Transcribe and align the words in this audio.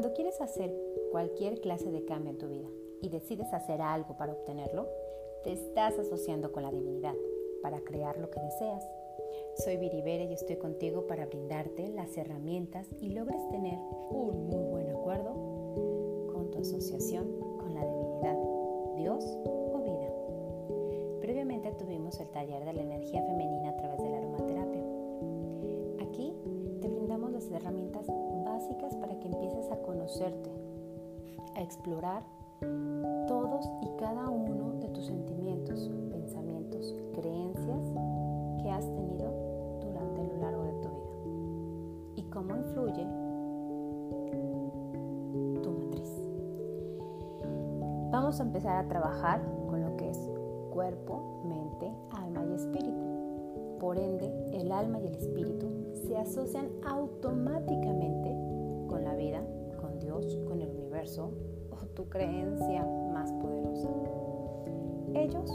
Cuando 0.00 0.16
quieres 0.16 0.40
hacer 0.40 0.74
cualquier 1.10 1.60
clase 1.60 1.90
de 1.90 2.06
cambio 2.06 2.30
en 2.30 2.38
tu 2.38 2.48
vida 2.48 2.68
y 3.02 3.10
decides 3.10 3.52
hacer 3.52 3.82
algo 3.82 4.16
para 4.16 4.32
obtenerlo, 4.32 4.88
te 5.44 5.52
estás 5.52 5.98
asociando 5.98 6.52
con 6.52 6.62
la 6.62 6.70
divinidad 6.70 7.12
para 7.60 7.82
crear 7.82 8.16
lo 8.16 8.30
que 8.30 8.40
deseas. 8.40 8.82
Soy 9.56 9.76
Viribere 9.76 10.24
y 10.24 10.32
estoy 10.32 10.56
contigo 10.56 11.06
para 11.06 11.26
brindarte 11.26 11.90
las 11.90 12.16
herramientas 12.16 12.86
y 12.98 13.10
logres 13.10 13.46
tener 13.50 13.78
un 14.08 14.46
muy 14.46 14.64
buen 14.70 14.88
acuerdo 14.88 15.34
con 16.32 16.50
tu 16.50 16.60
asociación 16.60 17.38
con 17.58 17.74
la 17.74 17.84
divinidad, 17.84 18.38
Dios 18.96 19.22
o 19.44 19.82
vida. 19.84 21.20
Previamente 21.20 21.72
tuvimos 21.72 22.18
el 22.20 22.30
taller 22.30 22.64
de 22.64 22.72
la 22.72 22.80
energía 22.80 23.22
femenina 23.22 23.68
a 23.68 23.76
través 23.76 24.02
de 24.02 24.09
a 31.54 31.62
explorar 31.62 32.24
todos 33.28 33.64
y 33.80 33.96
cada 33.96 34.28
uno 34.28 34.72
de 34.80 34.88
tus 34.88 35.06
sentimientos, 35.06 35.88
pensamientos, 36.10 36.96
creencias 37.12 37.92
que 38.60 38.70
has 38.70 38.84
tenido 38.92 39.32
durante 39.80 40.24
lo 40.24 40.36
largo 40.38 40.64
de 40.64 40.72
tu 40.72 40.88
vida 40.88 42.16
y 42.16 42.22
cómo 42.24 42.56
influye 42.56 43.06
tu 45.62 45.70
matriz. 45.70 46.10
Vamos 48.10 48.40
a 48.40 48.42
empezar 48.42 48.84
a 48.84 48.88
trabajar 48.88 49.40
con 49.68 49.80
lo 49.80 49.96
que 49.96 50.10
es 50.10 50.18
cuerpo, 50.72 51.40
mente, 51.44 51.88
alma 52.10 52.44
y 52.46 52.54
espíritu. 52.54 53.78
Por 53.78 53.96
ende, 53.96 54.26
el 54.54 54.72
alma 54.72 54.98
y 54.98 55.06
el 55.06 55.14
espíritu 55.14 55.68
se 55.94 56.16
asocian 56.16 56.68
automáticamente 56.84 58.39
Con 60.20 60.60
el 60.60 60.68
universo, 60.68 61.32
tu 61.94 62.06
creencia 62.10 62.84
más 63.10 63.32
poderosa. 63.32 63.88
Ellos 65.14 65.50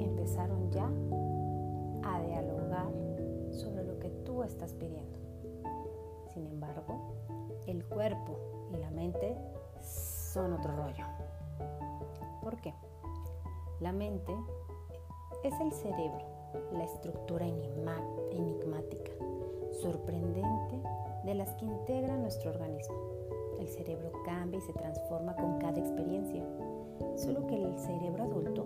empezaron 0.00 0.68
ya 0.72 0.90
a 2.02 2.20
dialogar 2.22 2.90
sobre 3.52 3.84
lo 3.84 3.96
que 4.00 4.08
tú 4.24 4.42
estás 4.42 4.74
pidiendo. 4.74 5.16
Sin 6.34 6.44
embargo, 6.48 7.14
el 7.68 7.84
cuerpo 7.84 8.68
y 8.72 8.78
la 8.78 8.90
mente 8.90 9.36
son 9.80 10.54
otro 10.54 10.74
rollo. 10.74 11.04
¿Por 12.42 12.60
qué? 12.60 12.74
La 13.78 13.92
mente 13.92 14.34
es 15.44 15.54
el 15.60 15.70
cerebro, 15.70 16.26
la 16.72 16.82
estructura 16.82 17.46
enigmática, 17.46 19.12
sorprendente 19.70 20.80
de 21.24 21.34
las 21.34 21.54
que 21.54 21.64
integran 21.64 22.22
nuestro 22.22 22.50
organismo 22.50 23.17
el 23.68 23.74
cerebro 23.74 24.10
cambia 24.24 24.58
y 24.58 24.62
se 24.62 24.72
transforma 24.72 25.34
con 25.36 25.58
cada 25.58 25.78
experiencia, 25.78 26.42
solo 27.16 27.46
que 27.46 27.62
el 27.62 27.78
cerebro 27.78 28.24
adulto 28.24 28.64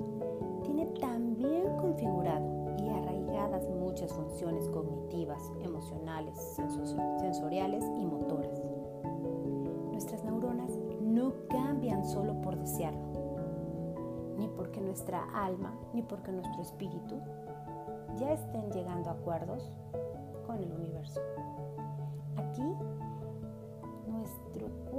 tiene 0.62 0.86
tan 1.00 1.36
bien 1.36 1.76
configurado 1.76 2.76
y 2.78 2.88
arraigadas 2.88 3.68
muchas 3.70 4.12
funciones 4.12 4.68
cognitivas, 4.68 5.50
emocionales, 5.62 6.36
sensoriales 7.18 7.84
y 7.98 8.06
motoras. 8.06 8.62
Nuestras 9.90 10.22
neuronas 10.24 10.70
no 11.00 11.32
cambian 11.48 12.04
solo 12.04 12.40
por 12.40 12.56
desearlo, 12.56 13.00
ni 14.38 14.46
porque 14.48 14.80
nuestra 14.80 15.24
alma, 15.34 15.74
ni 15.92 16.02
porque 16.02 16.30
nuestro 16.30 16.62
espíritu 16.62 17.16
ya 18.18 18.32
estén 18.32 18.70
llegando 18.70 19.10
a 19.10 19.14
acuerdos 19.14 19.72
con 20.46 20.62
el 20.62 20.72
universo. 20.72 21.20
Aquí 22.36 22.62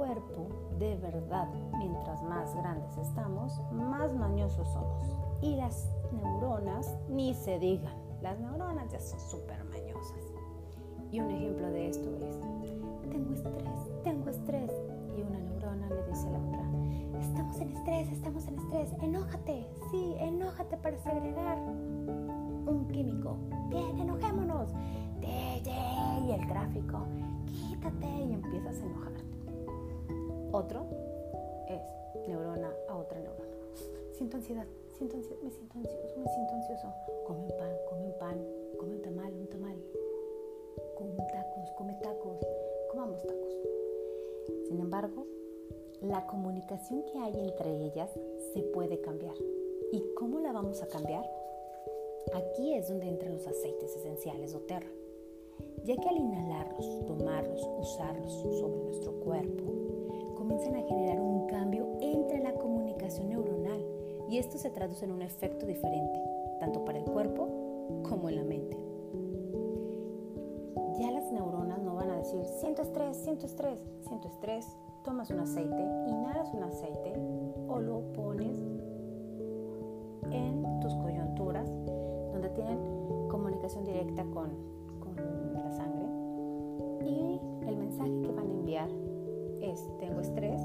cuerpo 0.04 0.48
de 0.78 0.96
verdad, 0.96 1.48
mientras 1.78 2.22
más 2.24 2.54
grandes 2.54 2.96
estamos, 2.98 3.58
más 3.72 4.14
mañosos 4.14 4.68
somos. 4.68 5.16
Y 5.40 5.56
las 5.56 5.90
neuronas, 6.12 6.96
ni 7.08 7.32
se 7.34 7.58
digan, 7.58 7.94
las 8.20 8.38
neuronas 8.38 8.90
ya 8.92 9.00
son 9.00 9.18
súper 9.18 9.64
mañosas. 9.64 10.20
Y 11.10 11.20
un 11.20 11.30
ejemplo 11.30 11.70
de 11.70 11.88
esto 11.88 12.10
es, 12.22 12.38
tengo 13.10 13.32
estrés, 13.32 14.02
tengo 14.02 14.28
estrés. 14.28 14.70
Y 15.16 15.22
una 15.22 15.38
neurona 15.38 15.88
le 15.88 16.02
dice 16.08 16.28
a 16.28 16.32
la 16.32 16.38
otra, 16.38 17.20
estamos 17.20 17.56
en 17.60 17.70
estrés, 17.70 18.12
estamos 18.12 18.46
en 18.48 18.58
estrés, 18.58 18.92
enójate, 19.00 19.66
sí, 19.90 20.16
enójate 20.18 20.76
para 20.76 20.98
segregar 20.98 21.58
un 21.58 22.88
químico. 22.92 23.38
Bien, 23.70 23.98
enojémonos. 23.98 24.68
Y 26.26 26.30
el 26.30 26.46
gráfico, 26.46 27.00
quítate 27.46 28.06
y 28.06 28.32
empiezas 28.32 28.80
a 28.80 28.86
enojarte. 28.86 29.23
Otro 30.54 30.86
es 31.66 31.82
neurona 32.28 32.72
a 32.88 32.96
otra 32.96 33.18
neurona. 33.18 33.56
Siento 34.12 34.36
ansiedad, 34.36 34.66
siento 34.96 35.16
ansiedad, 35.16 35.42
me 35.42 35.50
siento 35.50 35.76
ansioso, 35.76 36.16
me 36.16 36.28
siento 36.28 36.54
ansioso. 36.54 36.94
Come 37.26 37.40
un 37.40 37.56
pan, 37.58 37.76
come 37.88 38.04
un 38.04 38.18
pan, 38.18 38.46
come 38.78 38.94
un 38.94 39.02
tamal, 39.02 39.32
un 39.34 39.48
tamal. 39.48 39.76
Come 40.96 41.16
tacos, 41.32 41.72
come 41.76 41.94
tacos, 42.00 42.38
comamos 42.88 43.20
tacos. 43.26 43.52
Sin 44.68 44.78
embargo, 44.78 45.26
la 46.00 46.24
comunicación 46.28 47.04
que 47.06 47.18
hay 47.18 47.36
entre 47.36 47.86
ellas 47.86 48.10
se 48.52 48.62
puede 48.62 49.00
cambiar. 49.00 49.34
¿Y 49.90 50.14
cómo 50.14 50.38
la 50.38 50.52
vamos 50.52 50.80
a 50.84 50.86
cambiar? 50.86 51.28
Aquí 52.32 52.74
es 52.74 52.86
donde 52.86 53.08
entran 53.08 53.32
los 53.32 53.48
aceites 53.48 53.96
esenciales 53.96 54.54
o 54.54 54.60
terra 54.60 54.86
ya 55.84 55.96
que 55.96 56.08
al 56.08 56.16
inhalarlos, 56.16 57.06
tomarlos, 57.06 57.68
usarlos 57.78 58.32
sobre 58.58 58.78
nuestro 58.84 59.12
cuerpo, 59.20 59.83
comienzan 60.44 60.76
a 60.76 60.82
generar 60.82 61.18
un 61.22 61.46
cambio 61.46 61.88
entre 62.02 62.38
la 62.38 62.52
comunicación 62.52 63.30
neuronal 63.30 63.82
y 64.28 64.36
esto 64.36 64.58
se 64.58 64.68
traduce 64.68 65.06
en 65.06 65.12
un 65.12 65.22
efecto 65.22 65.64
diferente, 65.64 66.20
tanto 66.60 66.84
para 66.84 66.98
el 66.98 67.04
cuerpo 67.06 67.48
como 68.02 68.28
en 68.28 68.36
la 68.36 68.44
mente. 68.44 68.76
Ya 71.00 71.10
las 71.12 71.32
neuronas 71.32 71.80
no 71.82 71.94
van 71.94 72.10
a 72.10 72.16
decir, 72.18 72.44
siento 72.60 72.82
estrés, 72.82 73.16
siento 73.16 73.46
estrés, 73.46 73.80
siento 74.02 74.28
estrés, 74.28 74.66
tomas 75.02 75.30
un 75.30 75.40
aceite, 75.40 75.82
inhalas 76.08 76.52
un 76.52 76.64
aceite 76.64 77.14
o 77.66 77.80
lo 77.80 78.12
pones 78.12 78.54
en 80.30 80.80
tus 80.80 80.94
coyunturas 80.96 81.70
donde 82.32 82.50
tienen 82.50 82.78
comunicación 83.28 83.86
directa 83.86 84.22
con 84.26 84.74
es 89.70 89.86
tengo 89.98 90.20
estrés 90.20 90.60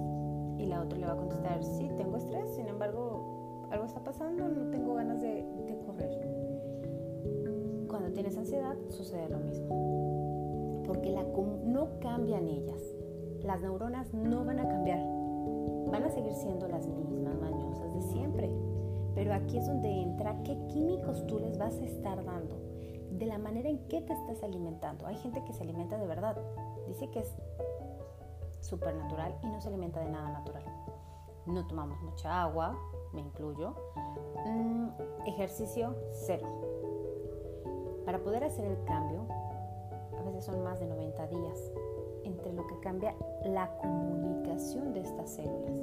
y 0.57 0.65
la 0.65 0.81
otra 0.81 0.97
le 0.97 1.05
va 1.05 1.13
a 1.13 1.17
contestar 1.17 1.63
sí, 1.63 1.89
tengo 1.95 2.17
estrés, 2.17 2.49
sin 2.55 2.67
embargo 2.67 3.67
algo 3.71 3.85
está 3.85 4.03
pasando, 4.03 4.47
no 4.47 4.69
tengo 4.71 4.95
ganas 4.95 5.21
de, 5.21 5.45
correr. 5.85 6.09
Cuando 7.87 8.11
tienes 8.11 8.37
ansiedad 8.37 8.75
sucede 8.89 9.29
lo 9.29 9.39
mismo, 9.39 10.83
porque 10.85 11.11
la, 11.11 11.23
no 11.23 11.99
cambian 11.99 12.47
ellas, 12.47 12.81
las 13.43 13.61
neuronas 13.61 14.13
no 14.13 14.43
van 14.43 14.59
a 14.59 14.67
cambiar, 14.67 14.99
van 15.91 16.03
a 16.03 16.09
seguir 16.09 16.33
siendo 16.33 16.67
las 16.67 16.87
mismas 16.87 17.35
mañosas 17.39 17.93
de 17.93 18.01
siempre. 18.01 18.49
Pero 19.15 19.33
aquí 19.33 19.57
es 19.57 19.67
donde 19.67 19.89
entra 19.89 20.41
qué 20.43 20.57
químicos 20.67 21.25
tú 21.27 21.39
les 21.39 21.57
vas 21.57 21.77
a 21.79 21.85
estar 21.85 22.23
dando, 22.23 22.55
de 23.11 23.25
la 23.25 23.37
manera 23.37 23.69
en 23.69 23.79
que 23.87 24.01
te 24.01 24.13
estás 24.13 24.43
alimentando. 24.43 25.05
Hay 25.05 25.17
gente 25.17 25.43
que 25.43 25.53
se 25.53 25.63
alimenta 25.63 25.97
de 25.97 26.07
verdad. 26.07 26.37
Dice 26.87 27.09
que 27.09 27.19
es 27.19 27.35
supernatural 28.69 29.35
y 29.41 29.47
no 29.47 29.59
se 29.59 29.67
alimenta 29.67 29.99
de 29.99 30.09
nada 30.09 30.29
natural. 30.29 30.63
No 31.45 31.65
tomamos 31.65 32.01
mucha 32.01 32.43
agua, 32.43 32.77
me 33.11 33.21
incluyo. 33.21 33.75
Mm, 34.45 34.89
ejercicio 35.25 35.95
cero. 36.11 36.47
Para 38.05 38.19
poder 38.19 38.43
hacer 38.43 38.65
el 38.65 38.83
cambio, 38.85 39.25
a 40.17 40.21
veces 40.23 40.45
son 40.45 40.63
más 40.63 40.79
de 40.79 40.87
90 40.87 41.27
días 41.27 41.71
entre 42.23 42.53
lo 42.53 42.67
que 42.67 42.79
cambia 42.79 43.15
la 43.45 43.75
comunicación 43.77 44.93
de 44.93 45.01
estas 45.01 45.31
células. 45.31 45.79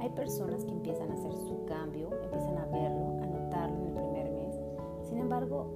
Hay 0.00 0.08
personas 0.10 0.64
que 0.64 0.72
empiezan 0.72 1.10
a 1.10 1.14
hacer 1.14 1.32
su 1.32 1.64
cambio, 1.66 2.10
empiezan 2.22 2.58
a 2.58 2.66
verlo, 2.66 3.22
a 3.22 3.26
notarlo 3.26 3.76
en 3.76 3.86
el 3.86 3.94
primer 3.94 4.30
mes. 4.30 4.60
Sin 5.02 5.18
embargo, 5.18 5.66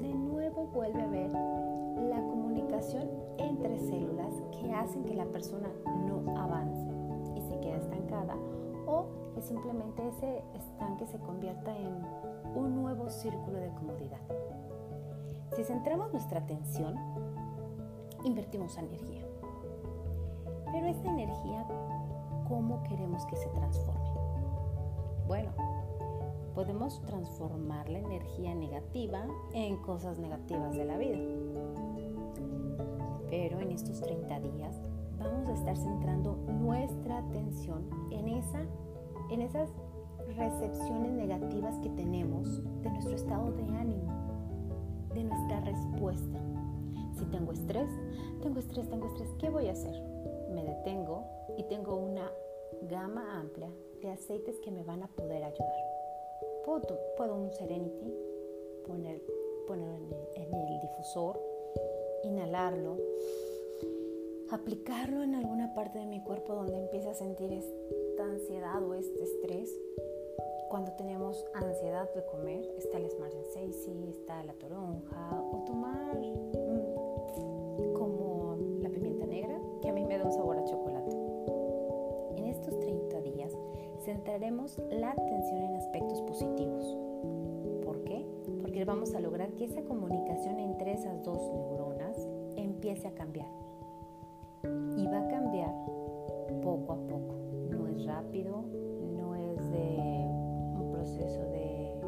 de 0.00 0.12
nuevo 0.14 0.66
vuelve 0.66 1.02
a 1.02 1.08
ver 1.08 1.30
la 1.30 2.20
comunicación 2.20 3.08
entre 3.38 3.78
células 3.78 4.34
que 4.64 4.72
hacen 4.72 5.04
que 5.04 5.14
la 5.14 5.26
persona 5.26 5.68
no 6.06 6.38
avance 6.38 6.88
y 7.36 7.42
se 7.42 7.60
quede 7.60 7.76
estancada 7.76 8.34
o 8.86 9.06
que 9.34 9.42
simplemente 9.42 10.06
ese 10.08 10.42
estanque 10.54 11.06
se 11.06 11.18
convierta 11.18 11.76
en 11.76 11.94
un 12.54 12.74
nuevo 12.74 13.10
círculo 13.10 13.58
de 13.58 13.68
comodidad. 13.74 14.20
Si 15.54 15.64
centramos 15.64 16.12
nuestra 16.12 16.40
atención, 16.40 16.94
invertimos 18.24 18.76
energía. 18.78 19.22
Pero 20.72 20.86
esta 20.86 21.10
energía, 21.10 21.66
¿cómo 22.48 22.82
queremos 22.84 23.24
que 23.26 23.36
se 23.36 23.48
transforme? 23.48 24.10
Bueno, 25.26 25.52
podemos 26.54 27.00
transformar 27.02 27.88
la 27.88 27.98
energía 27.98 28.54
negativa 28.54 29.26
en 29.52 29.76
cosas 29.78 30.18
negativas 30.18 30.74
de 30.74 30.84
la 30.84 30.98
vida. 30.98 31.18
Pero 33.30 33.60
en 33.60 33.72
estos 33.72 34.00
30 34.00 34.40
días 34.40 34.80
vamos 35.18 35.48
a 35.48 35.54
estar 35.54 35.76
centrando 35.76 36.36
nuestra 36.60 37.18
atención 37.18 37.88
en, 38.10 38.28
esa, 38.28 38.66
en 39.30 39.40
esas 39.40 39.70
recepciones 40.36 41.12
negativas 41.12 41.78
que 41.78 41.90
tenemos 41.90 42.62
de 42.82 42.90
nuestro 42.90 43.14
estado 43.14 43.52
de 43.52 43.64
ánimo, 43.76 44.12
de 45.14 45.24
nuestra 45.24 45.60
respuesta. 45.60 46.38
Si 47.18 47.24
tengo 47.26 47.52
estrés, 47.52 47.90
tengo 48.42 48.58
estrés, 48.58 48.88
tengo 48.88 49.06
estrés, 49.06 49.28
¿qué 49.38 49.50
voy 49.50 49.68
a 49.68 49.72
hacer? 49.72 49.94
Me 50.52 50.64
detengo 50.64 51.24
y 51.56 51.62
tengo 51.64 51.96
una 51.96 52.30
gama 52.82 53.38
amplia 53.38 53.70
de 54.00 54.10
aceites 54.10 54.58
que 54.60 54.70
me 54.70 54.82
van 54.82 55.02
a 55.02 55.08
poder 55.08 55.42
ayudar. 55.42 55.94
Puedo, 56.64 56.98
puedo 57.16 57.34
un 57.36 57.52
Serenity, 57.52 58.12
poner, 58.86 59.22
ponerlo 59.66 60.28
en 60.34 60.54
el 60.54 60.80
difusor, 60.80 61.40
inhalarlo, 62.24 62.96
aplicarlo 64.50 65.22
en 65.22 65.34
alguna 65.34 65.74
parte 65.74 65.98
de 65.98 66.06
mi 66.06 66.22
cuerpo 66.22 66.54
donde 66.54 66.78
empiece 66.78 67.08
a 67.08 67.14
sentir 67.14 67.52
esta 67.52 68.24
ansiedad 68.24 68.82
o 68.82 68.94
este 68.94 69.22
estrés. 69.22 69.70
Cuando 70.68 70.92
tenemos 70.92 71.44
ansiedad 71.54 72.12
de 72.14 72.24
comer, 72.26 72.64
está 72.78 72.98
el 72.98 73.10
Smart 73.10 73.32
Sensei, 73.52 74.08
está 74.08 74.42
la 74.44 74.54
toronja, 74.54 75.42
o 75.52 75.64
tomar 75.64 76.18
mm, 76.18 77.92
como 77.94 78.56
la 78.80 78.88
pimienta 78.88 79.26
negra, 79.26 79.60
que 79.82 79.88
a 79.88 79.92
mí 79.92 80.04
me 80.04 80.18
da 80.18 80.24
un 80.24 80.32
sabor 80.32 80.58
a 80.58 80.64
chocolate. 80.64 81.16
En 82.36 82.46
estos 82.46 82.78
30 82.80 83.20
días 83.20 83.52
centraremos 84.04 84.78
la 84.90 85.12
atención 85.12 85.62
en 85.62 85.74
aspectos 85.76 86.20
positivos. 86.22 86.84
¿Por 87.84 88.02
qué? 88.04 88.26
Porque 88.60 88.84
vamos 88.84 89.14
a 89.14 89.20
lograr 89.20 89.52
que 89.52 89.64
esa 89.64 89.82
comunicación 89.82 90.58
entre 90.58 90.92
esas 90.92 91.22
dos 91.22 91.38
neuronas 91.52 91.83
empiece 92.84 93.08
a 93.08 93.14
cambiar 93.14 93.48
y 94.98 95.06
va 95.06 95.20
a 95.20 95.28
cambiar 95.28 95.74
poco 96.62 96.92
a 96.92 96.96
poco. 96.96 97.34
No 97.70 97.88
es 97.88 98.04
rápido, 98.04 98.62
no 99.16 99.34
es 99.34 99.70
de 99.70 100.28
un 100.78 100.90
proceso 100.92 101.40
de 101.46 101.98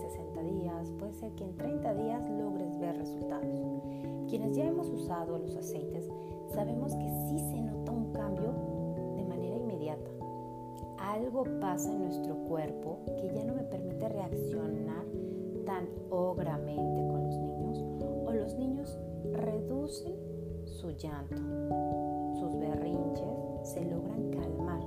60 0.00 0.42
días, 0.44 0.90
puede 0.98 1.12
ser 1.12 1.32
que 1.32 1.44
en 1.44 1.58
30 1.58 1.94
días 1.94 2.30
logres 2.30 2.78
ver 2.78 2.96
resultados. 2.96 3.60
Quienes 4.30 4.56
ya 4.56 4.64
hemos 4.64 4.88
usado 4.88 5.36
los 5.36 5.54
aceites 5.56 6.08
sabemos 6.54 6.96
que 6.96 7.10
sí 7.28 7.38
se 7.38 7.60
nota 7.60 7.92
un 7.92 8.12
cambio 8.12 8.54
de 9.14 9.26
manera 9.26 9.56
inmediata. 9.56 10.10
Algo 11.00 11.44
pasa 11.60 11.92
en 11.92 12.04
nuestro 12.04 12.34
cuerpo 12.48 13.00
que 13.20 13.30
ya 13.34 13.44
no 13.44 13.52
me 13.52 13.64
permite 13.64 14.08
reaccionar 14.08 15.04
tan 15.66 15.86
ogramente 16.08 17.06
con 17.08 17.24
los 17.24 17.36
niños 17.36 17.84
o 18.26 18.32
los 18.32 18.54
niños 18.56 18.98
reducen 19.32 20.14
su 20.64 20.90
llanto, 20.90 21.36
sus 22.38 22.58
berrinches 22.58 23.28
se 23.64 23.84
logran 23.84 24.30
calmar 24.30 24.80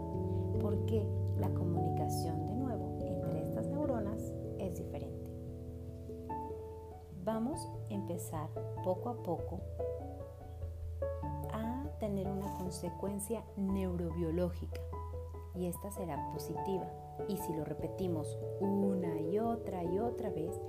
porque 0.61 1.05
la 1.37 1.49
comunicación 1.49 2.47
de 2.47 2.55
nuevo 2.55 2.97
entre 3.01 3.41
estas 3.41 3.67
neuronas 3.67 4.33
es 4.59 4.75
diferente. 4.75 5.31
Vamos 7.23 7.59
a 7.89 7.93
empezar 7.93 8.49
poco 8.83 9.09
a 9.09 9.23
poco 9.23 9.59
a 11.51 11.85
tener 11.99 12.27
una 12.27 12.53
consecuencia 12.57 13.43
neurobiológica 13.57 14.81
y 15.55 15.67
esta 15.67 15.91
será 15.91 16.31
positiva. 16.31 16.87
Y 17.29 17.37
si 17.37 17.53
lo 17.53 17.63
repetimos 17.63 18.37
una 18.59 19.19
y 19.21 19.39
otra 19.39 19.83
y 19.83 19.99
otra 19.99 20.29
vez, 20.29 20.59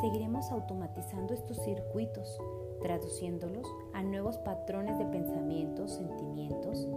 seguiremos 0.00 0.50
automatizando 0.50 1.34
estos 1.34 1.58
circuitos 1.58 2.40
traduciéndolos 2.80 3.66
a 3.92 4.02
nuevos 4.02 4.38
patrones 4.38 4.98
de 4.98 5.06
pensamientos, 5.06 5.92
sentimientos 5.92 6.88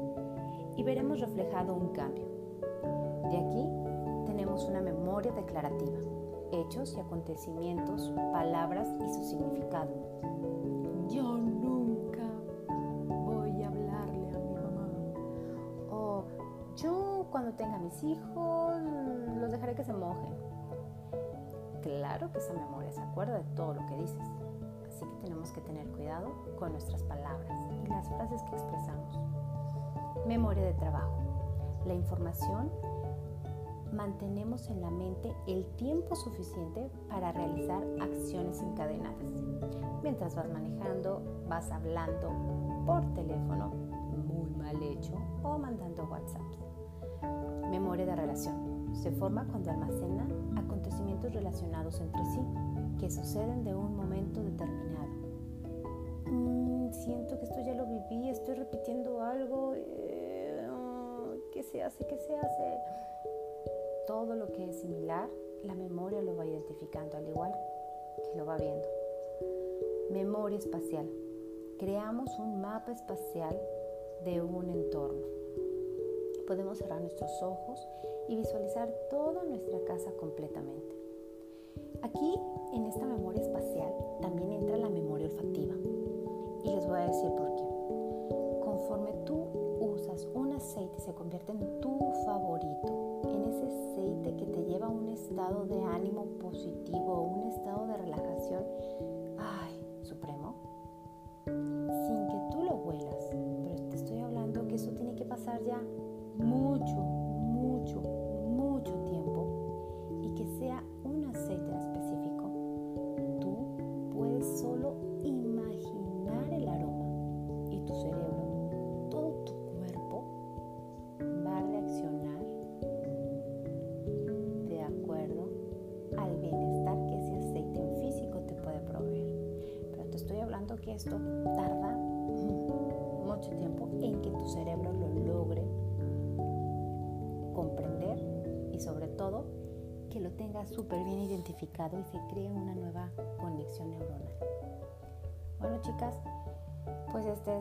y 0.76 0.84
veremos 0.84 1.20
reflejado 1.20 1.76
un 1.76 1.90
cambio. 1.90 2.26
De 3.30 3.38
aquí 3.38 4.26
tenemos 4.26 4.66
una 4.66 4.82
memoria 4.82 5.32
declarativa, 5.34 6.00
hechos 6.52 6.96
y 6.96 7.00
acontecimientos, 7.00 8.14
palabras 8.32 8.88
y 9.00 9.14
su 9.14 9.24
significado. 9.24 9.92
Yo 11.10 11.38
nunca 11.38 12.24
voy 13.26 13.62
a 13.62 13.68
hablarle 13.68 14.28
a 14.36 14.40
mi 14.40 14.54
mamá. 14.56 14.90
O 15.92 16.24
yo 16.76 17.28
cuando 17.32 17.54
tenga 17.54 17.78
mis 17.80 18.04
hijos 18.04 18.78
los 19.38 19.52
dejaré 19.52 19.76
que 19.76 19.84
se 19.84 19.94
mojen. 19.94 20.34
Claro 21.82 22.32
que 22.32 22.38
esa 22.38 22.54
memoria 22.54 22.92
se 22.92 23.02
acuerda 23.02 23.40
de 23.40 23.44
todo 23.56 23.74
lo 23.74 23.86
que 23.88 23.98
dices 23.98 24.32
así 25.04 25.12
que 25.12 25.22
tenemos 25.24 25.52
que 25.52 25.62
tener 25.62 25.88
cuidado 25.90 26.32
con 26.58 26.72
nuestras 26.72 27.04
palabras 27.04 27.52
y 27.84 27.88
las 27.88 28.08
frases 28.10 28.42
que 28.44 28.56
expresamos. 28.56 29.20
Memoria 30.28 30.64
de 30.64 30.74
trabajo. 30.74 31.18
La 31.86 31.94
información 31.94 32.72
mantenemos 33.92 34.70
en 34.70 34.82
la 34.82 34.90
mente 34.90 35.34
el 35.48 35.66
tiempo 35.76 36.16
suficiente 36.16 36.90
para 37.10 37.32
realizar 37.32 37.84
acciones 38.02 38.62
encadenadas. 38.62 39.44
Mientras 40.02 40.36
vas 40.36 40.50
manejando, 40.50 41.22
vas 41.48 41.72
hablando 41.72 42.32
por 42.86 43.06
teléfono, 43.14 43.70
muy 44.28 44.50
mal 44.50 44.82
hecho, 44.82 45.14
o 45.44 45.58
mandando 45.58 46.06
WhatsApp. 46.06 46.42
Memoria 47.70 48.06
de 48.06 48.16
relación. 48.16 48.96
Se 48.96 49.12
forma 49.12 49.46
cuando 49.48 49.72
almacena 49.72 50.28
acontecimientos 50.58 51.34
relacionados 51.34 52.00
entre 52.00 52.26
sí 52.26 52.40
que 53.00 53.10
suceden 53.10 53.64
de 53.64 53.76
un 53.76 53.96
momento 53.96 54.44
determinado. 54.44 55.10
Mm, 56.26 56.92
siento 56.92 57.38
que 57.38 57.46
esto 57.46 57.62
ya 57.62 57.74
lo 57.74 57.86
viví, 57.86 58.30
estoy 58.30 58.56
repitiendo 58.56 59.22
algo. 59.22 59.74
Eh, 59.76 60.68
oh, 60.72 61.36
¿Qué 61.52 61.64
se 61.64 61.84
hace? 61.84 62.06
¿Qué 62.06 62.18
se 62.18 62.36
hace? 62.36 62.80
Todo 64.08 64.36
lo 64.36 64.52
que 64.52 64.70
es 64.70 64.80
similar, 64.82 65.30
la 65.64 65.76
memoria 65.76 66.22
lo 66.22 66.36
va 66.36 66.46
identificando 66.46 67.18
al 67.18 67.28
igual 67.28 67.54
que 68.24 68.38
lo 68.38 68.46
va 68.46 68.58
viendo. 68.58 68.88
Memoria 70.12 70.58
espacial. 70.58 71.10
Creamos 71.80 72.38
un 72.40 72.62
mapa 72.62 72.92
espacial 72.92 73.60
de 74.24 74.42
un 74.42 74.70
entorno. 74.70 75.26
Podemos 76.48 76.78
cerrar 76.78 77.02
nuestros 77.02 77.42
ojos 77.42 77.88
y 78.28 78.36
visualizar 78.36 78.90
toda 79.10 79.44
nuestra 79.44 79.80
casa 79.86 80.12
completamente. 80.14 81.03
Aquí, 82.04 82.38
en 82.74 82.86
esta 82.86 83.06
memoria 83.06 83.42
espacial, 83.42 83.90
también 84.22 84.52
entra 84.52 84.76
la 84.76 84.90
memoria 84.90 85.28
olfativa. 85.28 85.74
Y 86.62 86.70
les 86.70 86.86
voy 86.86 87.00
a 87.00 87.08
decir 87.08 87.32
por 87.32 87.56
qué. 87.56 87.64
Conforme 88.62 89.14
tú 89.26 89.46
usas 89.80 90.28
un 90.34 90.52
aceite, 90.52 91.00
se 91.00 91.14
convierte 91.14 91.54
en 91.54 91.80
tu 91.80 91.98
favorito, 92.26 93.22
en 93.24 93.44
ese 93.46 93.66
aceite 93.68 94.36
que 94.36 94.46
te 94.48 94.66
lleva 94.66 94.88
a 94.88 94.90
un 94.90 95.08
estado 95.08 95.64
de 95.66 95.82
ánimo 95.82 96.26
positivo, 96.42 97.22
un 97.22 97.48
estado 97.48 97.88
de 97.88 97.96
relajación, 97.96 98.64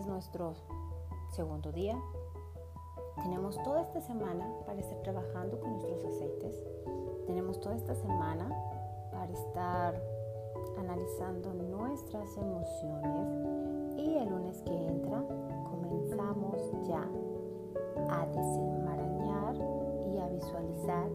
es 0.03 0.09
nuestro 0.09 0.55
segundo 1.31 1.71
día. 1.71 1.97
Tenemos 3.23 3.63
toda 3.63 3.83
esta 3.83 4.01
semana 4.01 4.49
para 4.67 4.81
estar 4.81 5.01
trabajando 5.03 5.61
con 5.61 5.73
nuestros 5.73 6.05
aceites. 6.05 6.61
Tenemos 7.27 7.61
toda 7.61 7.77
esta 7.77 7.95
semana 7.95 8.49
para 9.13 9.33
estar 9.33 10.03
analizando 10.79 11.55
nuestras 11.55 12.37
emociones 12.37 13.97
y 13.97 14.17
el 14.17 14.29
lunes 14.29 14.61
que 14.63 14.89
entra 14.89 15.25
comenzamos 15.71 16.73
ya 16.89 17.09
a 18.11 18.27
desenmarañar 18.27 19.55
y 20.13 20.19
a 20.19 20.29
visualizar 20.29 21.09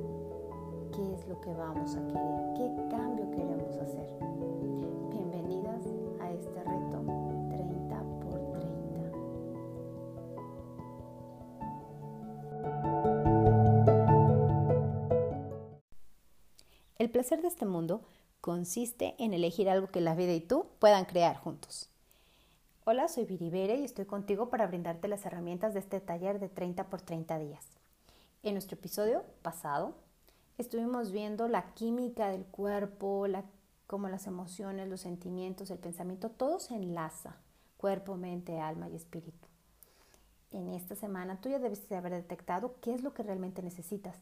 qué 0.93 1.13
es 1.13 1.27
lo 1.27 1.41
que 1.41 1.53
vamos 1.53 1.93
a 1.95 2.07
querer, 2.07 2.53
qué 2.55 2.87
cambio 2.89 3.29
queremos 3.31 3.75
hacer. 3.77 4.56
El 17.07 17.11
placer 17.11 17.41
de 17.41 17.47
este 17.47 17.65
mundo 17.65 18.01
consiste 18.41 19.15
en 19.17 19.33
elegir 19.33 19.69
algo 19.69 19.87
que 19.87 20.01
la 20.01 20.13
vida 20.13 20.33
y 20.33 20.41
tú 20.41 20.65
puedan 20.77 21.05
crear 21.05 21.37
juntos. 21.37 21.89
Hola, 22.83 23.07
soy 23.07 23.23
Viribere 23.23 23.77
y 23.77 23.85
estoy 23.85 24.03
contigo 24.03 24.49
para 24.49 24.67
brindarte 24.67 25.07
las 25.07 25.25
herramientas 25.25 25.73
de 25.73 25.79
este 25.79 26.01
taller 26.01 26.37
de 26.41 26.49
30 26.49 26.89
por 26.89 27.01
30 27.01 27.39
días. 27.39 27.65
En 28.43 28.55
nuestro 28.55 28.75
episodio 28.75 29.23
pasado 29.41 29.95
estuvimos 30.57 31.13
viendo 31.13 31.47
la 31.47 31.73
química 31.75 32.27
del 32.27 32.43
cuerpo, 32.43 33.25
la, 33.25 33.45
cómo 33.87 34.09
las 34.09 34.27
emociones, 34.27 34.89
los 34.89 34.99
sentimientos, 34.99 35.71
el 35.71 35.79
pensamiento, 35.79 36.29
todo 36.29 36.59
se 36.59 36.75
enlaza, 36.75 37.37
cuerpo, 37.77 38.17
mente, 38.17 38.59
alma 38.59 38.89
y 38.89 38.97
espíritu. 38.97 39.47
En 40.51 40.67
esta 40.67 40.95
semana 40.95 41.39
tú 41.39 41.47
ya 41.47 41.59
debes 41.59 41.87
de 41.87 41.95
haber 41.95 42.11
detectado 42.11 42.75
qué 42.81 42.93
es 42.93 43.01
lo 43.01 43.13
que 43.13 43.23
realmente 43.23 43.61
necesitas 43.61 44.17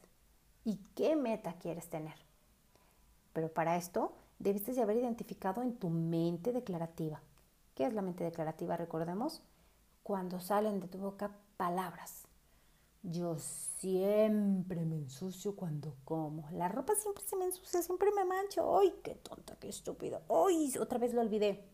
y 0.64 0.78
qué 0.94 1.16
meta 1.16 1.54
quieres 1.54 1.90
tener. 1.90 2.25
Pero 3.36 3.50
para 3.50 3.76
esto 3.76 4.14
debiste 4.40 4.72
de 4.72 4.82
haber 4.82 4.96
identificado 4.96 5.62
en 5.62 5.76
tu 5.76 5.90
mente 5.90 6.54
declarativa. 6.54 7.22
¿Qué 7.76 7.86
es 7.86 7.94
la 7.94 8.02
mente 8.02 8.24
declarativa? 8.24 8.78
Recordemos, 8.78 9.44
cuando 10.04 10.40
salen 10.40 10.80
de 10.80 10.88
tu 10.88 11.00
boca 11.00 11.36
palabras. 11.58 12.30
Yo 13.04 13.38
siempre 13.38 14.86
me 14.86 14.96
ensucio 14.96 15.54
cuando 15.58 15.98
como. 16.06 16.50
La 16.52 16.70
ropa 16.70 16.96
siempre 16.96 17.26
se 17.26 17.36
me 17.36 17.44
ensucia, 17.44 17.82
siempre 17.82 18.10
me 18.16 18.24
mancho. 18.24 18.80
¡Ay, 18.80 18.94
qué 19.04 19.16
tonta, 19.16 19.58
qué 19.60 19.68
estúpido! 19.68 20.22
¡Ay, 20.30 20.74
otra 20.80 20.98
vez 20.98 21.14
lo 21.14 21.20
olvidé! 21.20 21.68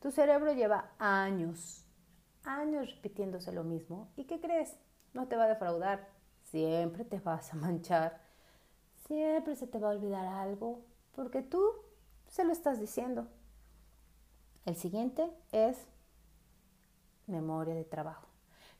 Tu 0.00 0.10
cerebro 0.10 0.54
lleva 0.54 0.92
años, 0.98 1.84
años 2.42 2.90
repitiéndose 2.90 3.52
lo 3.52 3.64
mismo. 3.64 4.08
¿Y 4.16 4.24
qué 4.24 4.40
crees? 4.40 4.78
No 5.12 5.28
te 5.28 5.36
va 5.36 5.44
a 5.44 5.48
defraudar. 5.48 6.08
Siempre 6.44 7.04
te 7.04 7.20
vas 7.20 7.52
a 7.52 7.56
manchar. 7.56 8.25
Siempre 9.06 9.56
se 9.56 9.66
te 9.66 9.78
va 9.78 9.88
a 9.88 9.92
olvidar 9.92 10.26
algo 10.26 10.80
porque 11.14 11.42
tú 11.42 11.62
se 12.28 12.44
lo 12.44 12.52
estás 12.52 12.80
diciendo. 12.80 13.28
El 14.64 14.76
siguiente 14.76 15.30
es 15.52 15.78
memoria 17.26 17.74
de 17.74 17.84
trabajo. 17.84 18.26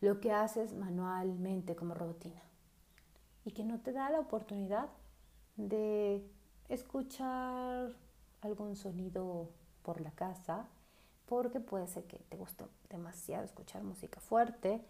Lo 0.00 0.20
que 0.20 0.32
haces 0.32 0.74
manualmente 0.74 1.76
como 1.76 1.94
rutina 1.94 2.42
y 3.44 3.52
que 3.52 3.64
no 3.64 3.80
te 3.80 3.92
da 3.92 4.10
la 4.10 4.20
oportunidad 4.20 4.88
de 5.56 6.22
escuchar 6.68 7.92
algún 8.42 8.76
sonido 8.76 9.48
por 9.82 10.00
la 10.00 10.10
casa 10.10 10.66
porque 11.26 11.60
puede 11.60 11.86
ser 11.86 12.04
que 12.04 12.18
te 12.18 12.36
guste 12.36 12.64
demasiado 12.90 13.44
escuchar 13.44 13.82
música 13.82 14.20
fuerte 14.20 14.84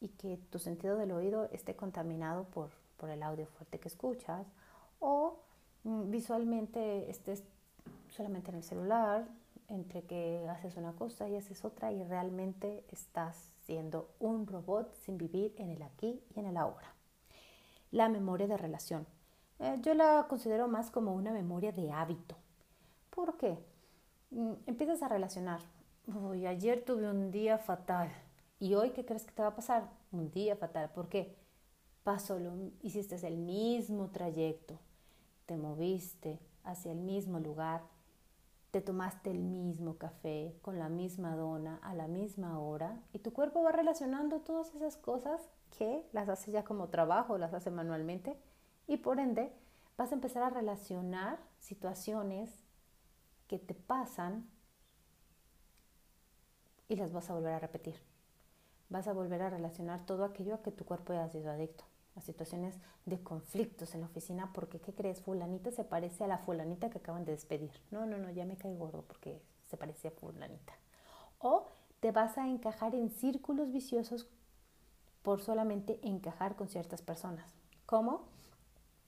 y 0.00 0.08
que 0.08 0.38
tu 0.50 0.58
sentido 0.58 0.96
del 0.96 1.12
oído 1.12 1.48
esté 1.52 1.76
contaminado 1.76 2.44
por, 2.44 2.70
por 2.96 3.10
el 3.10 3.22
audio 3.22 3.46
fuerte 3.46 3.78
que 3.78 3.88
escuchas 3.88 4.46
o 5.02 5.40
mm, 5.84 6.10
visualmente 6.10 7.10
estés 7.10 7.42
solamente 8.08 8.50
en 8.50 8.56
el 8.56 8.62
celular, 8.62 9.28
entre 9.68 10.02
que 10.04 10.46
haces 10.48 10.76
una 10.76 10.92
cosa 10.92 11.28
y 11.28 11.36
haces 11.36 11.64
otra 11.64 11.92
y 11.92 12.02
realmente 12.04 12.84
estás 12.88 13.52
siendo 13.64 14.10
un 14.20 14.46
robot 14.46 14.94
sin 14.94 15.18
vivir 15.18 15.54
en 15.58 15.70
el 15.70 15.82
aquí 15.82 16.22
y 16.34 16.40
en 16.40 16.46
el 16.46 16.56
ahora. 16.56 16.94
La 17.90 18.08
memoria 18.08 18.46
de 18.46 18.56
relación. 18.56 19.06
Eh, 19.58 19.78
yo 19.82 19.94
la 19.94 20.26
considero 20.28 20.68
más 20.68 20.90
como 20.90 21.14
una 21.14 21.32
memoria 21.32 21.72
de 21.72 21.90
hábito. 21.90 22.36
¿Por 23.10 23.36
qué? 23.36 23.58
Mm, 24.30 24.52
empiezas 24.66 25.02
a 25.02 25.08
relacionar. 25.08 25.60
Ayer 26.46 26.84
tuve 26.84 27.08
un 27.10 27.30
día 27.30 27.58
fatal. 27.58 28.10
¿Y 28.58 28.74
hoy 28.74 28.90
qué 28.90 29.04
crees 29.04 29.24
que 29.24 29.32
te 29.32 29.42
va 29.42 29.48
a 29.48 29.56
pasar? 29.56 29.88
Un 30.12 30.30
día 30.30 30.56
fatal. 30.56 30.90
¿Por 30.90 31.08
qué? 31.08 31.36
Pasó 32.04 32.38
lo, 32.38 32.52
hiciste 32.82 33.14
el 33.26 33.36
mismo 33.36 34.10
trayecto, 34.10 34.78
te 35.52 35.58
moviste 35.58 36.40
hacia 36.64 36.92
el 36.92 36.98
mismo 37.00 37.38
lugar, 37.38 37.82
te 38.70 38.80
tomaste 38.80 39.30
el 39.30 39.38
mismo 39.38 39.98
café 39.98 40.56
con 40.62 40.78
la 40.78 40.88
misma 40.88 41.36
dona 41.36 41.78
a 41.82 41.92
la 41.94 42.08
misma 42.08 42.58
hora 42.58 43.02
y 43.12 43.18
tu 43.18 43.34
cuerpo 43.34 43.62
va 43.62 43.70
relacionando 43.70 44.40
todas 44.40 44.74
esas 44.74 44.96
cosas 44.96 45.42
que 45.76 46.08
las 46.12 46.30
hace 46.30 46.52
ya 46.52 46.64
como 46.64 46.88
trabajo, 46.88 47.36
las 47.36 47.52
hace 47.52 47.70
manualmente 47.70 48.34
y 48.86 48.96
por 48.96 49.20
ende 49.20 49.52
vas 49.98 50.10
a 50.10 50.14
empezar 50.14 50.42
a 50.42 50.48
relacionar 50.48 51.38
situaciones 51.58 52.64
que 53.46 53.58
te 53.58 53.74
pasan 53.74 54.48
y 56.88 56.96
las 56.96 57.12
vas 57.12 57.28
a 57.28 57.34
volver 57.34 57.52
a 57.52 57.58
repetir. 57.58 57.96
Vas 58.88 59.06
a 59.06 59.12
volver 59.12 59.42
a 59.42 59.50
relacionar 59.50 60.06
todo 60.06 60.24
aquello 60.24 60.54
a 60.54 60.62
que 60.62 60.72
tu 60.72 60.86
cuerpo 60.86 61.12
ya 61.12 61.24
ha 61.24 61.28
sido 61.28 61.50
adicto 61.50 61.91
a 62.14 62.20
situaciones 62.20 62.78
de 63.06 63.22
conflictos 63.22 63.94
en 63.94 64.00
la 64.00 64.06
oficina 64.06 64.52
porque, 64.52 64.80
¿qué 64.80 64.92
crees? 64.92 65.20
Fulanita 65.22 65.70
se 65.70 65.84
parece 65.84 66.24
a 66.24 66.26
la 66.26 66.38
fulanita 66.38 66.90
que 66.90 66.98
acaban 66.98 67.24
de 67.24 67.32
despedir. 67.32 67.72
No, 67.90 68.06
no, 68.06 68.18
no, 68.18 68.30
ya 68.30 68.44
me 68.44 68.56
cae 68.56 68.76
gordo 68.76 69.02
porque 69.02 69.40
se 69.68 69.76
parece 69.76 70.08
a 70.08 70.10
fulanita. 70.10 70.74
O 71.38 71.68
te 72.00 72.12
vas 72.12 72.36
a 72.38 72.48
encajar 72.48 72.94
en 72.94 73.10
círculos 73.10 73.72
viciosos 73.72 74.28
por 75.22 75.40
solamente 75.40 76.00
encajar 76.02 76.56
con 76.56 76.68
ciertas 76.68 77.00
personas. 77.00 77.52
¿Cómo? 77.86 78.24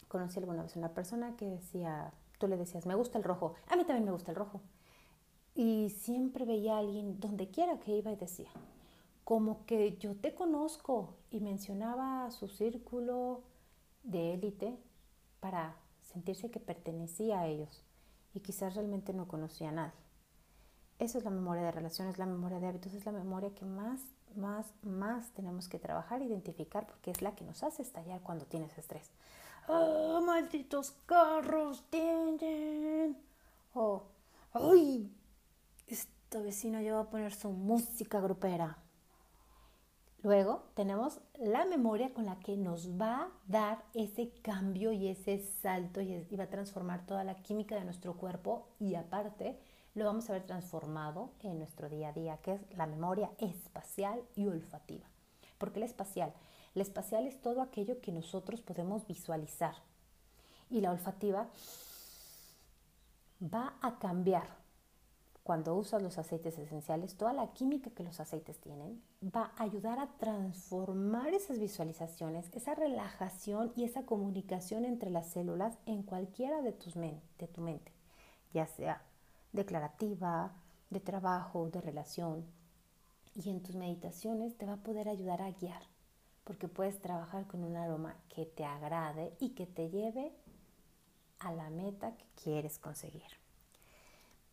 Conocí 0.08 0.38
alguna 0.38 0.62
vez 0.62 0.76
una 0.76 0.94
persona 0.94 1.36
que 1.36 1.46
decía, 1.46 2.12
tú 2.38 2.46
le 2.46 2.56
decías, 2.56 2.86
me 2.86 2.94
gusta 2.94 3.18
el 3.18 3.24
rojo, 3.24 3.54
a 3.68 3.76
mí 3.76 3.84
también 3.84 4.04
me 4.04 4.12
gusta 4.12 4.30
el 4.30 4.36
rojo. 4.36 4.60
Y 5.54 5.90
siempre 5.90 6.44
veía 6.44 6.76
a 6.76 6.78
alguien 6.78 7.20
donde 7.20 7.48
quiera 7.48 7.78
que 7.78 7.96
iba 7.96 8.10
y 8.10 8.16
decía, 8.16 8.50
como 9.24 9.64
que 9.64 9.96
yo 9.96 10.14
te 10.14 10.34
conozco 10.34 11.14
y 11.30 11.40
mencionaba 11.40 12.30
su 12.30 12.48
círculo 12.48 13.42
de 14.02 14.34
élite 14.34 14.78
para 15.40 15.76
sentirse 16.02 16.50
que 16.50 16.60
pertenecía 16.60 17.40
a 17.40 17.46
ellos 17.46 17.82
y 18.34 18.40
quizás 18.40 18.74
realmente 18.74 19.14
no 19.14 19.26
conocía 19.26 19.70
a 19.70 19.72
nadie. 19.72 20.04
Esa 20.98 21.18
es 21.18 21.24
la 21.24 21.30
memoria 21.30 21.62
de 21.62 21.72
relaciones, 21.72 22.18
la 22.18 22.26
memoria 22.26 22.60
de 22.60 22.68
hábitos, 22.68 22.94
es 22.94 23.04
la 23.04 23.12
memoria 23.12 23.54
que 23.54 23.64
más, 23.64 24.00
más, 24.36 24.72
más 24.82 25.30
tenemos 25.32 25.68
que 25.68 25.78
trabajar, 25.78 26.22
identificar, 26.22 26.86
porque 26.86 27.10
es 27.10 27.20
la 27.20 27.34
que 27.34 27.44
nos 27.44 27.62
hace 27.62 27.82
estallar 27.82 28.20
cuando 28.20 28.44
tienes 28.46 28.76
estrés. 28.78 29.10
¡Oh, 29.66 30.20
malditos 30.20 30.92
carros! 31.06 31.84
¡Tienen! 31.90 33.16
¡Oh, 33.74 34.04
ay! 34.52 35.10
Esta 35.88 36.40
vecina 36.40 36.80
ya 36.82 36.94
va 36.94 37.00
a 37.00 37.10
poner 37.10 37.34
su 37.34 37.50
música 37.50 38.20
grupera. 38.20 38.83
Luego 40.24 40.62
tenemos 40.72 41.20
la 41.38 41.66
memoria 41.66 42.14
con 42.14 42.24
la 42.24 42.40
que 42.40 42.56
nos 42.56 42.98
va 42.98 43.24
a 43.24 43.28
dar 43.46 43.84
ese 43.92 44.30
cambio 44.40 44.90
y 44.90 45.08
ese 45.08 45.38
salto 45.38 46.00
y, 46.00 46.24
va 46.34 46.44
a 46.44 46.48
transformar 46.48 47.04
toda 47.04 47.24
la 47.24 47.34
química 47.42 47.74
de 47.74 47.84
nuestro 47.84 48.14
cuerpo 48.14 48.66
y 48.80 48.94
aparte 48.94 49.58
lo 49.94 50.06
vamos 50.06 50.30
a 50.30 50.32
ver 50.32 50.46
transformado 50.46 51.32
en 51.42 51.58
nuestro 51.58 51.90
día 51.90 52.08
a 52.08 52.12
día, 52.14 52.38
que 52.38 52.54
es 52.54 52.60
la 52.74 52.86
memoria 52.86 53.32
espacial 53.36 54.22
y 54.34 54.46
olfativa. 54.46 55.04
¿Por 55.58 55.72
qué 55.72 55.80
la 55.80 55.86
espacial? 55.86 56.32
La 56.72 56.84
espacial 56.84 57.26
es 57.26 57.42
todo 57.42 57.60
aquello 57.60 58.00
que 58.00 58.10
nosotros 58.10 58.62
podemos 58.62 59.06
visualizar 59.06 59.74
y 60.70 60.80
la 60.80 60.90
olfativa 60.90 61.48
va 63.42 63.74
a 63.82 63.98
cambiar 63.98 64.63
cuando 65.44 65.74
usas 65.76 66.02
los 66.02 66.16
aceites 66.16 66.58
esenciales, 66.58 67.16
toda 67.16 67.34
la 67.34 67.52
química 67.52 67.90
que 67.90 68.02
los 68.02 68.18
aceites 68.18 68.58
tienen 68.60 69.02
va 69.22 69.52
a 69.56 69.64
ayudar 69.64 69.98
a 69.98 70.08
transformar 70.16 71.34
esas 71.34 71.58
visualizaciones, 71.58 72.48
esa 72.54 72.74
relajación 72.74 73.70
y 73.76 73.84
esa 73.84 74.06
comunicación 74.06 74.86
entre 74.86 75.10
las 75.10 75.28
células 75.28 75.76
en 75.84 76.02
cualquiera 76.02 76.62
de, 76.62 76.72
tus 76.72 76.94
de 76.94 77.48
tu 77.52 77.60
mente, 77.60 77.92
ya 78.54 78.66
sea 78.66 79.02
declarativa, 79.52 80.54
de 80.88 81.00
trabajo, 81.00 81.68
de 81.68 81.82
relación. 81.82 82.46
Y 83.34 83.50
en 83.50 83.62
tus 83.62 83.76
meditaciones 83.76 84.56
te 84.56 84.64
va 84.64 84.74
a 84.74 84.82
poder 84.82 85.10
ayudar 85.10 85.42
a 85.42 85.50
guiar, 85.50 85.82
porque 86.44 86.68
puedes 86.68 87.02
trabajar 87.02 87.46
con 87.46 87.64
un 87.64 87.76
aroma 87.76 88.16
que 88.34 88.46
te 88.46 88.64
agrade 88.64 89.36
y 89.40 89.50
que 89.50 89.66
te 89.66 89.90
lleve 89.90 90.32
a 91.38 91.52
la 91.52 91.68
meta 91.68 92.16
que 92.16 92.24
quieres 92.42 92.78
conseguir. 92.78 93.43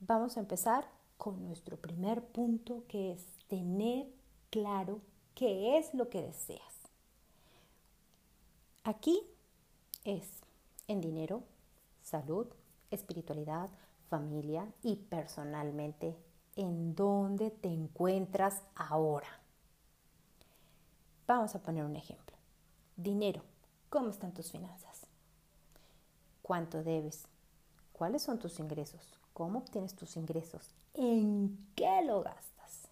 Vamos 0.04 0.36
a 0.36 0.40
empezar 0.40 0.90
con 1.18 1.46
nuestro 1.46 1.78
primer 1.78 2.26
punto 2.26 2.86
que 2.88 3.12
es 3.12 3.24
tener 3.48 4.08
claro 4.50 5.00
qué 5.36 5.78
es 5.78 5.94
lo 5.94 6.10
que 6.10 6.24
deseas. 6.24 6.90
Aquí 8.84 9.22
es 10.04 10.28
en 10.88 11.02
dinero, 11.02 11.44
salud, 12.02 12.48
espiritualidad, 12.90 13.70
familia 14.10 14.74
y 14.82 14.96
personalmente 14.96 16.18
en 16.56 16.96
dónde 16.96 17.52
te 17.52 17.68
encuentras 17.68 18.64
ahora. 18.74 19.30
Vamos 21.28 21.54
a 21.54 21.62
poner 21.62 21.86
un 21.86 21.96
ejemplo. 21.96 22.36
Dinero. 22.96 23.44
¿Cómo 23.92 24.10
están 24.10 24.34
tus 24.34 24.50
finanzas? 24.50 25.06
¿Cuánto 26.42 26.82
debes? 26.82 27.28
¿Cuáles 27.94 28.24
son 28.24 28.40
tus 28.40 28.60
ingresos? 28.60 29.21
¿Cómo 29.34 29.60
obtienes 29.60 29.96
tus 29.96 30.18
ingresos? 30.18 30.74
¿En 30.94 31.58
qué 31.76 32.02
lo 32.04 32.22
gastas? 32.22 32.88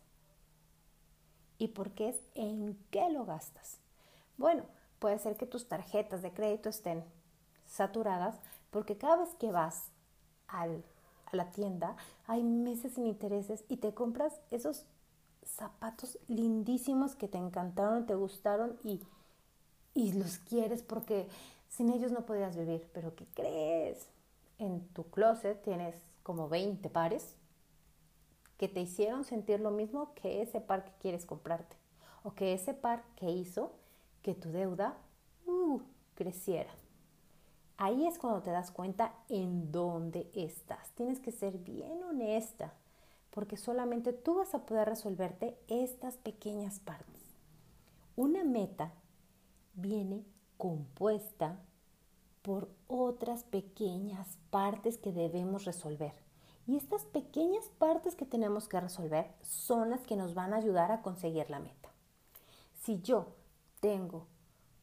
¿Y 1.57 1.69
por 1.69 1.91
qué 1.91 2.09
es 2.09 2.21
en 2.35 2.77
qué 2.89 3.09
lo 3.09 3.25
gastas? 3.25 3.77
Bueno, 4.37 4.63
puede 4.99 5.19
ser 5.19 5.35
que 5.35 5.45
tus 5.45 5.67
tarjetas 5.67 6.21
de 6.21 6.31
crédito 6.31 6.69
estén 6.69 7.03
saturadas, 7.67 8.35
Porque 8.71 8.97
cada 8.97 9.17
vez 9.17 9.33
que 9.35 9.51
vas 9.51 9.85
a 10.47 10.67
la 11.31 11.51
tienda 11.51 11.95
hay 12.27 12.43
meses 12.43 12.93
sin 12.93 13.07
intereses 13.07 13.63
y 13.67 13.77
te 13.77 13.93
compras 13.95 14.39
esos 14.51 14.85
zapatos 15.43 16.19
lindísimos 16.27 17.15
que 17.15 17.27
te 17.27 17.39
encantaron, 17.39 18.05
te 18.05 18.13
gustaron 18.13 18.77
y, 18.83 19.01
y 19.95 20.13
los 20.13 20.37
quieres 20.37 20.83
porque 20.83 21.27
sin 21.67 21.89
ellos 21.89 22.11
no 22.11 22.25
podías 22.25 22.55
vivir. 22.55 22.87
Pero 22.93 23.15
¿qué 23.15 23.25
crees? 23.33 24.07
En 24.59 24.87
tu 24.89 25.03
closet 25.09 25.61
tienes 25.63 25.95
como 26.29 26.47
20 26.47 26.87
pares 26.91 27.35
que 28.57 28.67
te 28.67 28.81
hicieron 28.81 29.23
sentir 29.23 29.59
lo 29.61 29.71
mismo 29.71 30.13
que 30.13 30.43
ese 30.43 30.61
par 30.61 30.85
que 30.85 30.91
quieres 30.99 31.25
comprarte 31.25 31.75
o 32.21 32.35
que 32.35 32.53
ese 32.53 32.75
par 32.75 33.03
que 33.15 33.31
hizo 33.31 33.71
que 34.21 34.35
tu 34.35 34.51
deuda 34.51 34.95
uh, 35.47 35.81
creciera. 36.13 36.69
Ahí 37.77 38.05
es 38.05 38.19
cuando 38.19 38.43
te 38.43 38.51
das 38.51 38.69
cuenta 38.69 39.15
en 39.27 39.71
dónde 39.71 40.29
estás. 40.35 40.91
Tienes 40.91 41.19
que 41.19 41.31
ser 41.31 41.57
bien 41.57 42.03
honesta 42.03 42.73
porque 43.31 43.57
solamente 43.57 44.13
tú 44.13 44.35
vas 44.35 44.53
a 44.53 44.67
poder 44.67 44.87
resolverte 44.87 45.57
estas 45.67 46.17
pequeñas 46.17 46.79
partes. 46.79 47.23
Una 48.15 48.43
meta 48.43 48.91
viene 49.73 50.23
compuesta 50.57 51.57
por 52.41 52.69
otras 52.87 53.43
pequeñas 53.43 54.37
partes 54.49 54.97
que 54.97 55.11
debemos 55.11 55.65
resolver. 55.65 56.13
Y 56.67 56.77
estas 56.77 57.05
pequeñas 57.05 57.65
partes 57.77 58.15
que 58.15 58.25
tenemos 58.25 58.67
que 58.67 58.79
resolver 58.79 59.33
son 59.41 59.89
las 59.89 60.01
que 60.01 60.15
nos 60.15 60.33
van 60.33 60.53
a 60.53 60.57
ayudar 60.57 60.91
a 60.91 61.01
conseguir 61.01 61.49
la 61.49 61.59
meta. 61.59 61.89
Si 62.81 63.01
yo 63.01 63.27
tengo 63.79 64.27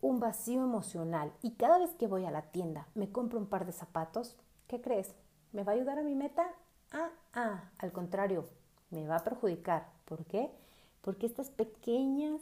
un 0.00 0.20
vacío 0.20 0.62
emocional 0.62 1.32
y 1.42 1.52
cada 1.52 1.78
vez 1.78 1.94
que 1.94 2.06
voy 2.06 2.25
a 2.25 2.30
la 2.30 2.42
tienda 2.42 2.88
me 2.94 3.10
compro 3.10 3.38
un 3.38 3.46
par 3.46 3.66
de 3.66 3.72
zapatos, 3.72 4.36
¿qué 4.66 4.80
crees? 4.80 5.14
¿Me 5.52 5.64
va 5.64 5.72
a 5.72 5.75
ayudar 5.76 5.98
a 5.98 6.02
mi 6.02 6.14
meta? 6.14 6.46
Ah, 6.92 7.10
ah, 7.32 7.70
al 7.78 7.92
contrario, 7.92 8.48
me 8.90 9.06
va 9.06 9.16
a 9.16 9.25
perjudicar. 9.25 9.88
¿Por 10.04 10.25
qué? 10.26 10.50
Porque 11.02 11.26
estas 11.26 11.50
pequeñas 11.50 12.40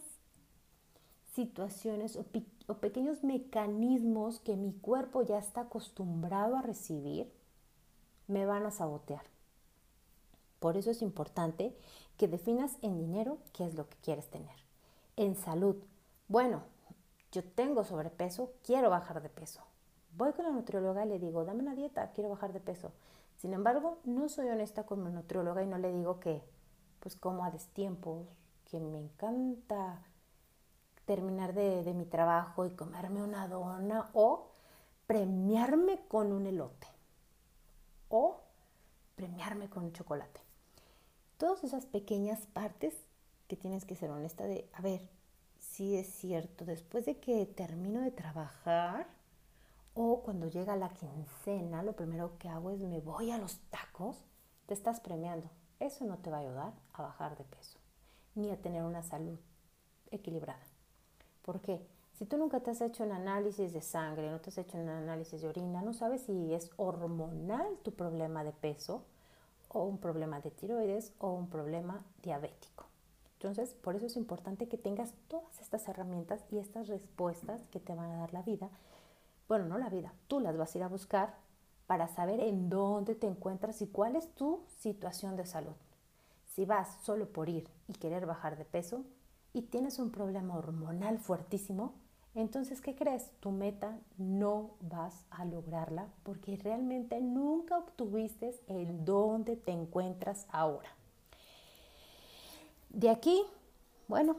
situaciones 1.35 2.17
o, 2.17 2.25
o, 2.67 2.75
pequeños 2.75 3.25
mecanismos 3.25 4.41
que 4.41 4.57
mi 4.57 4.73
cuerpo 4.73 5.23
ya 5.23 5.39
está 5.39 5.63
acostumbrado 5.63 6.57
a 6.57 6.63
recibir 6.63 7.33
me 8.27 8.47
van 8.47 8.65
a 8.67 8.71
sabotear. 8.71 9.23
Por 10.61 10.77
eso 10.77 10.91
es 10.91 11.03
importante 11.03 11.77
que 12.17 12.29
definas 12.29 12.77
en 12.81 12.99
dinero 12.99 13.39
qué 13.53 13.67
es 13.67 13.75
lo 13.75 13.89
que 13.89 13.97
quieres 13.99 14.29
tener. 14.29 14.57
En 15.17 15.37
salud, 15.37 15.77
bueno, 16.29 16.63
yo 17.33 17.45
tengo 17.45 17.85
sobrepeso, 17.85 18.53
quiero 18.63 18.91
bajar 18.91 19.23
de 19.23 19.29
peso. 19.29 19.61
Voy 20.17 20.33
con 20.33 20.45
la 20.45 20.53
nutrióloga 20.53 21.05
y 21.05 21.09
le 21.09 21.19
digo, 21.19 21.45
dame 21.45 21.61
una 21.61 21.75
dieta, 21.75 22.13
quiero 22.13 22.31
bajar 22.31 22.53
de 22.53 22.61
peso. 22.61 22.93
Sin 23.37 23.53
embargo, 23.53 23.99
no 24.05 24.29
soy 24.29 24.49
honesta 24.49 24.85
con 24.85 25.03
mi 25.03 25.11
nutrióloga 25.11 25.63
y 25.63 25.67
no 25.67 25.77
le 25.77 25.93
digo 25.93 26.21
que, 26.21 26.43
pues 27.01 27.17
como 27.17 27.45
a 27.45 27.51
destiempos, 27.51 28.27
que 28.71 28.81
me 28.81 28.99
encanta 28.99 30.01
terminar 31.05 31.55
de, 31.55 31.93
mi 31.95 32.07
trabajo 32.07 32.67
y 32.67 32.71
comerme 32.71 33.23
una 33.23 33.47
dona 33.49 34.11
o 34.15 34.51
premiarme 35.07 36.07
con 36.09 36.33
un 36.33 36.47
elote 36.47 36.87
o 38.09 38.43
premiarme 39.15 39.69
con 39.69 39.85
un 39.85 39.93
chocolate. 39.93 40.41
Todas 41.37 41.65
esas 41.65 41.87
pequeñas 41.87 42.47
partes 42.47 42.95
que 43.49 43.57
tienes 43.57 43.85
que 43.85 43.97
ser 43.97 44.11
honesta 44.11 44.45
de, 44.45 44.71
a 44.73 44.81
ver, 44.81 45.09
si 45.59 45.97
es 45.97 46.07
cierto, 46.07 46.65
después 46.65 47.05
de 47.05 47.19
que 47.19 47.47
termino 47.47 48.01
de 48.01 48.11
trabajar, 48.11 49.07
o 49.95 50.23
cuando 50.23 50.49
llega 50.49 50.77
la 50.77 50.93
quincena, 50.93 51.83
lo 51.83 51.95
primero 51.95 52.37
que 52.39 52.49
hago 52.49 52.71
es 52.71 52.81
me 52.81 53.01
voy 53.01 53.31
a 53.31 53.39
los 53.39 53.59
tacos, 53.71 54.25
te 54.67 54.75
estás 54.75 55.01
premiando. 55.01 55.49
Eso 55.79 56.05
no 56.05 56.19
te 56.19 56.31
va 56.31 56.39
a 56.39 56.41
ayudar 56.41 56.73
a 56.93 57.03
bajar 57.03 57.37
de 57.37 57.45
peso, 57.45 57.79
ni 58.35 58.51
a 58.51 58.61
tener 58.61 58.83
una 58.83 59.03
salud 59.03 59.39
equilibrada. 60.11 60.74
¿Por 61.45 61.61
qué? 61.61 61.87
Si 62.15 62.27
tú 62.27 62.37
nunca 62.37 62.61
te 62.61 62.71
has 62.71 62.81
hecho 62.81 63.05
un 63.05 63.13
análisis 63.13 63.73
de 63.73 63.83
sangre, 63.83 64.31
no 64.31 64.41
te 64.41 64.51
has 64.51 64.59
hecho 64.59 64.79
un 64.79 64.89
análisis 64.89 65.43
de 65.43 65.49
orina, 65.49 65.83
no 65.83 65.93
sabes 65.93 66.23
si 66.23 66.55
es 66.55 66.71
hormonal 66.77 67.77
tu 67.83 67.93
problema 67.93 68.45
de 68.45 68.53
peso 68.53 69.05
o 69.69 69.85
un 69.85 69.99
problema 69.99 70.41
de 70.41 70.51
tiroides 70.51 71.13
o 71.19 71.31
un 71.31 71.49
problema 71.49 72.05
diabético. 72.23 72.87
Entonces, 73.35 73.75
por 73.75 73.97
eso 73.97 74.07
es 74.07 74.17
importante 74.17 74.69
que 74.69 74.79
tengas 74.79 75.13
todas 75.29 75.61
estas 75.61 75.87
herramientas 75.89 76.45
y 76.51 76.59
estas 76.59 76.89
respuestas 76.89 77.61
que 77.71 77.81
te 77.81 77.95
van 77.95 78.11
a 78.11 78.19
dar 78.19 78.33
la 78.33 78.43
vida 78.43 78.71
bueno, 79.47 79.67
no 79.67 79.79
la 79.79 79.91
vida, 79.91 80.15
tú 80.27 80.41
las 80.41 80.57
vas 80.57 80.75
a 80.75 80.79
ir 80.79 80.85
a 80.85 80.89
buscar 80.89 81.35
para 81.87 82.09
saber 82.09 82.41
en 82.41 82.71
dónde 82.71 83.15
te 83.15 83.27
encuentras 83.27 83.83
y 83.83 83.87
cuál 83.87 84.17
es 84.17 84.29
tu 84.35 84.65
situación 84.79 85.37
de 85.37 85.45
salud. 85.45 85.75
Si 86.47 86.65
vas 86.65 86.97
solo 87.03 87.29
por 87.29 87.49
ir 87.49 87.69
y 87.87 87.93
querer 87.93 88.25
bajar 88.25 88.57
de 88.57 88.65
peso 88.65 89.05
y 89.55 89.63
tienes 89.63 89.99
un 89.99 90.11
problema 90.11 90.57
hormonal 90.57 91.19
fuertísimo, 91.19 91.95
entonces, 92.35 92.81
¿qué 92.81 92.97
crees? 92.97 93.31
Tu 93.39 93.53
meta 93.53 93.97
no 94.19 94.73
vas 94.81 95.25
a 95.31 95.45
lograrla 95.45 96.09
porque 96.25 96.57
realmente 96.57 97.21
nunca 97.21 97.79
obtuviste 97.79 98.61
el 98.67 99.05
dónde 99.05 99.57
te 99.57 99.71
encuentras 99.71 100.47
ahora. 100.51 100.91
De 102.91 103.09
aquí, 103.09 103.41
bueno, 104.09 104.37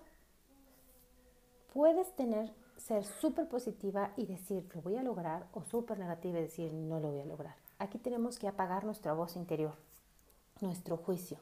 puedes 1.74 2.14
tener 2.16 2.54
ser 2.78 3.06
súper 3.06 3.48
positiva 3.48 4.12
y 4.16 4.26
decir 4.26 4.70
lo 4.76 4.82
voy 4.82 4.98
a 4.98 5.04
lograr 5.04 5.48
o 5.54 5.64
súper 5.64 5.98
negativa 5.98 6.38
y 6.38 6.44
decir 6.44 6.74
no 6.74 7.00
lo 7.00 7.12
voy 7.12 7.22
a 7.22 7.26
lograr. 7.26 7.56
Aquí 7.80 7.98
tenemos 7.98 8.38
que 8.38 8.48
apagar 8.48 8.84
nuestra 8.84 9.14
voz 9.14 9.36
interior, 9.36 9.76
nuestro 10.62 10.98
juicio. 10.98 11.40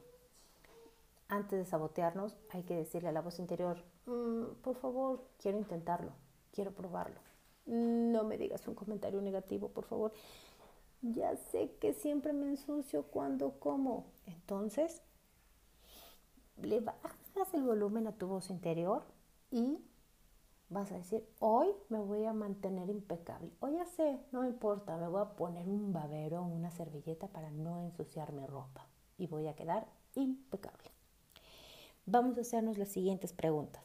Antes 1.33 1.57
de 1.57 1.65
sabotearnos 1.65 2.37
hay 2.51 2.61
que 2.61 2.75
decirle 2.75 3.09
a 3.09 3.11
la 3.11 3.21
voz 3.21 3.39
interior, 3.39 3.83
mm, 4.05 4.61
por 4.61 4.75
favor, 4.75 5.25
quiero 5.39 5.57
intentarlo, 5.57 6.11
quiero 6.51 6.75
probarlo. 6.75 7.19
No 7.65 8.23
me 8.23 8.37
digas 8.37 8.67
un 8.67 8.75
comentario 8.75 9.19
negativo, 9.19 9.69
por 9.69 9.85
favor. 9.85 10.13
Ya 11.01 11.35
sé 11.35 11.71
que 11.81 11.93
siempre 11.93 12.33
me 12.33 12.45
ensucio 12.45 13.07
cuando 13.07 13.59
como. 13.59 14.11
Entonces, 14.27 15.01
le 16.57 16.81
bajas 16.81 17.51
el 17.55 17.63
volumen 17.63 18.05
a 18.05 18.15
tu 18.15 18.27
voz 18.27 18.51
interior 18.51 19.01
y 19.49 19.83
vas 20.69 20.91
a 20.91 20.97
decir, 20.97 21.27
hoy 21.39 21.69
me 21.89 21.97
voy 21.97 22.25
a 22.25 22.33
mantener 22.33 22.91
impecable. 22.91 23.49
Hoy 23.59 23.73
ya 23.73 23.87
sé, 23.87 24.19
no 24.31 24.45
importa, 24.45 24.97
me 24.97 25.07
voy 25.07 25.21
a 25.21 25.35
poner 25.35 25.67
un 25.67 25.93
babero 25.93 26.41
o 26.41 26.45
una 26.45 26.69
servilleta 26.69 27.27
para 27.27 27.49
no 27.49 27.79
ensuciar 27.79 28.33
mi 28.33 28.45
ropa 28.45 28.87
y 29.17 29.25
voy 29.25 29.47
a 29.47 29.55
quedar 29.55 29.87
impecable. 30.13 30.92
Vamos 32.05 32.37
a 32.37 32.41
hacernos 32.41 32.77
las 32.77 32.89
siguientes 32.89 33.33
preguntas. 33.33 33.83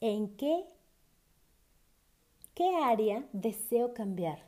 ¿En 0.00 0.36
qué, 0.36 0.64
qué 2.54 2.76
área 2.84 3.24
deseo 3.32 3.94
cambiar? 3.94 4.40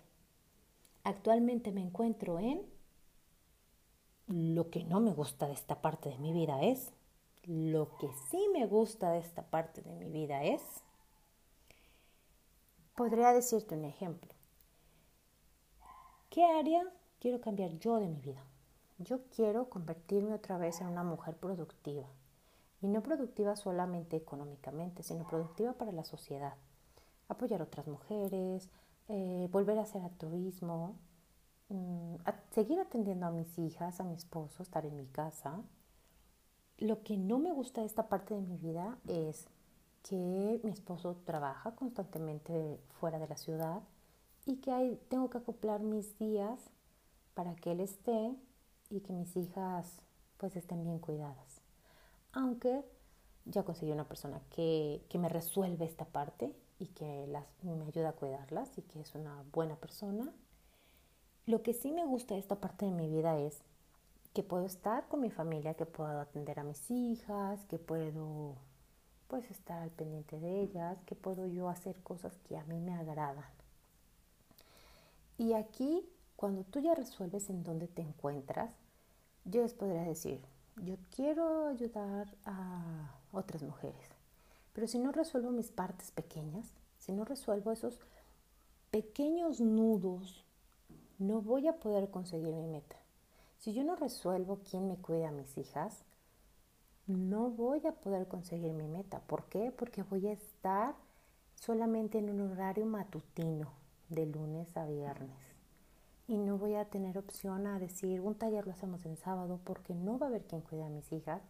Actualmente 1.02 1.72
me 1.72 1.80
encuentro 1.80 2.38
en 2.38 2.64
lo 4.28 4.70
que 4.70 4.84
no 4.84 5.00
me 5.00 5.12
gusta 5.12 5.46
de 5.46 5.54
esta 5.54 5.82
parte 5.82 6.10
de 6.10 6.18
mi 6.18 6.32
vida 6.32 6.62
es, 6.62 6.92
lo 7.44 7.96
que 7.96 8.08
sí 8.30 8.48
me 8.52 8.66
gusta 8.66 9.10
de 9.10 9.18
esta 9.18 9.42
parte 9.42 9.82
de 9.82 9.92
mi 9.94 10.08
vida 10.10 10.44
es, 10.44 10.62
Podría 13.00 13.32
decirte 13.32 13.74
un 13.74 13.86
ejemplo. 13.86 14.30
¿Qué 16.28 16.44
área 16.44 16.84
quiero 17.18 17.40
cambiar 17.40 17.78
yo 17.78 17.96
de 17.96 18.08
mi 18.08 18.20
vida? 18.20 18.44
Yo 18.98 19.22
quiero 19.34 19.70
convertirme 19.70 20.34
otra 20.34 20.58
vez 20.58 20.82
en 20.82 20.88
una 20.88 21.02
mujer 21.02 21.34
productiva. 21.38 22.06
Y 22.82 22.88
no 22.88 23.02
productiva 23.02 23.56
solamente 23.56 24.16
económicamente, 24.16 25.02
sino 25.02 25.26
productiva 25.26 25.74
para 25.74 25.92
la 25.92 26.04
sociedad. 26.04 26.54
Apoyar 27.28 27.60
a 27.60 27.64
otras 27.64 27.86
mujeres, 27.86 28.68
eh, 29.08 29.48
volver 29.52 29.78
a 29.78 29.82
hacer 29.82 30.02
altruismo, 30.02 30.96
mm, 31.68 32.16
seguir 32.50 32.80
atendiendo 32.80 33.26
a 33.26 33.30
mis 33.30 33.58
hijas, 33.58 34.00
a 34.00 34.04
mi 34.04 34.14
esposo, 34.14 34.62
estar 34.62 34.86
en 34.86 34.96
mi 34.96 35.06
casa. 35.06 35.62
Lo 36.78 37.02
que 37.02 37.16
no 37.18 37.38
me 37.38 37.52
gusta 37.52 37.82
de 37.82 37.86
esta 37.86 38.08
parte 38.08 38.34
de 38.34 38.40
mi 38.40 38.56
vida 38.56 38.98
es 39.06 39.46
que 40.02 40.60
mi 40.64 40.70
esposo 40.70 41.16
trabaja 41.24 41.74
constantemente 41.74 42.80
fuera 43.00 43.18
de 43.18 43.28
la 43.28 43.36
ciudad 43.36 43.82
y 44.46 44.56
que 44.56 44.72
hay, 44.72 44.96
tengo 45.08 45.28
que 45.30 45.38
acoplar 45.38 45.80
mis 45.80 46.18
días 46.18 46.70
para 47.34 47.54
que 47.56 47.72
él 47.72 47.80
esté 47.80 48.34
y 48.90 49.00
que 49.00 49.12
mis 49.12 49.36
hijas 49.36 50.00
pues 50.38 50.56
estén 50.56 50.84
bien 50.84 50.98
cuidadas. 50.98 51.49
Aunque 52.32 52.84
ya 53.44 53.64
conseguí 53.64 53.92
una 53.92 54.08
persona 54.08 54.40
que, 54.50 55.04
que 55.08 55.18
me 55.18 55.28
resuelve 55.28 55.84
esta 55.84 56.04
parte 56.04 56.54
y 56.78 56.86
que 56.86 57.26
las, 57.26 57.44
me 57.62 57.84
ayuda 57.84 58.10
a 58.10 58.12
cuidarlas 58.12 58.76
y 58.78 58.82
que 58.82 59.00
es 59.00 59.14
una 59.14 59.44
buena 59.52 59.76
persona. 59.76 60.32
Lo 61.46 61.62
que 61.62 61.74
sí 61.74 61.92
me 61.92 62.04
gusta 62.04 62.34
de 62.34 62.40
esta 62.40 62.56
parte 62.56 62.86
de 62.86 62.92
mi 62.92 63.08
vida 63.08 63.38
es 63.38 63.62
que 64.32 64.42
puedo 64.42 64.64
estar 64.64 65.08
con 65.08 65.20
mi 65.20 65.30
familia, 65.30 65.74
que 65.74 65.86
puedo 65.86 66.20
atender 66.20 66.60
a 66.60 66.64
mis 66.64 66.90
hijas, 66.90 67.64
que 67.66 67.78
puedo 67.78 68.54
pues 69.28 69.50
estar 69.50 69.82
al 69.82 69.90
pendiente 69.90 70.40
de 70.40 70.60
ellas, 70.60 70.98
que 71.06 71.14
puedo 71.14 71.46
yo 71.46 71.68
hacer 71.68 71.96
cosas 72.02 72.36
que 72.48 72.56
a 72.56 72.64
mí 72.64 72.80
me 72.80 72.94
agradan. 72.94 73.44
Y 75.38 75.52
aquí 75.52 76.08
cuando 76.36 76.64
tú 76.64 76.80
ya 76.80 76.94
resuelves 76.94 77.50
en 77.50 77.62
dónde 77.62 77.86
te 77.86 78.00
encuentras, 78.00 78.70
yo 79.44 79.60
les 79.62 79.74
podría 79.74 80.02
decir, 80.02 80.40
yo 80.76 80.96
quiero 81.14 81.68
ayudar 81.68 82.36
a 82.44 83.14
otras 83.32 83.62
mujeres, 83.62 84.08
pero 84.72 84.86
si 84.86 84.98
no 84.98 85.12
resuelvo 85.12 85.50
mis 85.50 85.70
partes 85.70 86.10
pequeñas, 86.10 86.72
si 86.98 87.12
no 87.12 87.24
resuelvo 87.24 87.72
esos 87.72 87.98
pequeños 88.90 89.60
nudos, 89.60 90.44
no 91.18 91.40
voy 91.40 91.68
a 91.68 91.78
poder 91.78 92.10
conseguir 92.10 92.54
mi 92.54 92.66
meta. 92.66 92.96
Si 93.58 93.74
yo 93.74 93.84
no 93.84 93.94
resuelvo 93.94 94.60
quién 94.68 94.88
me 94.88 94.96
cuida 94.96 95.28
a 95.28 95.32
mis 95.32 95.58
hijas, 95.58 96.04
no 97.06 97.50
voy 97.50 97.86
a 97.86 97.92
poder 97.92 98.26
conseguir 98.26 98.72
mi 98.72 98.86
meta. 98.86 99.20
¿Por 99.20 99.44
qué? 99.44 99.70
Porque 99.70 100.02
voy 100.02 100.28
a 100.28 100.32
estar 100.32 100.94
solamente 101.54 102.18
en 102.18 102.30
un 102.30 102.52
horario 102.52 102.86
matutino, 102.86 103.70
de 104.08 104.26
lunes 104.26 104.76
a 104.76 104.86
viernes. 104.86 105.49
Y 106.30 106.38
no 106.38 106.58
voy 106.58 106.76
a 106.76 106.84
tener 106.84 107.18
opción 107.18 107.66
a 107.66 107.80
decir, 107.80 108.20
un 108.20 108.36
taller 108.36 108.64
lo 108.64 108.72
hacemos 108.72 109.04
en 109.04 109.16
sábado 109.16 109.58
porque 109.64 109.96
no 109.96 110.16
va 110.16 110.26
a 110.26 110.28
haber 110.28 110.44
quien 110.44 110.60
cuide 110.60 110.84
a 110.84 110.88
mis 110.88 111.10
hijas. 111.10 111.42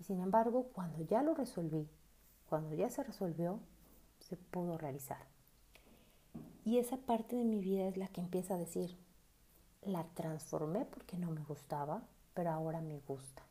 Y 0.00 0.04
sin 0.04 0.22
embargo, 0.22 0.70
cuando 0.72 1.02
ya 1.02 1.22
lo 1.22 1.34
resolví, 1.34 1.86
cuando 2.48 2.74
ya 2.74 2.88
se 2.88 3.02
resolvió, 3.02 3.60
se 4.20 4.38
pudo 4.38 4.78
realizar. 4.78 5.18
Y 6.64 6.78
esa 6.78 6.96
parte 6.96 7.36
de 7.36 7.44
mi 7.44 7.60
vida 7.60 7.88
es 7.88 7.98
la 7.98 8.08
que 8.08 8.22
empieza 8.22 8.54
a 8.54 8.58
decir, 8.58 8.96
la 9.82 10.04
transformé 10.14 10.86
porque 10.86 11.18
no 11.18 11.30
me 11.30 11.44
gustaba, 11.44 12.02
pero 12.32 12.52
ahora 12.52 12.80
me 12.80 13.00
gusta. 13.00 13.42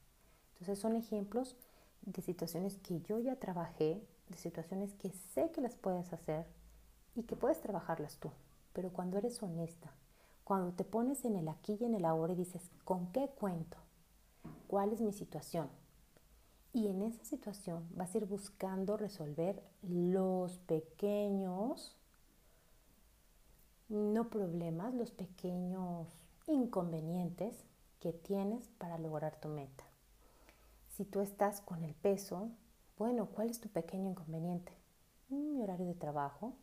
Entonces 0.54 0.80
son 0.80 0.96
ejemplos 0.96 1.56
de 2.02 2.24
situaciones 2.24 2.78
que 2.78 3.02
yo 3.02 3.20
ya 3.20 3.36
trabajé, 3.36 4.02
de 4.30 4.38
situaciones 4.38 4.96
que 4.96 5.12
sé 5.12 5.52
que 5.52 5.62
las 5.62 5.76
puedes 5.76 6.12
hacer 6.12 6.48
y 7.14 7.22
que 7.22 7.36
puedes 7.36 7.62
trabajarlas 7.62 8.18
tú. 8.18 8.32
Pero 8.74 8.92
cuando 8.92 9.20
eres 9.20 9.44
honesta, 9.44 9.94
cuando 10.46 10.74
te 10.74 10.84
pones 10.84 11.26
en 11.26 11.36
el 11.36 11.50
aquí 11.50 11.76
y 11.82 11.86
en 11.86 11.96
el 11.96 12.06
ahora 12.06 12.34
y 12.34 12.38
dices, 12.38 12.70
¿con 12.86 13.12
qué 13.12 13.28
cuento? 13.28 13.78
¿Cuál 14.68 14.94
es 14.94 15.02
mi 15.02 15.12
situación? 15.12 15.68
Y 16.72 16.88
en 16.88 17.02
esa 17.02 17.26
situación 17.26 17.88
vas 17.96 18.14
a 18.14 18.20
ir 18.20 18.26
buscando 18.26 18.96
resolver 18.96 19.64
los 19.82 20.60
pequeños, 20.60 21.98
no 23.90 24.30
problemas, 24.30 24.94
los 24.94 25.10
pequeños 25.10 26.08
inconvenientes 26.46 27.66
que 28.00 28.14
tienes 28.14 28.68
para 28.78 29.00
lograr 29.00 29.40
tu 29.40 29.48
meta. 29.48 29.84
Si 30.90 31.06
tú 31.06 31.22
estás 31.22 31.62
con 31.62 31.84
el 31.84 31.96
peso, 31.96 32.50
bueno, 33.00 33.26
¿cuál 33.26 33.50
es 33.50 33.60
tu 33.60 33.70
pequeño 33.70 34.12
inconveniente? 34.12 34.72
Mm, 35.30 35.54
mi 35.54 35.64
horario 35.64 35.88
de 35.88 35.96
trabajo, 35.96 36.54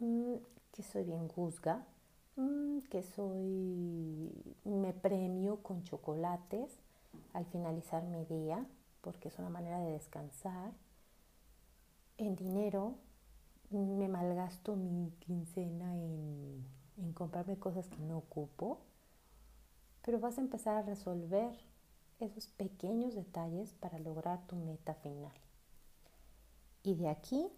mm, 0.00 0.34
que 0.72 0.82
soy 0.82 1.04
bien 1.04 1.28
juzga, 1.28 1.86
mm, 2.36 2.80
que 2.90 3.02
soy, 3.02 4.30
me 4.64 4.92
premio 4.92 5.62
con 5.62 5.84
chocolates 5.84 6.78
al 7.32 7.46
finalizar 7.46 8.04
mi 8.04 8.24
día, 8.24 8.66
porque 9.00 9.28
es 9.28 9.38
una 9.38 9.50
manera 9.50 9.80
de 9.80 9.92
descansar. 9.92 10.72
En 12.18 12.36
dinero, 12.36 12.94
me 13.70 14.08
malgasto 14.08 14.76
mi 14.76 15.10
quincena 15.20 15.96
en, 15.96 16.64
en 16.98 17.12
comprarme 17.12 17.58
cosas 17.58 17.88
que 17.88 17.98
no 17.98 18.18
ocupo, 18.18 18.80
pero 20.02 20.20
vas 20.20 20.38
a 20.38 20.42
empezar 20.42 20.76
a 20.76 20.82
resolver 20.82 21.52
esos 22.20 22.48
pequeños 22.48 23.14
detalles 23.14 23.72
para 23.74 23.98
lograr 23.98 24.46
tu 24.46 24.56
meta 24.56 24.94
final. 24.94 25.32
Y 26.82 26.94
de 26.94 27.08
aquí 27.08 27.48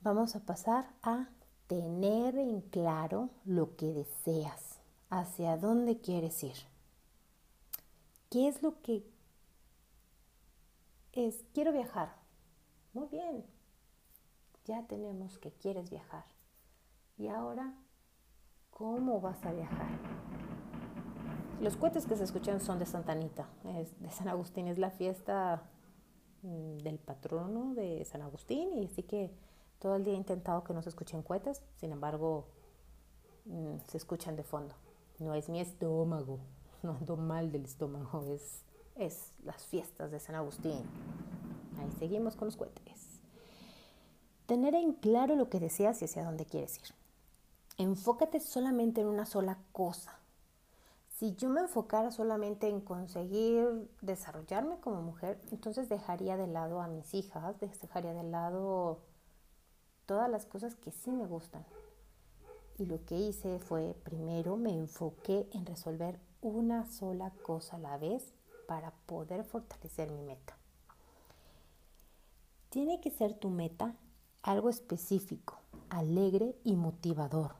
vamos 0.00 0.36
a 0.36 0.40
pasar 0.40 0.88
a 1.02 1.28
tener 1.66 2.36
en 2.36 2.60
claro 2.60 3.30
lo 3.44 3.76
que 3.76 3.92
deseas, 3.92 4.80
hacia 5.10 5.56
dónde 5.56 6.00
quieres 6.00 6.42
ir. 6.42 6.56
¿Qué 8.30 8.48
es 8.48 8.62
lo 8.62 8.80
que 8.82 9.04
es? 11.12 11.44
Quiero 11.52 11.72
viajar. 11.72 12.16
Muy 12.94 13.08
bien, 13.08 13.44
ya 14.64 14.86
tenemos 14.86 15.38
que 15.38 15.50
quieres 15.52 15.90
viajar. 15.90 16.24
Y 17.16 17.28
ahora, 17.28 17.74
¿cómo 18.70 19.20
vas 19.20 19.44
a 19.44 19.52
viajar? 19.52 19.88
Los 21.60 21.76
cohetes 21.76 22.06
que 22.06 22.16
se 22.16 22.24
escuchan 22.24 22.60
son 22.60 22.78
de 22.78 22.86
Santa 22.86 23.12
Anita, 23.12 23.48
de 23.62 24.10
San 24.10 24.28
Agustín, 24.28 24.66
es 24.66 24.78
la 24.78 24.90
fiesta 24.90 25.62
mm, 26.42 26.78
del 26.78 26.98
patrono 26.98 27.74
de 27.74 28.04
San 28.04 28.22
Agustín 28.22 28.72
y 28.72 28.86
así 28.86 29.04
que 29.04 29.30
todo 29.82 29.96
el 29.96 30.04
día 30.04 30.14
he 30.14 30.16
intentado 30.16 30.62
que 30.62 30.72
no 30.72 30.80
se 30.80 30.90
escuchen 30.90 31.22
cohetes, 31.22 31.60
sin 31.74 31.90
embargo 31.90 32.46
mm, 33.46 33.78
se 33.88 33.96
escuchan 33.96 34.36
de 34.36 34.44
fondo. 34.44 34.76
No 35.18 35.34
es 35.34 35.48
mi 35.48 35.60
estómago, 35.60 36.38
no 36.84 36.92
ando 36.92 37.16
mal 37.16 37.50
del 37.50 37.64
estómago, 37.64 38.22
es, 38.32 38.62
es 38.94 39.32
las 39.42 39.66
fiestas 39.66 40.12
de 40.12 40.20
San 40.20 40.36
Agustín. 40.36 40.84
Ahí 41.80 41.90
seguimos 41.98 42.36
con 42.36 42.46
los 42.46 42.56
cohetes. 42.56 43.20
Tener 44.46 44.76
en 44.76 44.92
claro 44.92 45.34
lo 45.34 45.48
que 45.48 45.58
deseas 45.58 46.00
y 46.00 46.04
hacia 46.04 46.24
dónde 46.24 46.46
quieres 46.46 46.78
ir. 46.78 46.94
Enfócate 47.76 48.38
solamente 48.38 49.00
en 49.00 49.08
una 49.08 49.26
sola 49.26 49.58
cosa 49.72 50.22
si 51.22 51.36
yo 51.36 51.50
me 51.50 51.60
enfocara 51.60 52.10
solamente 52.10 52.68
en 52.68 52.80
conseguir 52.80 53.88
desarrollarme 54.00 54.80
como 54.80 55.02
mujer, 55.02 55.40
entonces 55.52 55.88
dejaría 55.88 56.36
de 56.36 56.48
lado 56.48 56.80
a 56.80 56.88
mis 56.88 57.14
hijas, 57.14 57.60
dejaría 57.60 58.12
de 58.12 58.24
lado 58.24 58.98
todas 60.06 60.30
las 60.30 60.46
cosas 60.46 60.74
que 60.74 60.90
sí 60.90 61.10
me 61.10 61.26
gustan. 61.26 61.64
Y 62.78 62.86
lo 62.86 63.04
que 63.04 63.16
hice 63.16 63.58
fue, 63.58 63.94
primero 64.04 64.56
me 64.56 64.76
enfoqué 64.76 65.48
en 65.52 65.66
resolver 65.66 66.18
una 66.40 66.86
sola 66.86 67.30
cosa 67.42 67.76
a 67.76 67.80
la 67.80 67.96
vez 67.98 68.32
para 68.66 68.90
poder 69.06 69.44
fortalecer 69.44 70.10
mi 70.10 70.22
meta. 70.22 70.56
Tiene 72.70 73.00
que 73.00 73.10
ser 73.10 73.34
tu 73.34 73.50
meta 73.50 73.94
algo 74.42 74.68
específico, 74.68 75.58
alegre 75.88 76.56
y 76.64 76.74
motivador. 76.74 77.54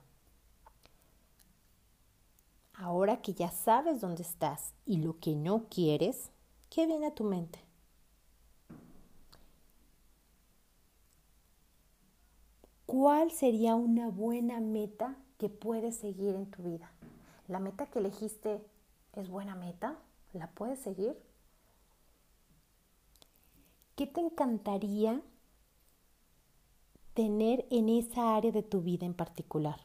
Ahora 2.73 3.21
que 3.21 3.33
ya 3.33 3.51
sabes 3.51 4.01
dónde 4.01 4.23
estás 4.23 4.73
y 4.85 4.97
lo 4.97 5.19
que 5.19 5.35
no 5.35 5.65
quieres, 5.69 6.31
¿qué 6.69 6.85
viene 6.85 7.07
a 7.07 7.15
tu 7.15 7.23
mente? 7.23 7.59
¿Cuál 13.03 13.31
sería 13.31 13.75
una 13.75 14.07
buena 14.07 14.61
meta 14.61 15.17
que 15.37 15.49
puedes 15.49 15.97
seguir 15.97 16.35
en 16.35 16.49
tu 16.49 16.63
vida? 16.63 16.89
¿La 17.49 17.59
meta 17.59 17.85
que 17.87 17.99
elegiste 17.99 18.65
es 19.11 19.27
buena 19.27 19.55
meta? 19.55 19.99
¿La 20.31 20.49
puedes 20.51 20.79
seguir? 20.79 21.21
¿Qué 23.97 24.07
te 24.07 24.21
encantaría 24.21 25.21
tener 27.13 27.67
en 27.71 27.89
esa 27.89 28.37
área 28.37 28.53
de 28.53 28.63
tu 28.63 28.79
vida 28.81 29.05
en 29.05 29.15
particular? 29.15 29.81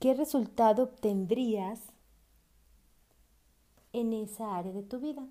¿Qué 0.00 0.14
resultado 0.14 0.82
obtendrías 0.82 1.80
en 3.92 4.12
esa 4.14 4.56
área 4.56 4.72
de 4.72 4.82
tu 4.82 4.98
vida? 4.98 5.24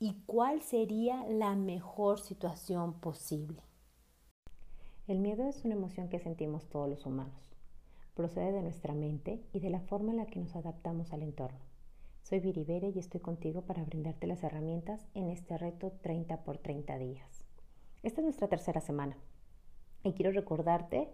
¿Y 0.00 0.14
cuál 0.24 0.62
sería 0.62 1.26
la 1.28 1.56
mejor 1.56 2.20
situación 2.20 2.94
posible? 2.94 3.67
El 5.08 5.20
miedo 5.20 5.48
es 5.48 5.64
una 5.64 5.74
emoción 5.74 6.10
que 6.10 6.18
sentimos 6.18 6.68
todos 6.68 6.86
los 6.86 7.06
humanos. 7.06 7.56
Procede 8.12 8.52
de 8.52 8.60
nuestra 8.60 8.92
mente 8.92 9.42
y 9.54 9.60
de 9.60 9.70
la 9.70 9.80
forma 9.80 10.10
en 10.10 10.18
la 10.18 10.26
que 10.26 10.38
nos 10.38 10.54
adaptamos 10.54 11.14
al 11.14 11.22
entorno. 11.22 11.60
Soy 12.20 12.40
Viribere 12.40 12.90
y 12.90 12.98
estoy 12.98 13.20
contigo 13.20 13.62
para 13.62 13.82
brindarte 13.84 14.26
las 14.26 14.44
herramientas 14.44 15.06
en 15.14 15.30
este 15.30 15.56
reto 15.56 15.92
30 16.02 16.44
por 16.44 16.58
30 16.58 16.98
días. 16.98 17.46
Esta 18.02 18.20
es 18.20 18.24
nuestra 18.26 18.48
tercera 18.48 18.82
semana 18.82 19.16
y 20.02 20.12
quiero 20.12 20.30
recordarte 20.30 21.08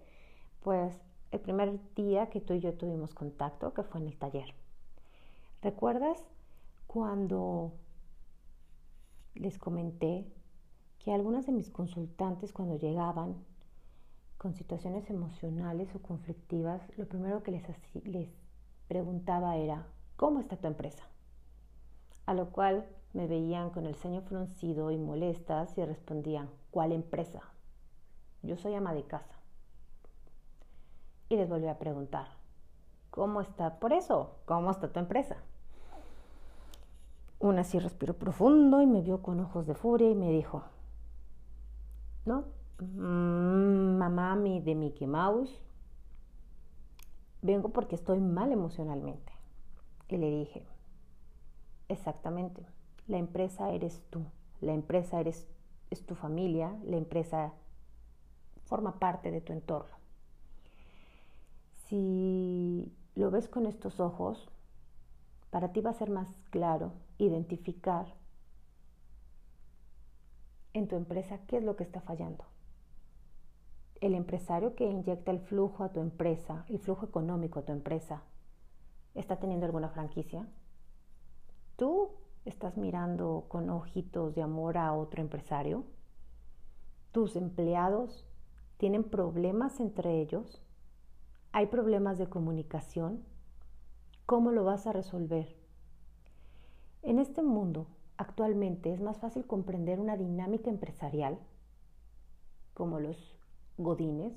pues 0.59 1.01
el 1.31 1.39
primer 1.39 1.79
día 1.95 2.31
que 2.31 2.41
tú 2.41 2.55
y 2.55 2.59
yo 2.59 2.75
tuvimos 2.75 3.15
contacto, 3.15 3.75
que 3.75 3.85
fue 3.85 4.01
en 4.01 4.09
el 4.09 4.19
taller. 4.19 4.55
¿Recuerdas 5.63 6.21
cuando 6.89 7.71
les 9.37 9.57
comenté 9.57 10.27
que 10.99 11.13
algunas 11.13 11.47
de 11.47 11.53
mis 11.53 11.71
consultantes 11.71 12.53
cuando 12.53 12.77
llegaban 12.77 13.37
con 14.45 14.53
situaciones 14.53 15.09
emocionales 15.09 15.89
o 15.95 16.03
conflictivas, 16.03 16.83
lo 16.99 17.09
primero 17.09 17.43
que 17.43 17.51
les, 17.51 17.65
les 18.05 18.29
preguntaba 18.89 19.57
era, 19.57 19.87
¿cómo 20.19 20.39
está 20.39 20.59
tu 20.59 20.67
empresa? 20.67 21.03
A 22.27 22.35
lo 22.35 22.51
cual 22.51 22.85
me 23.15 23.27
veían 23.27 23.71
con 23.71 23.87
el 23.87 23.95
ceño 23.95 24.21
fruncido 24.21 24.91
y 24.91 24.99
molestas 24.99 25.79
y 25.79 25.85
respondían, 25.87 26.51
¿cuál 26.71 26.93
empresa? 26.93 27.41
Yo 28.43 28.59
soy 28.59 28.75
ama 28.75 28.93
de 28.93 29.05
casa 29.05 29.35
y 31.31 31.37
les 31.37 31.49
volví 31.49 31.69
a 31.69 31.79
preguntar, 31.79 32.27
¿cómo 33.11 33.41
está? 33.41 33.79
Por 33.79 33.95
eso, 33.95 34.37
¿cómo 34.45 34.73
está 34.73 34.93
tu 34.93 35.01
empresa? 35.01 35.37
Una 37.39 37.63
así 37.63 37.79
respiró 37.79 38.13
profundo 38.13 38.83
y 38.83 38.87
me 38.87 39.01
vio 39.01 39.23
con 39.23 39.41
ojos 39.41 39.67
de 39.67 39.75
furia 39.75 40.11
y 40.11 40.15
me 40.15 40.31
dijo, 40.31 40.65
¿no? 42.27 42.45
Mm, 42.81 43.99
mamá 43.99 44.37
de 44.37 44.75
Mickey 44.75 45.07
Mouse, 45.07 45.61
vengo 47.43 47.69
porque 47.69 47.95
estoy 47.95 48.21
mal 48.21 48.53
emocionalmente. 48.53 49.33
Y 50.09 50.17
le 50.17 50.31
dije, 50.31 50.67
exactamente, 51.89 52.67
la 53.07 53.19
empresa 53.19 53.71
eres 53.71 54.03
tú, 54.11 54.25
la 54.61 54.73
empresa 54.73 55.21
eres, 55.21 55.47
es 55.91 56.05
tu 56.05 56.15
familia, 56.15 56.77
la 56.85 56.97
empresa 56.97 57.53
forma 58.65 58.99
parte 58.99 59.31
de 59.31 59.41
tu 59.41 59.53
entorno. 59.53 59.95
Si 61.89 62.93
lo 63.15 63.31
ves 63.31 63.49
con 63.49 63.67
estos 63.67 64.01
ojos, 64.01 64.49
para 65.51 65.73
ti 65.73 65.81
va 65.81 65.91
a 65.91 65.95
ser 65.95 66.11
más 66.11 66.29
claro 66.51 66.93
identificar 67.19 68.07
en 70.73 70.89
tu 70.89 70.97
empresa 70.97 71.39
qué 71.47 71.59
es 71.59 71.63
lo 71.63 71.77
que 71.77 71.85
está 71.85 72.01
fallando. 72.01 72.45
El 74.05 74.15
empresario 74.15 74.75
que 74.75 74.85
inyecta 74.85 75.31
el 75.31 75.41
flujo 75.41 75.83
a 75.83 75.89
tu 75.89 76.01
empresa, 76.01 76.67
el 76.69 76.79
flujo 76.79 77.07
económico 77.07 77.61
a 77.61 77.65
tu 77.65 77.73
empresa, 77.73 78.23
¿está 79.15 79.37
teniendo 79.37 79.65
alguna 79.65 79.89
franquicia? 79.89 80.47
¿Tú 81.77 82.11
estás 82.45 82.77
mirando 82.77 83.47
con 83.49 83.71
ojitos 83.71 84.35
de 84.35 84.43
amor 84.43 84.77
a 84.77 84.93
otro 84.93 85.23
empresario? 85.23 85.85
¿Tus 87.13 87.35
empleados 87.35 88.27
tienen 88.77 89.05
problemas 89.05 89.81
entre 89.81 90.21
ellos? 90.21 90.63
¿Hay 91.53 91.69
problemas 91.69 92.19
de 92.19 92.29
comunicación? 92.29 93.25
¿Cómo 94.27 94.51
lo 94.51 94.65
vas 94.65 94.87
a 94.87 94.93
resolver? 94.93 95.57
En 97.01 97.19
este 97.19 97.43
mundo 97.43 97.87
actualmente 98.19 98.93
es 98.93 99.01
más 99.01 99.17
fácil 99.17 99.47
comprender 99.47 99.99
una 99.99 100.19
dinámica 100.19 100.69
empresarial 100.69 101.39
como 102.75 103.01
los 103.01 103.34
godines 103.79 104.33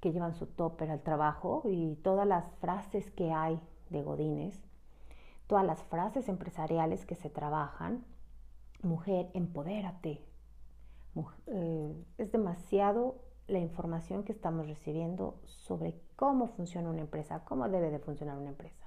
que 0.00 0.12
llevan 0.12 0.34
su 0.34 0.46
topper 0.46 0.90
al 0.90 1.02
trabajo 1.02 1.62
y 1.66 1.96
todas 2.02 2.26
las 2.26 2.50
frases 2.60 3.10
que 3.10 3.32
hay 3.32 3.60
de 3.90 4.02
godines, 4.02 4.58
todas 5.46 5.64
las 5.64 5.82
frases 5.84 6.28
empresariales 6.28 7.04
que 7.04 7.16
se 7.16 7.28
trabajan. 7.28 8.04
Mujer, 8.82 9.30
empodérate. 9.34 10.24
Eh, 11.46 12.04
es 12.18 12.32
demasiado 12.32 13.16
la 13.46 13.58
información 13.58 14.22
que 14.22 14.32
estamos 14.32 14.66
recibiendo 14.66 15.40
sobre 15.44 16.00
cómo 16.16 16.46
funciona 16.46 16.88
una 16.88 17.00
empresa, 17.00 17.44
cómo 17.44 17.68
debe 17.68 17.90
de 17.90 17.98
funcionar 17.98 18.38
una 18.38 18.50
empresa. 18.50 18.86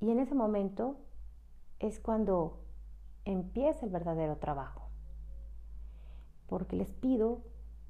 Y 0.00 0.10
en 0.10 0.18
ese 0.18 0.34
momento 0.34 0.96
es 1.78 2.00
cuando 2.00 2.58
empieza 3.24 3.86
el 3.86 3.92
verdadero 3.92 4.36
trabajo. 4.36 4.83
Porque 6.46 6.76
les 6.76 6.92
pido 6.92 7.42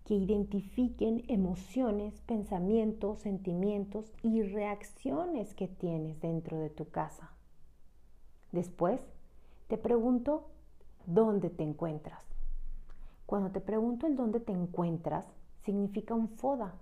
que 0.05 0.15
identifiquen 0.15 1.25
emociones, 1.29 2.21
pensamientos, 2.23 3.21
sentimientos 3.21 4.13
y 4.23 4.43
reacciones 4.43 5.55
que 5.55 5.67
tienes 5.67 6.21
dentro 6.21 6.59
de 6.59 6.69
tu 6.69 6.91
casa. 6.91 7.33
Después, 8.53 9.01
te 9.67 9.79
pregunto 9.79 10.51
dónde 11.07 11.49
te 11.49 11.63
encuentras. 11.63 12.23
Cuando 13.27 13.51
te 13.51 13.61
pregunto 13.61 14.07
el 14.07 14.17
dónde 14.17 14.41
te 14.41 14.53
encuentras, 14.53 15.27
significa 15.63 16.15
un 16.15 16.29
FODA. 16.29 16.75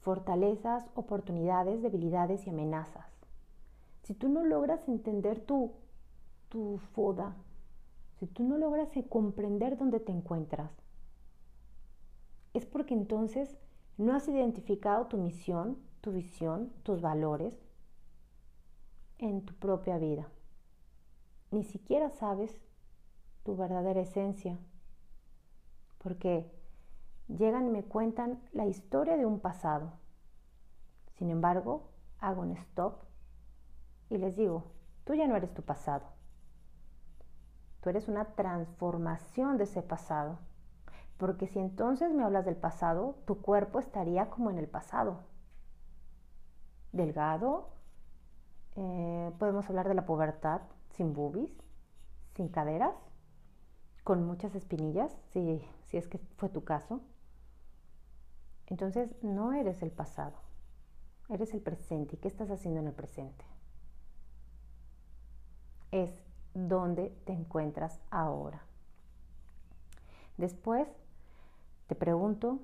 Fortalezas, 0.00 0.88
oportunidades, 0.94 1.82
debilidades 1.82 2.46
y 2.46 2.50
amenazas. 2.50 3.06
Si 4.04 4.14
tú 4.14 4.28
no 4.28 4.44
logras 4.44 4.88
entender 4.88 5.40
tu, 5.40 5.72
tu 6.48 6.78
FODA, 6.94 7.36
si 8.18 8.26
tú 8.26 8.42
no 8.42 8.58
logras 8.58 8.90
comprender 9.08 9.76
dónde 9.76 10.00
te 10.00 10.10
encuentras, 10.10 10.72
es 12.52 12.66
porque 12.66 12.94
entonces 12.94 13.56
no 13.96 14.14
has 14.14 14.26
identificado 14.26 15.06
tu 15.06 15.18
misión, 15.18 15.78
tu 16.00 16.12
visión, 16.12 16.72
tus 16.82 17.00
valores 17.00 17.54
en 19.18 19.44
tu 19.44 19.54
propia 19.54 19.98
vida. 19.98 20.28
Ni 21.52 21.62
siquiera 21.62 22.10
sabes 22.10 22.60
tu 23.44 23.56
verdadera 23.56 24.00
esencia, 24.00 24.58
porque 25.98 26.50
llegan 27.28 27.66
y 27.66 27.70
me 27.70 27.84
cuentan 27.84 28.42
la 28.52 28.66
historia 28.66 29.16
de 29.16 29.26
un 29.26 29.38
pasado. 29.38 29.92
Sin 31.14 31.30
embargo, 31.30 31.88
hago 32.18 32.42
un 32.42 32.52
stop 32.52 33.02
y 34.10 34.18
les 34.18 34.36
digo, 34.36 34.64
tú 35.04 35.14
ya 35.14 35.28
no 35.28 35.36
eres 35.36 35.54
tu 35.54 35.62
pasado. 35.62 36.17
Eres 37.88 38.08
una 38.08 38.24
transformación 38.34 39.56
de 39.56 39.64
ese 39.64 39.82
pasado. 39.82 40.38
Porque 41.16 41.48
si 41.48 41.58
entonces 41.58 42.12
me 42.12 42.22
hablas 42.22 42.44
del 42.44 42.56
pasado, 42.56 43.16
tu 43.26 43.42
cuerpo 43.42 43.80
estaría 43.80 44.30
como 44.30 44.50
en 44.50 44.58
el 44.58 44.68
pasado. 44.68 45.20
Delgado, 46.92 47.70
eh, 48.76 49.32
podemos 49.38 49.68
hablar 49.68 49.88
de 49.88 49.94
la 49.94 50.06
pubertad 50.06 50.62
sin 50.90 51.12
boobies, 51.12 51.50
sin 52.34 52.48
caderas, 52.48 52.94
con 54.04 54.24
muchas 54.24 54.54
espinillas, 54.54 55.12
si, 55.32 55.66
si 55.86 55.96
es 55.96 56.06
que 56.06 56.18
fue 56.36 56.48
tu 56.48 56.64
caso. 56.64 57.00
Entonces 58.68 59.10
no 59.22 59.52
eres 59.52 59.82
el 59.82 59.90
pasado, 59.90 60.36
eres 61.28 61.52
el 61.52 61.60
presente. 61.60 62.14
¿Y 62.16 62.18
qué 62.18 62.28
estás 62.28 62.50
haciendo 62.50 62.80
en 62.80 62.86
el 62.86 62.94
presente? 62.94 63.44
Es 65.90 66.27
donde 66.66 67.10
te 67.24 67.32
encuentras 67.32 68.00
ahora. 68.10 68.62
Después 70.36 70.88
te 71.86 71.94
pregunto 71.94 72.58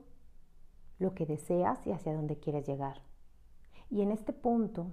lo 0.99 1.15
que 1.15 1.27
deseas 1.27 1.87
y 1.87 1.93
hacia 1.93 2.15
dónde 2.15 2.39
quieres 2.39 2.67
llegar. 2.67 3.01
Y 3.91 4.03
en 4.03 4.11
este 4.11 4.33
punto 4.33 4.87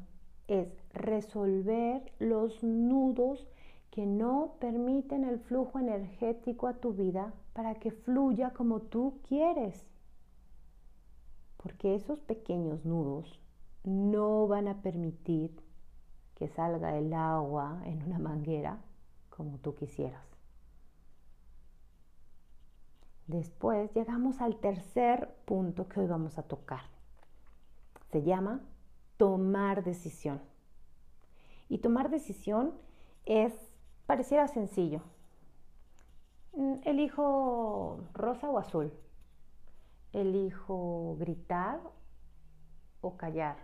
es 0.47 0.67
resolver 0.93 2.11
los 2.19 2.63
nudos 2.63 3.47
que 3.89 4.05
no 4.05 4.53
permiten 4.59 5.23
el 5.23 5.39
flujo 5.39 5.79
energético 5.79 6.67
a 6.67 6.73
tu 6.73 6.93
vida 6.93 7.33
para 7.53 7.75
que 7.75 7.91
fluya 7.91 8.51
como 8.51 8.81
tú 8.81 9.19
quieres. 9.27 9.85
Porque 11.57 11.95
esos 11.95 12.19
pequeños 12.19 12.85
nudos 12.85 13.39
no 13.83 14.47
van 14.47 14.67
a 14.67 14.81
permitir 14.81 15.51
que 16.35 16.47
salga 16.47 16.97
el 16.97 17.13
agua 17.13 17.81
en 17.85 18.03
una 18.03 18.17
manguera 18.17 18.79
como 19.41 19.57
tú 19.57 19.73
quisieras. 19.73 20.23
Después 23.25 23.91
llegamos 23.95 24.39
al 24.39 24.57
tercer 24.57 25.33
punto 25.45 25.87
que 25.87 25.99
hoy 25.99 26.05
vamos 26.05 26.37
a 26.37 26.43
tocar. 26.43 26.83
Se 28.11 28.21
llama 28.21 28.61
tomar 29.17 29.83
decisión. 29.83 30.39
Y 31.69 31.79
tomar 31.79 32.11
decisión 32.11 32.75
es 33.25 33.51
pareciera 34.05 34.47
sencillo. 34.47 35.01
Mm, 36.53 36.75
elijo 36.83 37.99
rosa 38.13 38.47
o 38.47 38.59
azul. 38.59 38.93
Elijo 40.13 41.15
gritar 41.17 41.79
o 43.01 43.17
callar. 43.17 43.57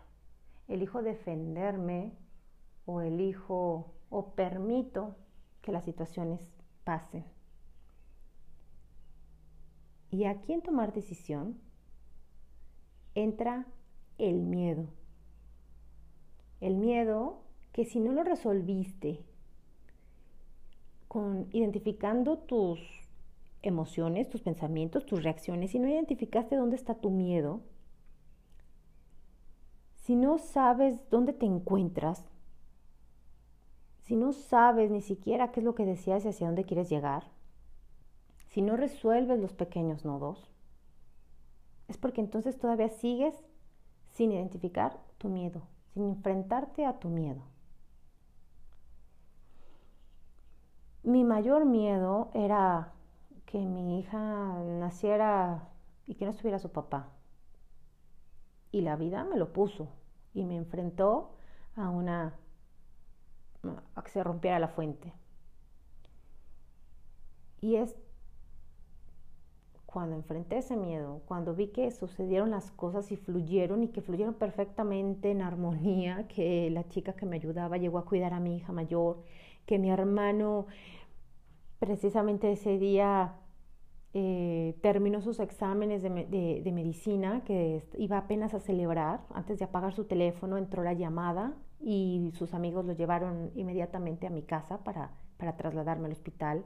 Elijo 0.67 1.03
defenderme 1.03 2.17
o 2.87 3.01
elijo 3.01 3.93
o 4.09 4.31
permito 4.31 5.13
que 5.67 5.73
las 5.73 5.83
situaciones 5.83 6.39
pasen. 6.85 7.25
Y 10.09 10.23
aquí 10.23 10.53
en 10.53 10.61
tomar 10.61 10.93
decisión 10.93 11.59
entra 13.15 13.67
el 14.17 14.43
miedo. 14.43 14.87
El 16.61 16.77
miedo 16.77 17.41
que 17.73 17.83
si 17.83 17.99
no 17.99 18.13
lo 18.13 18.23
resolviste 18.23 19.25
con 21.09 21.49
identificando 21.51 22.37
tus 22.37 22.79
emociones, 23.61 24.29
tus 24.29 24.41
pensamientos, 24.41 25.05
tus 25.05 25.21
reacciones, 25.21 25.71
si 25.71 25.79
no 25.79 25.89
identificaste 25.89 26.55
dónde 26.55 26.77
está 26.77 26.95
tu 26.95 27.09
miedo, 27.09 27.59
si 29.95 30.15
no 30.15 30.37
sabes 30.37 30.97
dónde 31.09 31.33
te 31.33 31.45
encuentras, 31.45 32.23
si 34.07 34.15
no 34.15 34.31
sabes 34.31 34.89
ni 34.89 35.01
siquiera 35.01 35.51
qué 35.51 35.59
es 35.59 35.65
lo 35.65 35.75
que 35.75 35.85
deseas 35.85 36.23
y 36.23 36.29
hacia 36.29 36.47
dónde 36.47 36.63
quieres 36.63 36.89
llegar, 36.89 37.25
si 38.47 38.61
no 38.61 38.77
resuelves 38.77 39.37
los 39.37 39.53
pequeños 39.53 40.05
nodos, 40.05 40.49
es 41.89 41.97
porque 41.97 42.21
entonces 42.21 42.57
todavía 42.57 42.87
sigues 42.87 43.35
sin 44.13 44.31
identificar 44.31 44.97
tu 45.17 45.27
miedo, 45.27 45.61
sin 45.93 46.07
enfrentarte 46.07 46.85
a 46.85 46.99
tu 46.99 47.09
miedo. 47.09 47.41
Mi 51.03 51.25
mayor 51.25 51.65
miedo 51.65 52.31
era 52.33 52.93
que 53.45 53.59
mi 53.59 53.99
hija 53.99 54.63
naciera 54.63 55.67
y 56.05 56.15
que 56.15 56.23
no 56.23 56.31
estuviera 56.31 56.59
su 56.59 56.71
papá. 56.71 57.09
Y 58.71 58.81
la 58.81 58.95
vida 58.95 59.25
me 59.25 59.35
lo 59.35 59.51
puso 59.51 59.89
y 60.33 60.45
me 60.45 60.55
enfrentó 60.55 61.35
a 61.75 61.89
una 61.89 62.33
a 63.95 64.03
que 64.03 64.11
se 64.11 64.23
rompiera 64.23 64.59
la 64.59 64.67
fuente. 64.67 65.13
Y 67.61 67.75
es 67.75 67.95
cuando 69.85 70.15
enfrenté 70.15 70.57
ese 70.57 70.75
miedo, 70.75 71.21
cuando 71.27 71.55
vi 71.55 71.69
que 71.69 71.89
sucedieron 71.91 72.51
las 72.51 72.71
cosas 72.71 73.11
y 73.11 73.15
fluyeron 73.15 73.83
y 73.83 73.87
que 73.87 74.01
fluyeron 74.01 74.35
perfectamente 74.35 75.31
en 75.31 75.41
armonía, 75.41 76.27
que 76.35 76.69
la 76.69 76.87
chica 76.89 77.13
que 77.13 77.25
me 77.25 77.37
ayudaba 77.37 77.77
llegó 77.77 77.97
a 77.97 78.05
cuidar 78.05 78.33
a 78.33 78.39
mi 78.39 78.57
hija 78.57 78.71
mayor, 78.71 79.23
que 79.65 79.79
mi 79.79 79.89
hermano 79.89 80.67
precisamente 81.79 82.51
ese 82.51 82.77
día 82.77 83.35
eh, 84.13 84.77
terminó 84.81 85.21
sus 85.21 85.39
exámenes 85.39 86.01
de, 86.03 86.61
de, 86.63 86.71
medicina, 86.71 87.43
que 87.43 87.83
iba 87.97 88.17
apenas 88.17 88.53
a 88.53 88.59
celebrar, 88.59 89.21
antes 89.33 89.59
de 89.59 89.65
apagar 89.65 89.93
su 89.93 90.05
teléfono 90.05 90.57
entró 90.57 90.83
la 90.83 90.93
llamada 90.93 91.55
y 91.79 92.31
sus 92.35 92.53
amigos 92.53 92.85
lo 92.85 92.93
llevaron 92.93 93.51
inmediatamente 93.55 94.27
a 94.27 94.29
mi 94.29 94.43
casa 94.43 94.83
para, 94.83 95.11
para 95.37 95.55
trasladarme 95.55 96.07
al 96.07 96.11
hospital. 96.13 96.65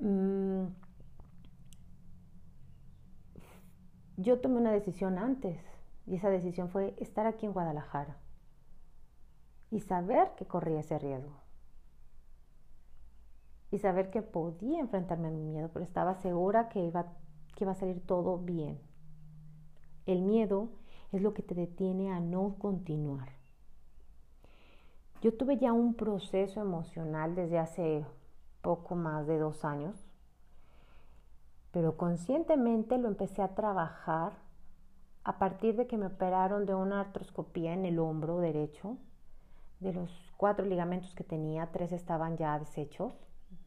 Mm, 0.00 0.66
yo 4.16 4.40
tomé 4.40 4.58
una 4.58 4.72
decisión 4.72 5.18
antes 5.18 5.58
y 6.06 6.16
esa 6.16 6.30
decisión 6.30 6.68
fue 6.68 6.94
estar 6.98 7.26
aquí 7.26 7.46
en 7.46 7.52
Guadalajara 7.52 8.16
y 9.70 9.80
saber 9.80 10.32
que 10.36 10.46
corría 10.46 10.80
ese 10.80 10.98
riesgo 10.98 11.42
y 13.70 13.78
saber 13.78 14.10
que 14.10 14.20
podía 14.20 14.80
enfrentarme 14.80 15.28
a 15.28 15.30
mi 15.30 15.42
miedo, 15.42 15.70
pero 15.72 15.84
estaba 15.84 16.14
segura 16.16 16.68
que 16.68 16.84
iba, 16.84 17.14
que 17.56 17.64
iba 17.64 17.72
a 17.72 17.76
salir 17.76 18.04
todo 18.04 18.38
bien. 18.38 18.78
El 20.04 20.22
miedo 20.22 20.68
es 21.10 21.22
lo 21.22 21.32
que 21.32 21.42
te 21.42 21.54
detiene 21.54 22.12
a 22.12 22.20
no 22.20 22.56
continuar. 22.58 23.41
Yo 25.22 25.32
tuve 25.32 25.56
ya 25.56 25.72
un 25.72 25.94
proceso 25.94 26.60
emocional 26.60 27.34
desde 27.34 27.58
hace 27.58 28.04
poco 28.60 28.94
más 28.94 29.26
de 29.26 29.38
dos 29.38 29.64
años 29.64 30.12
pero 31.72 31.96
conscientemente 31.96 32.98
lo 32.98 33.08
empecé 33.08 33.42
a 33.42 33.54
trabajar 33.54 34.34
a 35.24 35.38
partir 35.38 35.74
de 35.74 35.86
que 35.86 35.96
me 35.96 36.06
operaron 36.06 36.66
de 36.66 36.74
una 36.74 37.00
artroscopía 37.00 37.72
en 37.72 37.86
el 37.86 37.98
hombro 37.98 38.38
derecho. 38.38 38.98
De 39.80 39.92
los 39.92 40.10
cuatro 40.36 40.66
ligamentos 40.66 41.14
que 41.14 41.24
tenía, 41.24 41.72
tres 41.72 41.92
estaban 41.92 42.36
ya 42.36 42.58
deshechos. 42.58 43.14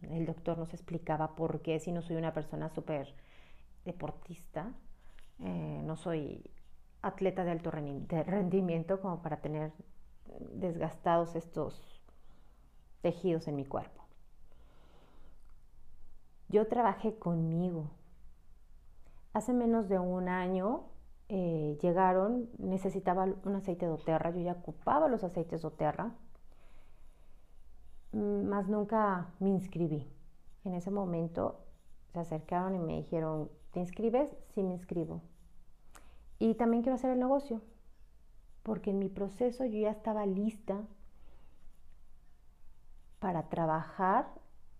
El 0.01 0.25
doctor 0.25 0.57
nos 0.57 0.73
explicaba 0.73 1.35
por 1.35 1.61
qué, 1.61 1.79
si 1.79 1.91
no 1.91 2.01
soy 2.01 2.15
una 2.15 2.33
persona 2.33 2.69
súper 2.69 3.13
deportista, 3.85 4.71
eh, 5.39 5.81
no 5.83 5.95
soy 5.95 6.51
atleta 7.01 7.43
de 7.43 7.51
alto 7.51 7.71
rendimiento 7.71 9.01
como 9.01 9.21
para 9.21 9.37
tener 9.37 9.71
desgastados 10.53 11.35
estos 11.35 12.03
tejidos 13.01 13.47
en 13.47 13.55
mi 13.55 13.65
cuerpo. 13.65 14.03
Yo 16.49 16.67
trabajé 16.67 17.17
conmigo. 17.17 17.91
Hace 19.33 19.53
menos 19.53 19.89
de 19.89 19.99
un 19.99 20.29
año 20.29 20.85
eh, 21.27 21.77
llegaron, 21.81 22.49
necesitaba 22.59 23.27
un 23.43 23.55
aceite 23.55 23.85
de 23.85 23.91
oterra, 23.91 24.29
yo 24.29 24.41
ya 24.41 24.53
ocupaba 24.53 25.07
los 25.07 25.23
aceites 25.23 25.61
de 25.61 25.67
oterra, 25.67 26.11
mm, 28.11 28.43
más 28.45 28.67
nunca 28.67 29.33
me 29.39 29.49
inscribí. 29.49 30.07
En 30.63 30.75
ese 30.75 30.91
momento 30.91 31.59
se 32.13 32.19
acercaron 32.19 32.75
y 32.75 32.79
me 32.79 32.95
dijeron, 32.97 33.49
¿te 33.71 33.79
inscribes? 33.79 34.29
Sí, 34.53 34.63
me 34.63 34.73
inscribo. 34.73 35.21
Y 36.39 36.53
también 36.55 36.83
quiero 36.83 36.95
hacer 36.95 37.11
el 37.11 37.19
negocio, 37.19 37.61
porque 38.65 38.89
en 38.89 38.97
mi 38.97 39.09
proceso 39.09 39.63
yo 39.63 39.77
ya 39.77 39.91
estaba 39.91 40.25
lista 40.25 40.81
para 43.19 43.47
trabajar 43.47 44.27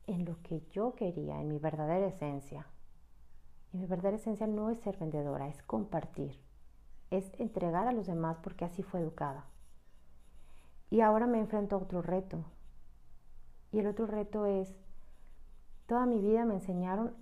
en 0.07 0.25
lo 0.25 0.41
que 0.41 0.61
yo 0.71 0.95
quería, 0.95 1.39
en 1.39 1.49
mi 1.49 1.59
verdadera 1.59 2.07
esencia. 2.07 2.65
Y 3.71 3.77
mi 3.77 3.85
verdadera 3.85 4.17
esencia 4.17 4.47
no 4.47 4.71
es 4.71 4.79
ser 4.79 4.97
vendedora, 4.97 5.47
es 5.49 5.61
compartir, 5.61 6.35
es 7.11 7.31
entregar 7.37 7.87
a 7.87 7.91
los 7.91 8.07
demás 8.07 8.39
porque 8.41 8.65
así 8.65 8.81
fue 8.81 9.01
educada. 9.01 9.45
Y 10.89 11.01
ahora 11.01 11.27
me 11.27 11.37
enfrento 11.37 11.75
a 11.75 11.79
otro 11.79 12.01
reto. 12.01 12.43
Y 13.71 13.81
el 13.81 13.87
otro 13.87 14.07
reto 14.07 14.47
es, 14.47 14.75
toda 15.85 16.07
mi 16.07 16.19
vida 16.19 16.43
me 16.43 16.55
enseñaron 16.55 17.15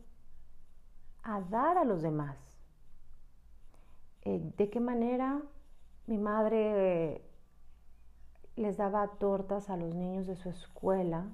a 1.24 1.42
dar 1.42 1.78
a 1.78 1.84
los 1.84 2.02
demás. 2.02 2.38
Eh, 4.22 4.54
¿De 4.56 4.70
qué 4.70 4.80
manera 4.80 5.42
mi 6.06 6.18
madre 6.18 7.22
les 8.58 8.76
daba 8.78 9.08
tortas 9.20 9.70
a 9.70 9.78
los 9.78 9.96
niños 9.96 10.28
de 10.28 10.36
su 10.36 10.50
escuela 10.50 11.28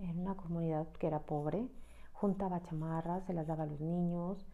en 0.00 0.20
una 0.20 0.36
comunidad 0.36 0.88
que 0.92 1.06
era 1.06 1.20
pobre, 1.20 1.68
juntaba 2.12 2.62
chamarras, 2.62 3.24
se 3.24 3.34
las 3.34 3.46
daba 3.46 3.64
a 3.64 3.66
los 3.66 3.80
niños, 3.80 4.46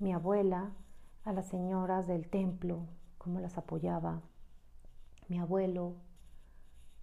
mi 0.00 0.12
abuela, 0.12 0.72
a 1.24 1.32
las 1.32 1.46
señoras 1.46 2.06
del 2.06 2.28
templo, 2.28 2.86
cómo 3.18 3.40
las 3.40 3.56
apoyaba, 3.56 4.22
mi 5.28 5.38
abuelo, 5.38 5.94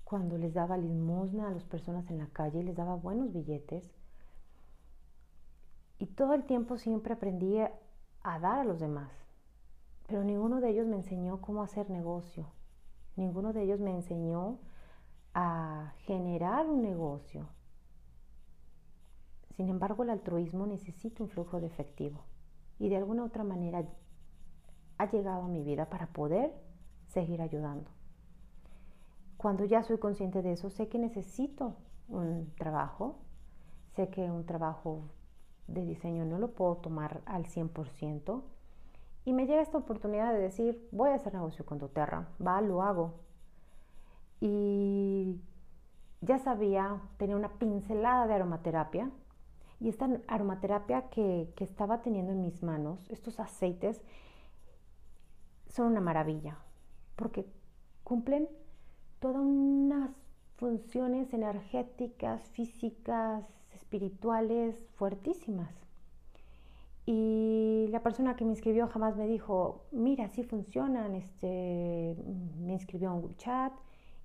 cuando 0.03 0.37
les 0.37 0.53
daba 0.53 0.77
limosna 0.77 1.47
a 1.47 1.51
las 1.51 1.63
personas 1.63 2.09
en 2.09 2.19
la 2.19 2.27
calle, 2.27 2.63
les 2.63 2.75
daba 2.75 2.95
buenos 2.95 3.33
billetes. 3.33 3.91
Y 5.99 6.07
todo 6.07 6.33
el 6.33 6.43
tiempo 6.43 6.77
siempre 6.77 7.13
aprendí 7.13 7.59
a 7.59 8.39
dar 8.39 8.59
a 8.59 8.63
los 8.63 8.79
demás, 8.79 9.22
pero 10.13 10.23
ninguno 10.23 10.61
de 10.61 10.69
ellos 10.69 10.85
me 10.85 10.97
enseñó 10.97 11.41
cómo 11.41 11.63
hacer 11.63 11.89
negocio, 11.89 12.45
ninguno 13.15 13.51
de 13.51 13.63
ellos 13.63 13.79
me 13.79 13.89
enseñó 13.89 14.59
a 15.33 15.95
generar 16.05 16.67
un 16.67 16.83
negocio, 16.83 17.47
sin 19.55 19.69
embargo, 19.69 20.03
el 20.03 20.11
altruismo 20.11 20.67
necesita 20.67 21.23
un 21.23 21.29
flujo 21.29 21.59
de 21.59 21.65
efectivo 21.65 22.25
y 22.77 22.89
de 22.89 22.97
alguna 22.97 23.23
otra 23.23 23.43
manera 23.43 23.89
ha 24.99 25.09
llegado 25.09 25.45
a 25.45 25.47
mi 25.47 25.63
vida 25.63 25.89
para 25.89 26.05
poder 26.05 26.53
seguir 27.07 27.41
ayudando. 27.41 27.89
Cuando 29.37 29.65
ya 29.65 29.81
soy 29.81 29.97
consciente 29.97 30.43
de 30.43 30.51
eso, 30.51 30.69
sé 30.69 30.89
que 30.89 30.99
necesito 30.99 31.77
un 32.07 32.53
trabajo, 32.55 33.15
sé 33.95 34.11
que 34.11 34.29
un 34.29 34.45
trabajo 34.45 35.09
de 35.65 35.83
diseño 35.83 36.23
no 36.23 36.37
lo 36.37 36.53
puedo 36.53 36.75
tomar 36.75 37.23
al 37.25 37.45
100% 37.45 38.43
y 39.25 39.33
me 39.33 39.45
llega 39.45 39.61
esta 39.61 39.77
oportunidad 39.77 40.33
de 40.33 40.39
decir, 40.39 40.87
voy 40.91 41.09
a 41.11 41.15
hacer 41.15 41.33
negocio 41.33 41.65
con 41.65 41.79
doTERRA, 41.79 42.27
va, 42.45 42.61
lo 42.61 42.81
hago. 42.81 43.13
Y 44.41 45.39
ya 46.21 46.39
sabía, 46.39 47.01
tenía 47.17 47.35
una 47.35 47.53
pincelada 47.57 48.27
de 48.27 48.33
aromaterapia, 48.33 49.09
y 49.83 49.89
esta 49.89 50.07
aromaterapia 50.27 51.09
que, 51.09 51.53
estaba 51.57 52.01
teniendo 52.01 52.31
en 52.31 52.41
mis 52.41 52.63
manos, 52.63 53.09
estos 53.09 53.39
aceites, 53.41 54.01
son 55.67 55.87
una 55.87 55.99
maravilla, 55.99 56.57
porque 57.17 57.45
cumplen 58.05 58.47
todas 59.19 59.41
unas 59.41 60.11
funciones 60.55 61.33
energéticas, 61.33 62.49
físicas, 62.51 63.43
espirituales 63.73 64.79
fuertísimas. 64.95 65.82
Y 67.05 67.87
la 67.89 68.01
persona 68.01 68.35
que 68.35 68.45
me 68.45 68.51
inscribió 68.51 68.87
jamás 68.87 69.17
me 69.17 69.27
dijo, 69.27 69.85
mira, 69.91 70.29
sí 70.29 70.43
funcionan, 70.43 71.15
este, 71.15 72.15
me 72.59 72.73
inscribió 72.73 73.09
a 73.09 73.13
un 73.13 73.35
chat, 73.35 73.73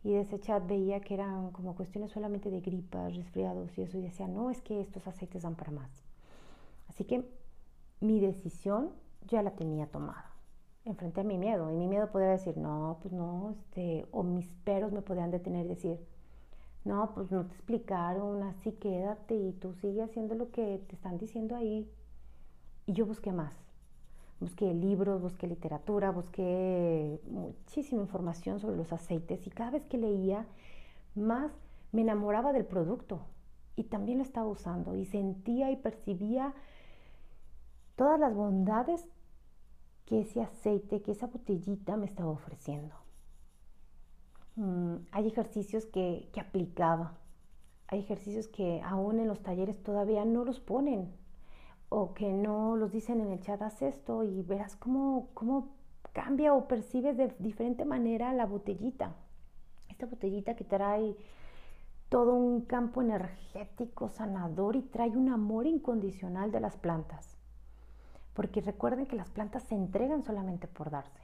y 0.05 0.12
de 0.12 0.21
ese 0.21 0.38
chat 0.38 0.64
veía 0.67 1.01
que 1.01 1.14
eran 1.14 1.51
como 1.51 1.75
cuestiones 1.75 2.12
solamente 2.12 2.51
de 2.51 2.61
gripas, 2.61 3.17
resfriados 3.17 3.77
y 3.77 3.83
eso, 3.83 3.99
y 3.99 4.03
decía, 4.03 4.29
no, 4.29 4.51
es 4.51 4.62
que 4.62 4.81
estos 4.81 5.07
aceites 5.09 5.43
dan 5.43 5.57
para 5.57 5.73
más. 5.73 5.91
Así 6.88 7.05
que 7.05 7.29
mi 8.01 8.21
decisión 8.21 8.93
ya 9.26 9.43
la 9.43 9.57
tenía 9.57 9.89
tomada. 9.89 10.31
Enfrenté 10.85 11.22
a 11.22 11.24
mi 11.24 11.37
miedo, 11.37 11.72
y 11.72 11.76
mi 11.76 11.89
miedo 11.89 12.11
podría 12.12 12.31
decir, 12.31 12.57
no, 12.57 12.99
pues 13.03 13.12
no, 13.12 13.51
este, 13.51 14.07
o 14.12 14.22
mis 14.22 14.49
peros 14.64 14.93
me 14.93 15.03
podían 15.03 15.33
detener 15.33 15.66
y 15.66 15.70
decir, 15.70 15.99
no, 16.85 17.12
pues 17.12 17.31
no 17.33 17.45
te 17.45 17.55
explicaron, 17.55 18.43
así 18.45 18.72
quédate 18.72 19.35
y 19.35 19.53
tú 19.53 19.74
sigue 19.74 20.03
haciendo 20.03 20.37
lo 20.37 20.51
que 20.53 20.81
te 20.89 20.95
están 20.95 21.18
diciendo 21.18 21.57
ahí. 21.57 21.91
Y 22.89 22.95
yo 22.95 23.05
busqué 23.05 23.32
más. 23.32 23.55
Busqué 24.41 24.72
libros, 24.72 25.20
busqué 25.20 25.47
literatura, 25.47 26.11
busqué 26.11 27.20
muchísima 27.26 28.01
información 28.01 28.61
sobre 28.61 28.78
los 28.78 28.91
aceites 28.95 29.47
y 29.47 29.51
cada 29.51 29.72
vez 29.72 29.84
que 29.84 29.99
leía, 29.99 30.47
más 31.14 31.53
me 31.93 32.01
enamoraba 32.01 32.55
del 32.55 32.64
producto. 32.64 33.20
Y 33.76 33.84
también 33.84 34.16
lo 34.16 34.24
estaba 34.24 34.47
usando 34.47 34.97
y 34.97 35.05
sentía 35.05 35.70
y 35.70 35.76
percibía 35.76 36.55
todas 37.95 38.18
las 38.18 38.34
bondades 38.34 39.07
que 40.07 40.22
ese 40.22 40.41
aceite, 40.41 41.03
que 41.03 41.12
esa 41.12 41.26
botellita 41.26 41.99
me 41.99 42.07
estaba 42.07 42.30
ofreciendo. 42.30 42.95
Mm, 44.57 44.95
hay 45.12 45.26
ejercicios 45.26 45.84
que, 45.84 46.30
que 46.32 46.41
aplicaba, 46.41 47.18
hay 47.86 47.99
ejercicios 47.99 48.49
que 48.49 48.80
aún 48.80 49.20
en 49.20 49.28
los 49.28 49.43
talleres 49.43 49.76
todavía 49.82 50.24
no 50.24 50.47
los 50.47 50.59
ponen, 50.59 51.12
o 51.89 52.12
que 52.14 52.32
no 52.32 52.76
los 52.76 52.93
dicen 52.93 53.20
en 53.20 53.32
el 53.32 53.41
chat, 53.41 53.61
haz 53.62 53.82
esto 53.82 54.22
y 54.24 54.43
verás 54.43 54.76
cómo, 54.76 55.28
cómo 55.34 55.70
cambia 56.12 56.55
o 56.55 56.68
percibes 56.68 57.16
de 57.16 57.34
diferente 57.39 57.84
manera 57.84 58.32
la 58.32 58.47
botellita. 58.47 59.14
Esta 59.89 60.07
botellita 60.07 60.55
que 60.55 60.64
trae 60.64 61.16
todo 62.09 62.34
un 62.34 62.62
campo 62.62 63.03
energético 63.03 64.09
sanador 64.09 64.76
y 64.76 64.82
trae 64.82 65.11
un 65.11 65.28
amor 65.28 65.66
incondicional 65.66 66.51
de 66.53 66.61
las 66.61 66.76
plantas. 66.76 67.36
porque 68.39 68.61
recuerden 68.61 69.07
que 69.07 69.16
las 69.16 69.30
plantas 69.30 69.64
se 69.64 69.74
entregan 69.74 70.22
solamente 70.22 70.68
por 70.68 70.91
darse. 70.91 71.20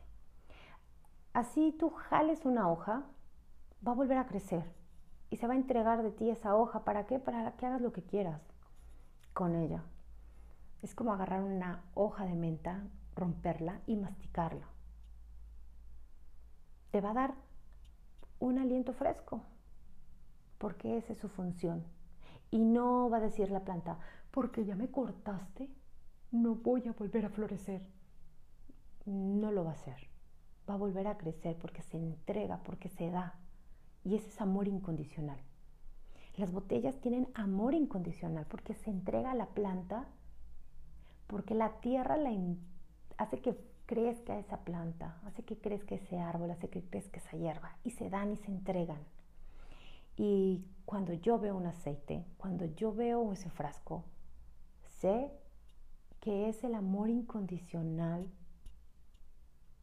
Así 1.32 1.70
tú 1.78 1.90
jales 1.90 2.44
una 2.44 2.68
hoja, 2.68 3.04
va 3.86 3.92
a 3.92 3.94
volver 3.94 4.18
a 4.18 4.26
crecer 4.26 4.64
y 5.30 5.36
se 5.36 5.46
va 5.46 5.52
a 5.52 5.56
entregar 5.56 6.02
de 6.02 6.10
ti 6.10 6.28
esa 6.28 6.56
hoja. 6.56 6.84
¿Para 6.84 7.06
qué? 7.06 7.20
Para 7.20 7.52
que 7.52 7.66
hagas 7.66 7.80
lo 7.80 7.92
que 7.92 8.02
quieras 8.02 8.40
con 9.32 9.54
ella. 9.54 9.84
Es 10.84 10.94
como 10.94 11.14
agarrar 11.14 11.42
una 11.42 11.82
hoja 11.94 12.26
de 12.26 12.34
menta, 12.34 12.86
romperla 13.16 13.80
y 13.86 13.96
masticarla. 13.96 14.68
Te 16.90 17.00
va 17.00 17.12
a 17.12 17.14
dar 17.14 17.34
un 18.38 18.58
aliento 18.58 18.92
fresco, 18.92 19.40
porque 20.58 20.98
esa 20.98 21.14
es 21.14 21.18
su 21.18 21.30
función. 21.30 21.86
Y 22.50 22.58
no 22.58 23.08
va 23.08 23.16
a 23.16 23.20
decir 23.20 23.50
la 23.50 23.64
planta, 23.64 23.98
porque 24.30 24.66
ya 24.66 24.76
me 24.76 24.90
cortaste, 24.90 25.70
no 26.32 26.56
voy 26.56 26.86
a 26.86 26.92
volver 26.92 27.24
a 27.24 27.30
florecer. 27.30 27.80
No 29.06 29.52
lo 29.52 29.64
va 29.64 29.70
a 29.70 29.74
hacer. 29.80 30.10
Va 30.68 30.74
a 30.74 30.76
volver 30.76 31.06
a 31.06 31.16
crecer 31.16 31.56
porque 31.56 31.80
se 31.80 31.96
entrega, 31.96 32.62
porque 32.62 32.90
se 32.90 33.10
da. 33.10 33.38
Y 34.04 34.16
ese 34.16 34.28
es 34.28 34.38
amor 34.38 34.68
incondicional. 34.68 35.38
Las 36.36 36.52
botellas 36.52 37.00
tienen 37.00 37.30
amor 37.32 37.72
incondicional 37.72 38.44
porque 38.44 38.74
se 38.74 38.90
entrega 38.90 39.30
a 39.30 39.34
la 39.34 39.46
planta, 39.46 40.10
porque 41.26 41.54
la 41.54 41.80
tierra 41.80 42.16
la 42.16 42.30
hace 43.16 43.40
que 43.40 43.56
crezca 43.86 44.38
esa 44.38 44.58
planta, 44.64 45.20
hace 45.24 45.42
que 45.42 45.58
crezca 45.58 45.94
ese 45.94 46.18
árbol, 46.18 46.50
hace 46.50 46.68
que 46.68 46.82
crezca 46.82 47.18
esa 47.18 47.36
hierba 47.36 47.76
y 47.84 47.90
se 47.90 48.10
dan 48.10 48.32
y 48.32 48.36
se 48.36 48.50
entregan. 48.50 49.00
Y 50.16 50.64
cuando 50.84 51.12
yo 51.12 51.38
veo 51.38 51.56
un 51.56 51.66
aceite, 51.66 52.24
cuando 52.36 52.64
yo 52.66 52.92
veo 52.92 53.32
ese 53.32 53.50
frasco, 53.50 54.04
sé 55.00 55.30
que 56.20 56.48
es 56.48 56.64
el 56.64 56.74
amor 56.74 57.10
incondicional 57.10 58.30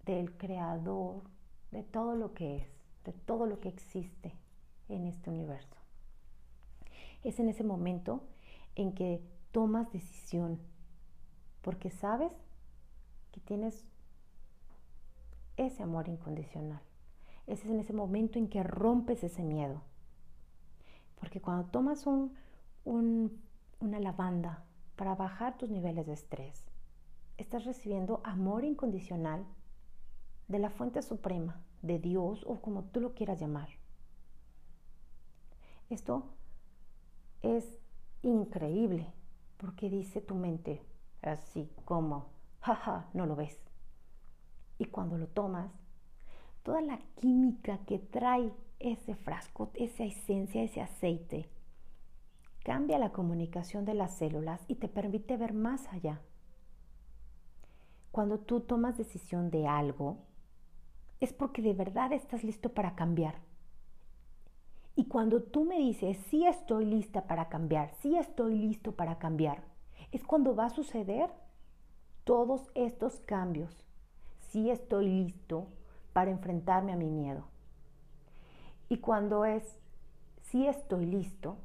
del 0.05 0.35
creador 0.37 1.23
de 1.71 1.83
todo 1.83 2.15
lo 2.15 2.33
que 2.33 2.57
es, 2.57 2.67
de 3.05 3.13
todo 3.13 3.45
lo 3.45 3.59
que 3.59 3.69
existe 3.69 4.33
en 4.89 5.05
este 5.05 5.29
universo. 5.29 5.75
Es 7.23 7.39
en 7.39 7.49
ese 7.49 7.63
momento 7.63 8.23
en 8.75 8.93
que 8.93 9.21
tomas 9.51 9.91
decisión, 9.91 10.59
porque 11.61 11.89
sabes 11.89 12.33
que 13.31 13.39
tienes 13.39 13.85
ese 15.57 15.83
amor 15.83 16.07
incondicional. 16.07 16.81
Ese 17.47 17.63
es 17.65 17.69
en 17.69 17.79
ese 17.79 17.93
momento 17.93 18.39
en 18.39 18.47
que 18.47 18.63
rompes 18.63 19.23
ese 19.23 19.43
miedo. 19.43 19.81
Porque 21.19 21.41
cuando 21.41 21.69
tomas 21.69 22.05
una 22.85 23.99
lavanda 23.99 24.63
para 24.95 25.15
bajar 25.15 25.57
tus 25.57 25.69
niveles 25.69 26.07
de 26.07 26.13
estrés, 26.13 26.65
estás 27.37 27.65
recibiendo 27.65 28.21
amor 28.23 28.63
incondicional 28.63 29.45
de 30.47 30.59
la 30.59 30.69
fuente 30.69 31.01
suprema, 31.01 31.61
de 31.81 31.99
Dios 31.99 32.43
o 32.45 32.61
como 32.61 32.83
tú 32.83 33.01
lo 33.01 33.13
quieras 33.13 33.39
llamar. 33.39 33.69
Esto 35.89 36.25
es 37.41 37.79
increíble 38.21 39.13
porque 39.57 39.89
dice 39.89 40.21
tu 40.21 40.35
mente 40.35 40.81
así 41.21 41.69
como, 41.85 42.27
jaja, 42.61 43.09
no 43.13 43.25
lo 43.25 43.35
ves. 43.35 43.59
Y 44.77 44.85
cuando 44.85 45.17
lo 45.17 45.27
tomas, 45.27 45.71
toda 46.63 46.81
la 46.81 46.99
química 47.19 47.79
que 47.85 47.99
trae 47.99 48.51
ese 48.79 49.15
frasco, 49.15 49.71
esa 49.75 50.03
esencia, 50.03 50.63
ese 50.63 50.81
aceite, 50.81 51.49
cambia 52.63 52.99
la 52.99 53.11
comunicación 53.11 53.85
de 53.85 53.93
las 53.93 54.17
células 54.17 54.61
y 54.67 54.75
te 54.75 54.87
permite 54.87 55.37
ver 55.37 55.53
más 55.53 55.87
allá. 55.87 56.21
Cuando 58.11 58.39
tú 58.39 58.61
tomas 58.61 58.97
decisión 58.97 59.51
de 59.51 59.67
algo, 59.67 60.17
es 61.19 61.33
porque 61.33 61.61
de 61.61 61.73
verdad 61.73 62.11
estás 62.11 62.43
listo 62.43 62.73
para 62.73 62.95
cambiar. 62.95 63.35
Y 64.95 65.05
cuando 65.05 65.41
tú 65.41 65.63
me 65.63 65.77
dices, 65.77 66.17
sí 66.29 66.45
estoy 66.45 66.85
lista 66.85 67.25
para 67.25 67.47
cambiar, 67.47 67.93
sí 68.01 68.17
estoy 68.17 68.55
listo 68.55 68.91
para 68.91 69.17
cambiar, 69.19 69.63
es 70.11 70.23
cuando 70.23 70.55
va 70.55 70.65
a 70.65 70.69
suceder 70.69 71.29
todos 72.23 72.69
estos 72.75 73.19
cambios. 73.21 73.83
Sí 74.39 74.69
estoy 74.69 75.07
listo 75.07 75.67
para 76.13 76.31
enfrentarme 76.31 76.93
a 76.93 76.97
mi 76.97 77.09
miedo. 77.09 77.45
Y 78.89 78.97
cuando 78.97 79.45
es, 79.45 79.79
sí 80.41 80.67
estoy 80.67 81.05
listo, 81.05 81.57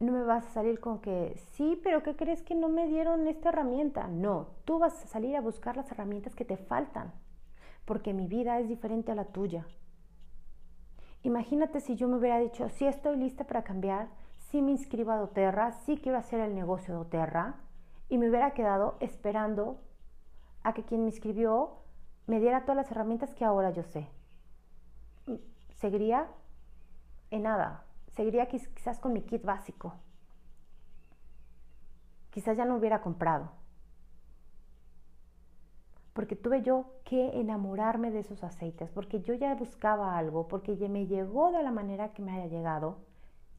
no 0.00 0.12
me 0.12 0.22
vas 0.22 0.46
a 0.46 0.50
salir 0.50 0.80
con 0.80 1.00
que, 1.00 1.36
sí, 1.52 1.78
pero 1.82 2.02
¿qué 2.02 2.16
crees 2.16 2.42
que 2.42 2.54
no 2.54 2.68
me 2.68 2.86
dieron 2.86 3.26
esta 3.26 3.50
herramienta? 3.50 4.08
No, 4.08 4.48
tú 4.64 4.78
vas 4.78 5.02
a 5.04 5.06
salir 5.06 5.36
a 5.36 5.40
buscar 5.40 5.76
las 5.76 5.90
herramientas 5.90 6.34
que 6.34 6.44
te 6.44 6.56
faltan, 6.56 7.12
porque 7.84 8.12
mi 8.12 8.26
vida 8.26 8.58
es 8.60 8.68
diferente 8.68 9.12
a 9.12 9.14
la 9.14 9.26
tuya. 9.26 9.66
Imagínate 11.22 11.80
si 11.80 11.96
yo 11.96 12.08
me 12.08 12.16
hubiera 12.16 12.38
dicho, 12.38 12.68
sí 12.70 12.86
estoy 12.86 13.16
lista 13.16 13.44
para 13.44 13.64
cambiar, 13.64 14.08
sí 14.54 14.62
me 14.62 14.70
inscribo 14.70 15.10
a 15.10 15.16
doTERRA, 15.16 15.72
sí 15.72 15.98
quiero 16.00 16.16
hacer 16.16 16.38
el 16.38 16.54
negocio 16.54 16.94
de 16.94 16.98
doTERRA, 16.98 17.56
y 18.08 18.18
me 18.18 18.28
hubiera 18.28 18.52
quedado 18.54 18.94
esperando 19.00 19.80
a 20.62 20.74
que 20.74 20.84
quien 20.84 21.00
me 21.00 21.08
inscribió 21.08 21.78
me 22.28 22.38
diera 22.38 22.60
todas 22.60 22.76
las 22.76 22.90
herramientas 22.92 23.34
que 23.34 23.44
ahora 23.44 23.70
yo 23.72 23.82
sé 23.82 24.08
seguiría 25.70 26.28
en 27.32 27.42
nada, 27.42 27.84
seguiría 28.06 28.46
quizás 28.46 29.00
con 29.00 29.12
mi 29.12 29.22
kit 29.22 29.44
básico. 29.44 29.94
Quizás 32.30 32.56
ya 32.56 32.64
no 32.64 32.76
hubiera 32.76 33.00
comprado. 33.00 33.50
Porque 36.12 36.36
tuve 36.36 36.62
yo 36.62 36.92
que 37.02 37.40
enamorarme 37.40 38.12
de 38.12 38.20
esos 38.20 38.44
aceites, 38.44 38.88
porque 38.92 39.20
yo 39.20 39.34
ya 39.34 39.52
buscaba 39.56 40.16
algo, 40.16 40.46
porque 40.46 40.76
me 40.88 41.08
llegó 41.08 41.50
de 41.50 41.64
la 41.64 41.72
manera 41.72 42.12
que 42.12 42.22
me 42.22 42.30
haya 42.30 42.46
llegado 42.46 42.98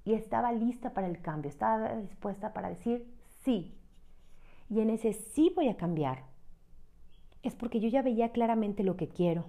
y 0.05 0.13
estaba 0.13 0.53
lista 0.53 0.93
para 0.93 1.07
el 1.07 1.21
cambio, 1.21 1.49
estaba 1.49 1.95
dispuesta 1.97 2.53
para 2.53 2.69
decir 2.69 3.05
sí. 3.43 3.75
Y 4.69 4.79
en 4.79 4.89
ese 4.89 5.13
sí 5.13 5.51
voy 5.55 5.67
a 5.67 5.77
cambiar. 5.77 6.23
Es 7.43 7.55
porque 7.55 7.79
yo 7.79 7.89
ya 7.89 8.01
veía 8.01 8.31
claramente 8.31 8.83
lo 8.83 8.95
que 8.95 9.09
quiero 9.09 9.45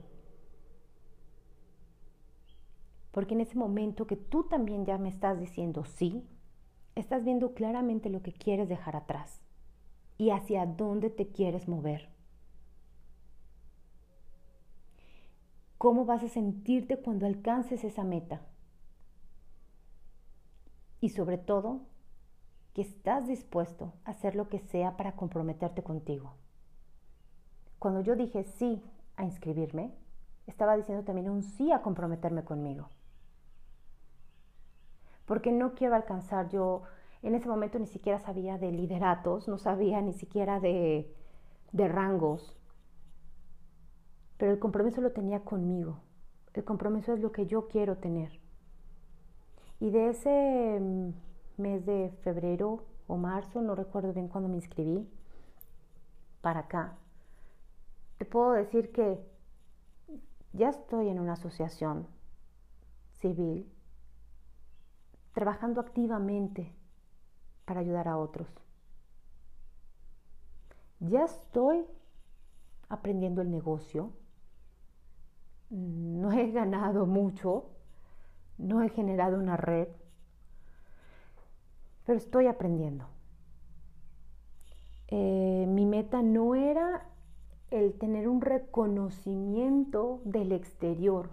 porque 3.16 3.32
en 3.32 3.40
ese 3.40 3.56
momento 3.56 4.06
que 4.06 4.16
tú 4.16 4.42
también 4.42 4.84
ya 4.84 4.98
me 4.98 5.08
estás 5.08 5.40
diciendo 5.40 5.86
sí, 5.86 6.22
estás 6.94 7.24
viendo 7.24 7.54
claramente 7.54 8.10
lo 8.10 8.20
que 8.20 8.34
quieres 8.34 8.68
dejar 8.68 8.94
atrás 8.94 9.40
y 10.18 10.32
hacia 10.32 10.66
dónde 10.66 11.08
te 11.08 11.28
quieres 11.28 11.66
mover. 11.66 12.10
¿Cómo 15.78 16.04
vas 16.04 16.24
a 16.24 16.28
sentirte 16.28 16.98
cuando 16.98 17.24
alcances 17.24 17.84
esa 17.84 18.04
meta? 18.04 18.42
Y 21.00 21.10
sobre 21.10 21.38
todo, 21.38 21.82
que 22.74 22.82
estás 22.82 23.26
dispuesto 23.26 23.94
a 24.04 24.10
hacer 24.10 24.34
lo 24.34 24.48
que 24.48 24.58
sea 24.58 24.96
para 24.96 25.16
comprometerte 25.16 25.82
contigo. 25.82 26.34
Cuando 27.78 28.00
yo 28.00 28.16
dije 28.16 28.44
sí 28.44 28.82
a 29.16 29.24
inscribirme, 29.24 29.94
estaba 30.46 30.76
diciendo 30.76 31.04
también 31.04 31.30
un 31.30 31.42
sí 31.42 31.72
a 31.72 31.82
comprometerme 31.82 32.44
conmigo 32.44 32.90
porque 35.26 35.52
no 35.52 35.74
quiero 35.74 35.94
alcanzar 35.94 36.48
yo, 36.48 36.82
en 37.22 37.34
ese 37.34 37.48
momento 37.48 37.78
ni 37.78 37.86
siquiera 37.86 38.18
sabía 38.20 38.58
de 38.58 38.70
lideratos, 38.70 39.48
no 39.48 39.58
sabía 39.58 40.00
ni 40.00 40.14
siquiera 40.14 40.60
de, 40.60 41.12
de 41.72 41.88
rangos, 41.88 42.56
pero 44.38 44.52
el 44.52 44.58
compromiso 44.58 45.00
lo 45.00 45.12
tenía 45.12 45.40
conmigo, 45.40 46.00
el 46.54 46.64
compromiso 46.64 47.12
es 47.12 47.20
lo 47.20 47.32
que 47.32 47.46
yo 47.46 47.68
quiero 47.68 47.98
tener. 47.98 48.40
Y 49.80 49.90
de 49.90 50.10
ese 50.10 50.78
mm, 50.80 51.10
mes 51.58 51.84
de 51.84 52.10
febrero 52.22 52.84
o 53.06 53.16
marzo, 53.16 53.60
no 53.60 53.74
recuerdo 53.74 54.12
bien 54.12 54.28
cuándo 54.28 54.48
me 54.48 54.56
inscribí, 54.56 55.08
para 56.40 56.60
acá, 56.60 56.96
te 58.18 58.24
puedo 58.24 58.52
decir 58.52 58.92
que 58.92 59.20
ya 60.52 60.70
estoy 60.70 61.08
en 61.08 61.20
una 61.20 61.34
asociación 61.34 62.06
civil 63.20 63.70
trabajando 65.32 65.80
activamente 65.80 66.72
para 67.66 67.80
ayudar 67.80 68.08
a 68.08 68.16
otros. 68.16 68.48
Ya 71.00 71.24
estoy 71.24 71.84
aprendiendo 72.88 73.42
el 73.42 73.50
negocio, 73.50 74.12
no 75.68 76.32
he 76.32 76.50
ganado 76.52 77.04
mucho, 77.04 77.66
no 78.58 78.82
he 78.82 78.88
generado 78.88 79.38
una 79.38 79.56
red, 79.56 79.88
pero 82.04 82.18
estoy 82.18 82.46
aprendiendo. 82.46 83.06
Eh, 85.08 85.66
mi 85.68 85.86
meta 85.86 86.22
no 86.22 86.54
era 86.54 87.06
el 87.70 87.94
tener 87.98 88.28
un 88.28 88.40
reconocimiento 88.40 90.20
del 90.24 90.52
exterior. 90.52 91.30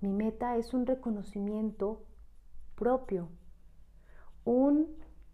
Mi 0.00 0.12
meta 0.12 0.56
es 0.56 0.74
un 0.74 0.86
reconocimiento 0.86 2.02
propio. 2.74 3.28
Un 4.44 4.88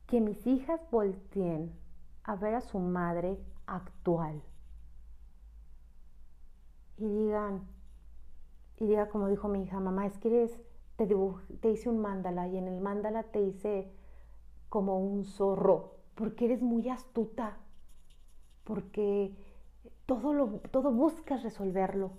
que 0.07 0.21
mis 0.21 0.47
hijas 0.47 0.81
volteen 0.91 1.73
a 2.25 2.37
ver 2.37 2.55
a 2.55 2.61
su 2.61 2.79
madre 2.79 3.39
actual 3.67 4.43
y 7.01 7.09
digan, 7.09 7.67
y 8.77 8.87
diga 8.87 9.09
como 9.09 9.29
dijo 9.29 9.49
mi 9.49 9.63
hija, 9.63 9.81
mamá, 9.81 10.07
es 10.07 10.19
que 10.19 10.29
eres, 10.29 10.61
te, 11.07 11.17
te 11.61 11.71
hice 11.71 11.89
un 11.89 11.99
mándala 12.01 12.49
y 12.49 12.59
en 12.59 12.69
el 12.69 12.81
mándala 12.81 13.23
te 13.23 13.41
hice 13.41 13.91
como 14.69 14.99
un 14.99 15.25
zorro, 15.25 15.97
porque 16.15 16.45
eres 16.45 16.63
muy 16.63 16.89
astuta, 16.89 17.57
porque 18.65 19.35
todo, 20.07 20.61
todo 20.71 20.93
buscas 20.93 21.43
resolverlo. 21.43 22.13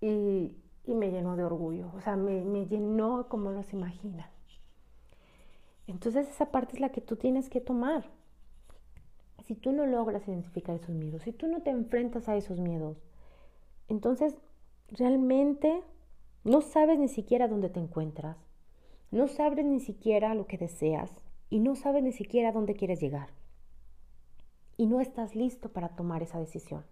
Y, 0.00 0.56
y, 0.84 0.94
me 0.94 1.12
llenó 1.12 1.36
de 1.36 1.44
orgullo, 1.44 1.92
o 1.94 2.00
sea, 2.00 2.16
me, 2.16 2.44
me 2.44 2.66
llenó 2.66 3.28
como 3.28 3.52
los 3.52 3.72
imaginan. 3.72 4.28
Entonces 5.86 6.28
esa 6.28 6.50
parte 6.50 6.74
es 6.74 6.80
la 6.80 6.90
que 6.90 7.00
tú 7.00 7.14
tienes 7.14 7.48
que 7.48 7.60
tomar. 7.60 8.04
Si 9.44 9.54
tú 9.54 9.70
no 9.72 9.86
logras 9.86 10.26
identificar 10.26 10.74
esos 10.74 10.94
miedos, 10.94 11.22
si 11.22 11.32
tú 11.32 11.46
no 11.46 11.62
te 11.62 11.70
enfrentas 11.70 12.28
a 12.28 12.36
esos 12.36 12.58
miedos, 12.58 12.96
entonces 13.88 14.34
realmente 14.88 15.82
no 16.44 16.60
sabes 16.60 16.98
ni 16.98 17.08
siquiera 17.08 17.48
dónde 17.48 17.68
te 17.68 17.80
encuentras, 17.80 18.36
no 19.10 19.28
sabes 19.28 19.64
ni 19.64 19.80
siquiera 19.80 20.34
lo 20.34 20.46
que 20.46 20.58
deseas 20.58 21.10
y 21.50 21.60
no 21.60 21.76
sabes 21.76 22.02
ni 22.02 22.12
siquiera 22.12 22.52
dónde 22.52 22.74
quieres 22.74 23.00
llegar. 23.00 23.28
Y 24.76 24.86
no 24.86 25.00
estás 25.00 25.36
listo 25.36 25.68
para 25.68 25.90
tomar 25.90 26.22
esa 26.22 26.38
decisión. 26.38 26.84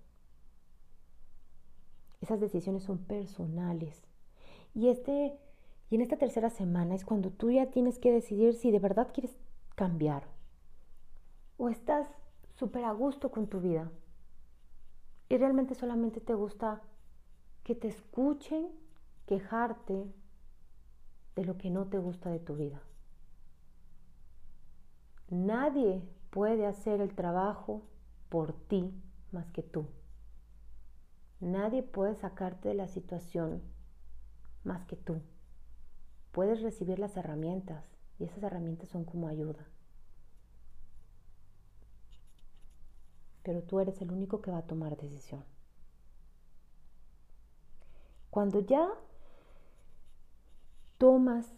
Esas 2.21 2.41
decisiones 2.41 2.85
son 2.85 2.99
personales. 2.99 4.03
Y 4.75 4.89
este 4.89 5.39
y 5.91 5.97
en 5.97 6.03
esta 6.03 6.17
tercera 6.17 6.51
semana 6.51 6.95
es 6.95 7.05
cuando 7.05 7.31
tú 7.31 7.51
ya 7.51 7.67
tienes 7.67 7.99
que 7.99 8.13
decidir 8.13 8.55
si 8.55 8.71
de 8.71 8.79
verdad 8.79 9.09
quieres 9.13 9.37
cambiar 9.75 10.23
o 11.57 11.69
estás 11.69 12.07
súper 12.55 12.85
a 12.85 12.93
gusto 12.93 13.33
con 13.33 13.49
tu 13.49 13.61
vida 13.61 13.91
y 15.29 15.37
realmente 15.37 15.75
solamente 15.75 16.21
te 16.21 16.35
gusta 16.35 16.81
que 17.65 17.75
te 17.75 17.89
escuchen 17.89 18.69
quejarte 19.31 20.13
de 21.37 21.45
lo 21.45 21.57
que 21.57 21.71
no 21.71 21.87
te 21.87 21.99
gusta 21.99 22.31
de 22.31 22.41
tu 22.41 22.57
vida. 22.57 22.83
Nadie 25.31 26.03
puede 26.31 26.67
hacer 26.67 27.01
el 27.01 27.15
trabajo 27.15 27.83
por 28.29 28.53
ti 28.53 28.93
más 29.31 29.49
que 29.51 29.63
tú. 29.63 29.87
Nadie 31.39 31.83
puede 31.83 32.17
sacarte 32.17 32.69
de 32.69 32.75
la 32.75 32.89
situación 32.89 33.63
más 34.65 34.85
que 34.87 34.97
tú 34.97 35.23
puedes 36.33 36.63
recibir 36.63 36.99
las 36.99 37.17
herramientas 37.17 37.85
y 38.19 38.25
esas 38.25 38.43
herramientas 38.43 38.89
son 38.89 39.05
como 39.05 39.29
ayuda. 39.29 39.67
Pero 43.43 43.63
tú 43.63 43.81
eres 43.81 44.01
el 44.03 44.13
único 44.13 44.41
que 44.43 44.51
va 44.51 44.59
a 44.59 44.67
tomar 44.67 44.97
decisión. 44.97 45.45
Cuando 48.29 48.61
ya 48.61 48.89
tomas 51.01 51.51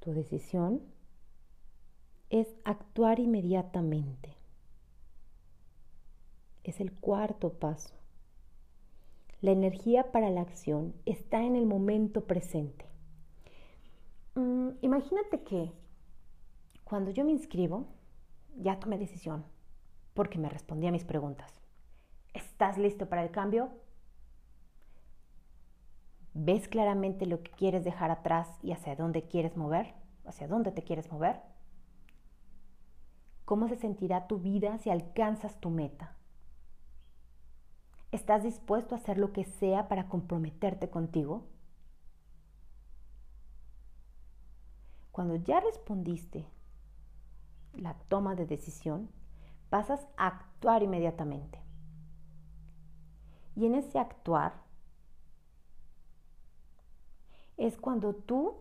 tu 0.00 0.12
decisión, 0.12 0.82
es 2.28 2.48
actuar 2.64 3.20
inmediatamente. 3.20 4.36
Es 6.64 6.80
el 6.80 6.92
cuarto 6.92 7.52
paso. 7.52 7.94
La 9.40 9.52
energía 9.52 10.10
para 10.10 10.28
la 10.30 10.40
acción 10.40 10.92
está 11.06 11.44
en 11.44 11.54
el 11.54 11.66
momento 11.66 12.26
presente. 12.26 12.84
Mm, 14.34 14.70
imagínate 14.80 15.44
que 15.44 15.70
cuando 16.82 17.12
yo 17.12 17.24
me 17.24 17.30
inscribo, 17.30 17.86
ya 18.56 18.80
tomé 18.80 18.98
decisión, 18.98 19.44
porque 20.14 20.38
me 20.38 20.48
respondí 20.48 20.88
a 20.88 20.92
mis 20.92 21.04
preguntas. 21.04 21.60
¿Estás 22.32 22.76
listo 22.76 23.08
para 23.08 23.22
el 23.22 23.30
cambio? 23.30 23.70
¿Ves 26.34 26.66
claramente 26.66 27.26
lo 27.26 27.44
que 27.44 27.52
quieres 27.52 27.84
dejar 27.84 28.10
atrás 28.10 28.48
y 28.60 28.72
hacia 28.72 28.96
dónde 28.96 29.22
quieres 29.28 29.56
mover? 29.56 29.94
¿Hacia 30.26 30.48
dónde 30.48 30.72
te 30.72 30.82
quieres 30.82 31.10
mover? 31.12 31.40
¿Cómo 33.44 33.68
se 33.68 33.76
sentirá 33.76 34.26
tu 34.26 34.40
vida 34.40 34.78
si 34.78 34.90
alcanzas 34.90 35.60
tu 35.60 35.70
meta? 35.70 36.16
¿Estás 38.10 38.42
dispuesto 38.42 38.94
a 38.94 38.98
hacer 38.98 39.16
lo 39.16 39.32
que 39.32 39.44
sea 39.44 39.86
para 39.86 40.08
comprometerte 40.08 40.90
contigo? 40.90 41.46
Cuando 45.12 45.36
ya 45.36 45.60
respondiste 45.60 46.46
la 47.74 47.94
toma 48.08 48.34
de 48.34 48.46
decisión, 48.46 49.08
pasas 49.70 50.04
a 50.16 50.26
actuar 50.26 50.82
inmediatamente. 50.82 51.60
Y 53.54 53.66
en 53.66 53.76
ese 53.76 54.00
actuar 54.00 54.63
es 57.56 57.76
cuando 57.76 58.14
tú 58.14 58.54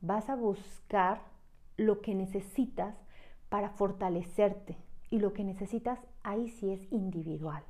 vas 0.00 0.28
a 0.28 0.36
buscar 0.36 1.20
lo 1.76 2.00
que 2.00 2.14
necesitas 2.14 2.94
para 3.48 3.70
fortalecerte 3.70 4.76
y 5.10 5.18
lo 5.18 5.32
que 5.32 5.44
necesitas 5.44 5.98
ahí 6.22 6.48
sí 6.48 6.70
es 6.70 6.92
individual. 6.92 7.62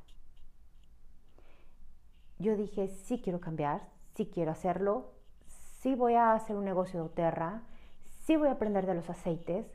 Yo 2.39 2.57
dije, 2.57 2.89
sí 2.89 3.21
quiero 3.21 3.41
cambiar, 3.41 3.89
sí 4.15 4.27
quiero 4.27 4.53
hacerlo, 4.53 5.13
sí 5.81 5.95
voy 5.95 6.15
a 6.15 6.35
hacer 6.35 6.57
un 6.57 6.65
negocio 6.65 7.01
de 7.01 7.07
Oterra, 7.07 7.63
sí 8.25 8.37
voy 8.37 8.49
a 8.49 8.53
aprender 8.53 8.87
de 8.87 8.95
los 8.95 9.09
aceites. 9.09 9.67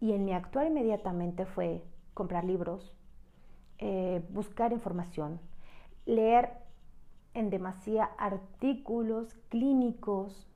Y 0.00 0.12
en 0.12 0.24
mi 0.24 0.32
actuar 0.34 0.66
inmediatamente 0.66 1.46
fue 1.46 1.82
comprar 2.12 2.44
libros, 2.44 2.92
eh, 3.78 4.22
buscar 4.28 4.72
información, 4.72 5.40
leer 6.04 6.63
en 7.34 7.50
demasía 7.50 8.04
artículos 8.18 9.34
clínicos 9.48 10.48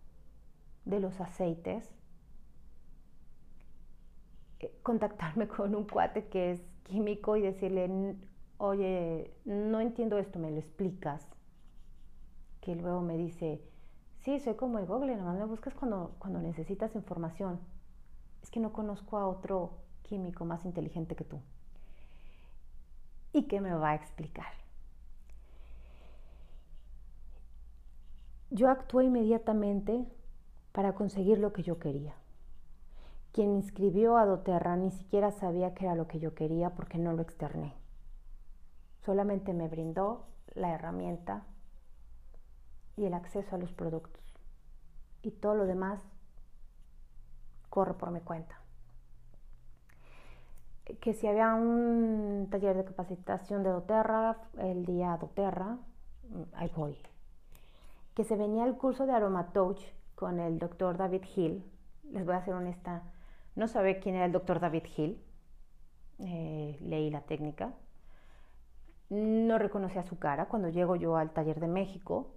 de 0.85 1.01
los 1.01 1.21
aceites, 1.21 1.93
eh, 4.61 4.73
contactarme 4.83 5.49
con 5.57 5.75
un 5.75 5.85
cuate 5.85 6.29
que 6.29 6.53
es 6.53 6.63
químico 6.85 7.37
y 7.37 7.43
decirle, 7.43 8.17
oye, 8.57 9.35
no 9.45 9.81
entiendo 9.81 10.19
esto, 10.19 10.39
me 10.39 10.51
lo 10.51 10.59
explicas. 10.59 11.27
Que 12.61 12.75
luego 12.75 13.01
me 13.01 13.17
dice, 13.17 13.63
Sí, 14.29 14.41
soy 14.41 14.57
como 14.57 14.79
el 14.79 14.87
Google, 14.87 15.17
nada 15.17 15.31
más 15.31 15.39
me 15.39 15.47
buscas 15.47 15.75
cuando, 15.75 16.15
cuando 16.19 16.41
necesitas 16.41 16.95
información. 16.95 17.61
Es 18.43 18.51
que 18.51 18.61
no 18.61 18.73
conozco 18.73 19.17
a 19.17 19.27
otro 19.27 19.79
químico 20.03 20.45
más 20.45 20.65
inteligente 20.65 21.15
que 21.15 21.25
tú. 21.25 21.41
¿Y 23.33 23.45
qué 23.45 23.61
me 23.61 23.73
va 23.73 23.91
a 23.91 23.95
explicar? 23.95 24.53
Yo 28.51 28.71
actué 28.71 29.05
inmediatamente 29.05 30.07
para 30.73 30.95
conseguir 30.95 31.39
lo 31.39 31.53
que 31.53 31.63
yo 31.63 31.79
quería. 31.79 32.15
Quien 33.33 33.51
me 33.51 33.57
inscribió 33.59 34.17
a 34.17 34.25
doTERRA 34.25 34.77
ni 34.77 34.91
siquiera 34.91 35.33
sabía 35.33 35.75
qué 35.75 35.85
era 35.85 35.95
lo 35.95 36.09
que 36.09 36.19
yo 36.19 36.35
quería 36.35 36.71
porque 36.71 36.99
no 36.99 37.13
lo 37.13 37.23
externé. 37.23 37.75
Solamente 39.05 39.53
me 39.53 39.69
brindó 39.69 40.27
la 40.55 40.73
herramienta 40.73 41.45
y 42.97 43.05
el 43.05 43.15
acceso 43.15 43.55
a 43.55 43.59
los 43.59 43.73
productos. 43.73 44.23
Y 45.23 45.31
todo 45.31 45.55
lo 45.55 45.67
demás 45.67 46.01
corre 47.69 47.95
por 47.95 48.11
mi 48.11 48.21
cuenta. 48.21 48.59
Que 51.01 51.13
si 51.13 51.27
había 51.27 51.53
un 51.55 52.49
taller 52.51 52.79
de 52.79 52.85
capacitación 52.85 53.63
de 53.63 53.71
doTERRA, 53.71 54.39
el 54.57 54.87
día 54.87 55.19
doTERRA, 55.21 55.77
ahí 56.55 56.73
voy. 56.75 56.97
Que 58.19 58.25
se 58.25 58.35
venía 58.35 58.65
el 58.65 58.75
curso 58.75 59.07
de 59.07 59.13
Aromatouch 59.13 59.81
con 60.17 60.41
el 60.41 60.59
doctor 60.59 60.97
David 60.97 61.23
Hill. 61.37 61.65
Les 62.11 62.27
voy 62.27 62.35
a 62.35 62.45
ser 62.45 62.55
honesta, 62.55 63.05
no 63.55 63.69
sabía 63.69 64.01
quién 64.01 64.17
era 64.17 64.25
el 64.25 64.33
doctor 64.33 64.59
David 64.59 64.83
Hill. 64.97 65.23
Eh, 66.19 66.77
leí 66.81 67.11
la 67.11 67.21
técnica. 67.21 67.75
No 69.09 69.57
reconocía 69.57 70.03
su 70.03 70.19
cara. 70.19 70.49
Cuando 70.49 70.69
llego 70.69 70.97
yo 70.97 71.15
al 71.15 71.31
taller 71.31 71.61
de 71.61 71.69
México, 71.69 72.35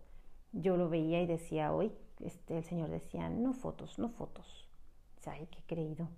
yo 0.51 0.77
lo 0.77 0.87
veía 0.87 1.19
y 1.23 1.25
decía, 1.25 1.73
hoy, 1.73 1.91
este, 2.19 2.59
el 2.59 2.63
Señor 2.63 2.91
decía, 2.91 3.27
no 3.29 3.51
fotos, 3.53 3.97
no 3.97 4.09
fotos. 4.09 4.69
Ay, 5.25 5.47
qué 5.47 5.63
creído. 5.65 6.09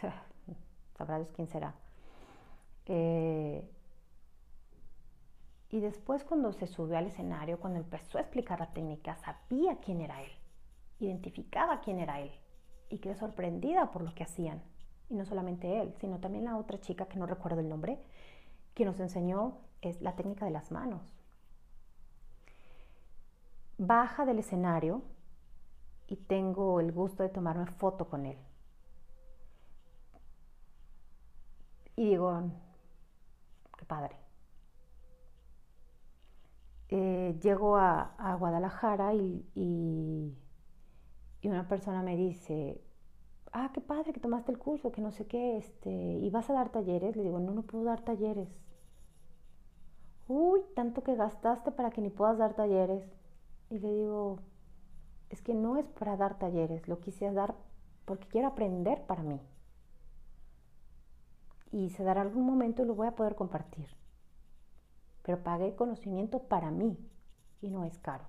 Sabrá 0.96 1.18
Dios 1.18 1.30
quién 1.36 1.46
será. 1.46 1.74
Eh, 2.86 3.70
y 5.70 5.80
después 5.80 6.24
cuando 6.24 6.52
se 6.52 6.66
subió 6.66 6.98
al 6.98 7.06
escenario, 7.06 7.60
cuando 7.60 7.78
empezó 7.78 8.18
a 8.18 8.22
explicar 8.22 8.60
la 8.60 8.72
técnica, 8.72 9.16
sabía 9.16 9.76
quién 9.76 10.00
era 10.00 10.22
él, 10.22 10.30
identificaba 10.98 11.80
quién 11.80 11.98
era 11.98 12.20
él 12.20 12.32
y 12.88 12.98
quedé 12.98 13.14
sorprendida 13.14 13.90
por 13.90 14.02
lo 14.02 14.14
que 14.14 14.24
hacían. 14.24 14.62
Y 15.08 15.14
no 15.14 15.24
solamente 15.24 15.80
él, 15.80 15.94
sino 16.00 16.20
también 16.20 16.44
la 16.44 16.56
otra 16.56 16.80
chica 16.80 17.06
que 17.06 17.18
no 17.18 17.26
recuerdo 17.26 17.60
el 17.60 17.68
nombre, 17.68 17.98
que 18.74 18.84
nos 18.84 19.00
enseñó 19.00 19.58
es 19.80 20.00
la 20.02 20.14
técnica 20.14 20.44
de 20.44 20.52
las 20.52 20.70
manos 20.70 21.02
baja 23.82 24.26
del 24.26 24.38
escenario 24.38 25.02
y 26.06 26.16
tengo 26.16 26.80
el 26.80 26.92
gusto 26.92 27.22
de 27.22 27.30
tomarme 27.30 27.64
foto 27.66 28.08
con 28.08 28.26
él. 28.26 28.36
y 31.96 32.10
digo, 32.10 32.50
qué 33.76 33.84
padre. 33.84 34.16
Eh, 36.90 37.38
llego 37.40 37.76
a, 37.76 38.36
Guadalajara 38.38 39.14
y, 39.14 40.36
una 41.44 41.66
persona 41.68 42.02
me 42.02 42.16
dice, 42.16 42.80
ah, 43.52 43.70
qué 43.72 43.80
padre 43.80 44.12
que 44.12 44.20
tomaste 44.20 44.52
el 44.52 44.58
curso, 44.58 44.92
que 44.92 45.00
no 45.00 45.10
sé 45.12 45.26
qué, 45.26 45.56
este, 45.56 45.90
y 45.90 46.28
vas 46.30 46.50
a 46.50 46.54
dar 46.54 46.70
talleres. 46.70 47.16
Le 47.16 47.22
digo, 47.22 47.38
no, 47.38 47.52
no 47.52 47.62
puedo 47.62 47.84
dar 47.84 48.02
talleres. 48.02 48.48
Uy, 50.28 50.60
tanto 50.74 51.02
que 51.02 51.16
gastaste 51.16 51.72
para 51.72 51.90
que 51.90 52.00
ni 52.00 52.10
puedas 52.10 52.38
dar 52.38 52.54
talleres. 52.54 53.04
Y 53.70 53.78
le 53.78 53.92
digo, 53.92 54.40
es 55.30 55.42
que 55.42 55.54
no 55.54 55.76
es 55.76 55.86
para 55.88 56.16
dar 56.16 56.38
talleres, 56.38 56.88
lo 56.88 57.00
quise 57.00 57.32
dar 57.32 57.54
porque 58.04 58.26
quiero 58.28 58.48
aprender 58.48 59.06
para 59.06 59.22
mí. 59.22 59.40
Y 61.72 61.90
se 61.90 62.02
dará 62.02 62.22
algún 62.22 62.44
momento 62.44 62.82
y 62.82 62.86
lo 62.86 62.94
voy 62.96 63.06
a 63.06 63.14
poder 63.14 63.36
compartir. 63.36 63.99
Pero 65.22 65.42
pagué 65.42 65.74
conocimiento 65.74 66.40
para 66.40 66.70
mí 66.70 66.96
y 67.60 67.70
no 67.70 67.84
es 67.84 67.98
caro. 67.98 68.24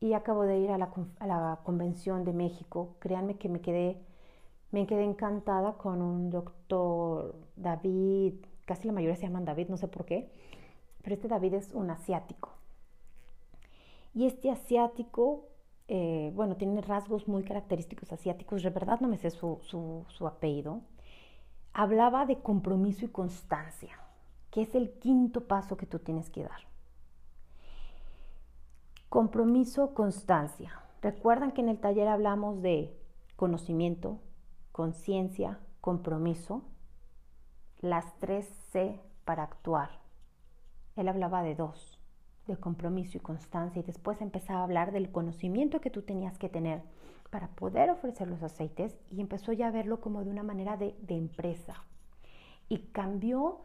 Y 0.00 0.14
acabo 0.14 0.44
de 0.44 0.58
ir 0.58 0.70
a 0.70 0.78
la, 0.78 0.90
a 1.18 1.26
la 1.26 1.60
convención 1.62 2.24
de 2.24 2.32
México. 2.32 2.96
Créanme 3.00 3.36
que 3.36 3.48
me 3.48 3.60
quedé, 3.60 4.00
me 4.70 4.86
quedé 4.86 5.04
encantada 5.04 5.74
con 5.74 6.00
un 6.00 6.30
doctor 6.30 7.34
David, 7.56 8.34
casi 8.64 8.86
la 8.86 8.94
mayoría 8.94 9.16
se 9.16 9.22
llaman 9.22 9.44
David, 9.44 9.68
no 9.68 9.76
sé 9.76 9.88
por 9.88 10.06
qué, 10.06 10.30
pero 11.02 11.14
este 11.14 11.28
David 11.28 11.54
es 11.54 11.72
un 11.72 11.90
asiático. 11.90 12.50
Y 14.14 14.26
este 14.26 14.50
asiático, 14.50 15.44
eh, 15.88 16.32
bueno, 16.34 16.56
tiene 16.56 16.80
rasgos 16.80 17.28
muy 17.28 17.42
característicos 17.42 18.12
asiáticos, 18.12 18.62
de 18.62 18.70
verdad 18.70 19.00
no 19.00 19.08
me 19.08 19.18
sé 19.18 19.30
su, 19.30 19.60
su 19.62 20.26
apellido, 20.26 20.80
hablaba 21.72 22.26
de 22.26 22.38
compromiso 22.38 23.04
y 23.04 23.08
constancia, 23.08 23.98
que 24.50 24.62
es 24.62 24.74
el 24.74 24.90
quinto 24.98 25.46
paso 25.46 25.76
que 25.76 25.86
tú 25.86 25.98
tienes 25.98 26.30
que 26.30 26.42
dar. 26.42 26.68
Compromiso, 29.08 29.94
constancia. 29.94 30.72
Recuerdan 31.02 31.52
que 31.52 31.62
en 31.62 31.68
el 31.68 31.78
taller 31.78 32.08
hablamos 32.08 32.62
de 32.62 32.96
conocimiento, 33.36 34.20
conciencia, 34.72 35.58
compromiso, 35.80 36.62
las 37.80 38.18
tres 38.18 38.46
C 38.70 39.00
para 39.24 39.44
actuar. 39.44 39.90
Él 40.96 41.08
hablaba 41.08 41.42
de 41.42 41.54
dos, 41.54 41.98
de 42.46 42.56
compromiso 42.56 43.16
y 43.16 43.20
constancia, 43.20 43.80
y 43.80 43.84
después 43.84 44.20
empezaba 44.20 44.60
a 44.60 44.64
hablar 44.64 44.92
del 44.92 45.10
conocimiento 45.10 45.80
que 45.80 45.90
tú 45.90 46.02
tenías 46.02 46.38
que 46.38 46.48
tener 46.48 46.82
para 47.30 47.48
poder 47.48 47.90
ofrecer 47.90 48.28
los 48.28 48.42
aceites 48.42 48.98
y 49.08 49.20
empezó 49.20 49.52
ya 49.52 49.68
a 49.68 49.72
verlo 49.72 50.00
como 50.00 50.24
de 50.24 50.30
una 50.30 50.42
manera 50.42 50.76
de, 50.76 50.96
de 51.02 51.16
empresa. 51.16 51.84
Y 52.68 52.78
cambió 52.92 53.60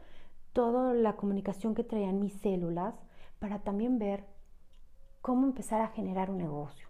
toda 0.55 0.93
la 0.93 1.17
comunicación 1.17 1.75
que 1.75 1.83
traían 1.83 2.21
mis 2.21 2.31
células 2.39 2.95
para 3.39 3.59
también 3.59 3.99
ver 3.99 4.23
cómo 5.21 5.45
empezar 5.45 5.81
a 5.81 5.89
generar 5.89 6.31
un 6.31 6.37
negocio. 6.37 6.87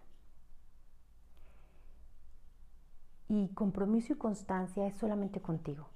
Y 3.28 3.48
compromiso 3.48 4.12
y 4.12 4.16
constancia 4.16 4.86
es 4.86 4.94
solamente 4.94 5.40
contigo. 5.40 5.88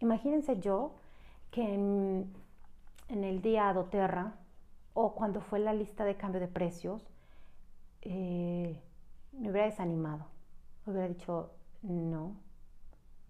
Imagínense 0.00 0.60
yo 0.60 0.96
que 1.50 1.62
en, 1.72 2.30
el 3.08 3.40
día 3.40 3.72
Doterra 3.72 4.34
o 4.92 5.14
cuando 5.14 5.40
fue 5.40 5.60
la 5.60 5.72
lista 5.72 6.04
de 6.04 6.18
cambio 6.18 6.42
de 6.42 6.48
precios, 6.48 7.08
eh, 8.02 8.78
me 9.32 9.50
hubiera 9.50 9.64
desanimado, 9.64 10.26
hubiera 10.84 11.08
dicho 11.08 11.52
no. 11.80 12.36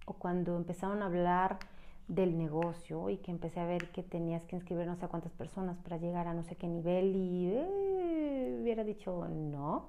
O 0.04 0.14
cuando 0.14 0.56
empezaron 0.56 1.00
a 1.00 1.06
hablar 1.06 1.60
del 2.08 2.36
negocio 2.36 3.08
y 3.08 3.18
que 3.18 3.30
empecé 3.30 3.60
a 3.60 3.66
ver 3.66 3.90
que 3.90 4.02
tenías 4.02 4.44
que 4.44 4.56
inscribir 4.56 4.86
no 4.86 4.96
sé 4.96 5.08
cuántas 5.08 5.32
personas 5.32 5.78
para 5.78 5.96
llegar 5.96 6.28
a 6.28 6.34
no 6.34 6.42
sé 6.42 6.56
qué 6.56 6.68
nivel 6.68 7.16
y 7.16 7.46
eh, 7.48 8.58
hubiera 8.60 8.84
dicho 8.84 9.26
no, 9.28 9.88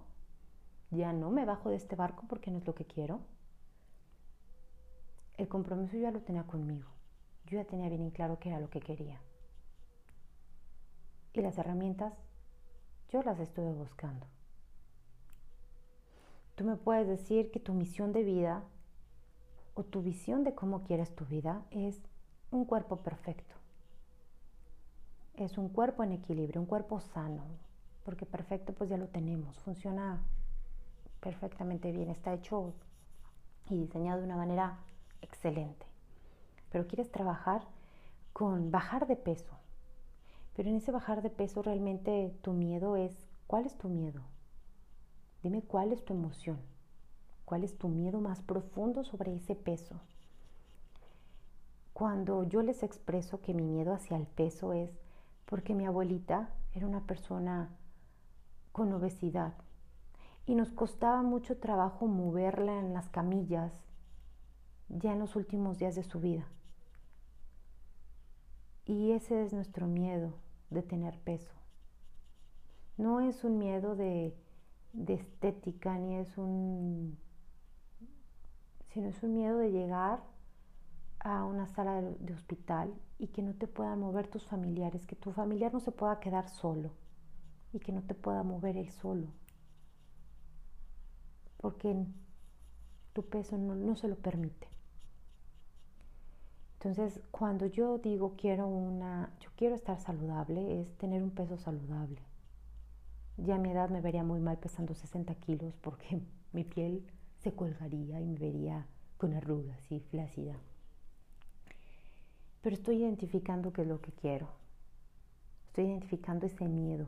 ya 0.92 1.12
no 1.12 1.30
me 1.30 1.46
bajo 1.46 1.70
de 1.70 1.76
este 1.76 1.96
barco 1.96 2.26
porque 2.28 2.52
no 2.52 2.60
es 2.60 2.68
lo 2.68 2.76
que 2.76 2.86
quiero. 2.86 3.20
El 5.38 5.50
compromiso 5.50 5.98
ya 5.98 6.12
lo 6.12 6.22
tenía 6.22 6.44
conmigo. 6.44 6.90
Yo 7.46 7.58
ya 7.58 7.66
tenía 7.66 7.90
bien 7.90 8.02
en 8.02 8.12
claro 8.12 8.40
qué 8.40 8.50
era 8.50 8.60
lo 8.60 8.70
que 8.70 8.80
quería. 8.80 9.22
Y 11.34 11.42
las 11.42 11.58
herramientas, 11.58 12.14
yo 13.10 13.22
las 13.22 13.40
estuve 13.40 13.74
buscando. 13.74 14.26
Tú 16.56 16.64
me 16.64 16.78
puedes 16.78 17.08
decir 17.08 17.52
que 17.52 17.60
tu 17.60 17.74
misión 17.74 18.14
de 18.14 18.24
vida 18.24 18.64
o 19.76 19.84
tu 19.84 20.02
visión 20.02 20.44
de 20.44 20.56
cómo 20.56 20.84
quieres 20.84 21.14
tu 21.16 21.26
vida 21.26 21.64
es 21.70 22.02
un 22.50 22.66
cuerpo 22.66 22.98
perfecto. 22.98 23.56
Es 25.36 25.58
un 25.58 25.70
cuerpo 25.70 26.04
en 26.04 26.14
equilibrio, 26.14 26.62
un 26.62 26.68
cuerpo 26.68 27.02
sano, 27.02 27.44
porque 28.04 28.26
perfecto 28.26 28.74
pues 28.74 28.90
ya 28.90 28.98
lo 28.98 29.10
tenemos, 29.10 29.60
funciona 29.60 30.22
perfectamente 31.20 31.92
bien, 31.92 32.10
está 32.10 32.34
hecho 32.34 32.74
y 33.70 33.78
diseñado 33.78 34.20
de 34.20 34.26
una 34.26 34.38
manera 34.38 34.80
excelente. 35.22 35.86
Pero 36.72 36.88
quieres 36.88 37.12
trabajar 37.12 37.62
con 38.32 38.72
bajar 38.72 39.08
de 39.08 39.16
peso. 39.16 39.58
Pero 40.56 40.70
en 40.70 40.78
ese 40.78 40.92
bajar 40.92 41.22
de 41.22 41.30
peso 41.30 41.62
realmente 41.62 42.34
tu 42.42 42.54
miedo 42.54 42.96
es, 42.96 43.28
¿cuál 43.48 43.66
es 43.66 43.78
tu 43.78 43.90
miedo? 43.90 44.22
Dime 45.44 45.62
cuál 45.62 45.92
es 45.92 46.06
tu 46.06 46.14
emoción. 46.14 46.60
¿Cuál 47.46 47.64
es 47.64 47.78
tu 47.78 47.88
miedo 47.88 48.20
más 48.20 48.42
profundo 48.42 49.04
sobre 49.04 49.36
ese 49.36 49.56
peso? 49.56 50.02
Cuando 51.94 52.44
yo 52.44 52.62
les 52.62 52.84
expreso 52.84 53.42
que 53.42 53.54
mi 53.54 53.64
miedo 53.64 53.94
hacia 53.94 54.18
el 54.18 54.28
peso 54.28 54.74
es 54.74 54.90
porque 55.46 55.74
mi 55.74 55.86
abuelita 55.86 56.50
era 56.74 56.88
una 56.88 57.06
persona 57.06 57.70
con 58.72 58.92
obesidad 58.92 59.54
y 60.46 60.56
nos 60.56 60.72
costaba 60.72 61.22
mucho 61.22 61.58
trabajo 61.58 62.08
moverla 62.08 62.80
en 62.80 62.94
las 62.94 63.10
camillas 63.10 63.72
ya 64.90 65.14
en 65.14 65.20
los 65.20 65.36
últimos 65.36 65.78
días 65.78 65.96
de 65.96 66.04
su 66.04 66.20
vida. 66.20 66.46
Y 68.86 69.12
ese 69.12 69.44
es 69.44 69.54
nuestro 69.54 69.88
miedo 69.88 70.34
de 70.70 70.84
tener 70.84 71.18
peso. 71.20 71.54
No 72.98 73.20
es 73.20 73.44
un 73.44 73.58
miedo 73.58 73.96
de, 73.96 74.36
estética, 75.08 75.98
ni 75.98 76.16
es 76.18 76.38
un... 76.38 77.18
sino 78.96 79.10
es 79.10 79.22
un 79.24 79.34
miedo 79.34 79.58
de 79.58 79.72
llegar 79.72 80.24
a 81.20 81.44
una 81.44 81.68
sala 81.68 82.02
de, 82.02 82.34
hospital 82.34 82.94
y 83.20 83.28
que 83.28 83.42
no 83.42 83.54
te 83.54 83.68
puedan 83.68 84.00
mover 84.00 84.30
tus 84.30 84.46
familiares, 84.46 85.06
que 85.06 85.18
tu 85.18 85.34
familiar 85.34 85.74
no 85.74 85.82
se 85.82 85.92
pueda 85.92 86.22
quedar 86.22 86.48
solo 86.48 86.92
y 87.74 87.80
que 87.80 87.92
no 87.92 88.04
te 88.04 88.14
pueda 88.16 88.42
mover 88.44 88.78
él 88.78 88.90
solo. 88.92 89.28
Porque 91.58 91.94
tu 93.12 93.26
peso 93.28 93.58
no, 93.58 93.76
no 93.76 93.98
se 93.98 94.08
lo 94.08 94.16
permite. 94.16 94.70
Entonces, 96.76 97.20
cuando 97.32 97.66
yo 97.66 97.98
digo 97.98 98.36
quiero 98.38 98.66
una, 98.66 99.30
yo 99.42 99.50
quiero 99.58 99.76
estar 99.76 100.00
saludable, 100.00 100.80
es 100.80 100.96
tener 100.96 101.22
un 101.22 101.32
peso 101.32 101.58
saludable. 101.58 102.22
Ya 103.36 103.56
a 103.56 103.60
mi 103.60 103.72
edad 103.72 103.90
me 103.90 104.00
vería 104.00 104.24
muy 104.24 104.40
mal 104.40 104.58
pesando 104.58 104.96
60 104.96 105.36
kilos 105.36 105.76
porque 105.82 106.22
mi 106.54 106.64
piel 106.64 107.06
se 107.46 107.54
colgaría 107.54 108.20
y 108.20 108.26
me 108.26 108.40
vería 108.40 108.88
con 109.20 109.36
arrugas 109.36 109.80
y 109.92 110.00
flácida. 110.00 110.56
Pero 112.64 112.76
estoy 112.76 113.04
identificando 113.04 113.72
qué 113.72 113.84
es 113.84 113.88
lo 113.88 114.02
que 114.02 114.12
quiero. 114.14 114.48
Estoy 115.68 115.86
identificando 115.86 116.48
ese 116.48 116.68
miedo, 116.68 117.08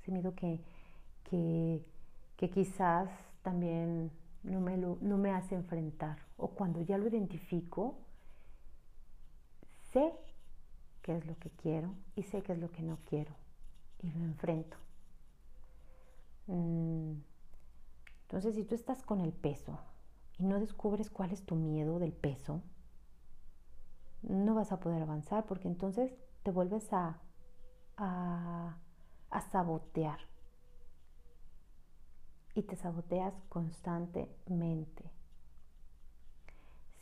ese 0.00 0.12
miedo 0.12 0.32
que, 0.36 0.60
que, 1.28 1.84
que 2.36 2.50
quizás 2.50 3.10
también 3.42 4.12
no 4.44 4.60
me, 4.60 4.76
lo, 4.76 4.96
no 5.00 5.18
me 5.18 5.32
hace 5.32 5.56
enfrentar. 5.56 6.18
O 6.36 6.50
cuando 6.50 6.80
ya 6.80 6.96
lo 6.96 7.08
identifico, 7.08 7.96
sé 9.92 10.12
qué 11.02 11.16
es 11.16 11.26
lo 11.26 11.36
que 11.40 11.50
quiero 11.50 11.92
y 12.14 12.22
sé 12.22 12.42
qué 12.42 12.52
es 12.52 12.60
lo 12.60 12.70
que 12.70 12.82
no 12.82 12.98
quiero 13.08 13.34
y 14.04 14.12
lo 14.12 14.24
enfrento. 14.24 14.76
Mm, 16.46 17.14
entonces, 18.34 18.56
si 18.56 18.64
tú 18.64 18.74
estás 18.74 19.00
con 19.04 19.20
el 19.20 19.32
peso 19.32 19.78
y 20.38 20.42
no 20.42 20.58
descubres 20.58 21.08
cuál 21.08 21.30
es 21.30 21.46
tu 21.46 21.54
miedo 21.54 22.00
del 22.00 22.12
peso, 22.12 22.62
no 24.22 24.56
vas 24.56 24.72
a 24.72 24.80
poder 24.80 25.00
avanzar 25.02 25.46
porque 25.46 25.68
entonces 25.68 26.12
te 26.42 26.50
vuelves 26.50 26.92
a, 26.92 27.20
sabotear 29.52 30.18
y 32.56 32.62
te 32.62 32.74
saboteas 32.74 33.40
constantemente. 33.48 35.04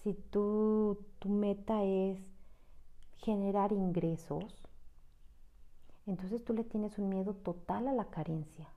Si 0.02 0.12
tú, 0.12 0.98
tu 1.18 1.30
meta 1.30 1.82
es 1.82 2.20
generar 3.16 3.72
ingresos, 3.72 4.68
entonces 6.04 6.44
tú 6.44 6.52
le 6.52 6.64
tienes 6.64 6.98
un 6.98 7.08
miedo 7.08 7.32
total 7.32 7.88
a 7.88 7.94
la 7.94 8.10
carencia. 8.10 8.68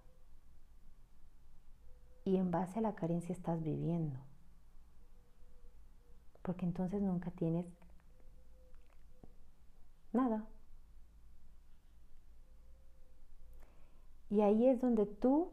Y 2.26 2.38
en 2.38 2.52
base 2.52 2.80
a 2.80 2.82
la 2.82 2.96
carencia 2.96 3.34
estás 3.34 3.64
viviendo. 3.64 4.20
porque 6.42 6.66
entonces 6.66 7.02
nunca 7.02 7.32
tienes 7.32 7.66
nada. 10.14 10.46
Y 14.30 14.42
ahí 14.42 14.68
es 14.68 14.80
donde 14.80 15.08
tú 15.08 15.52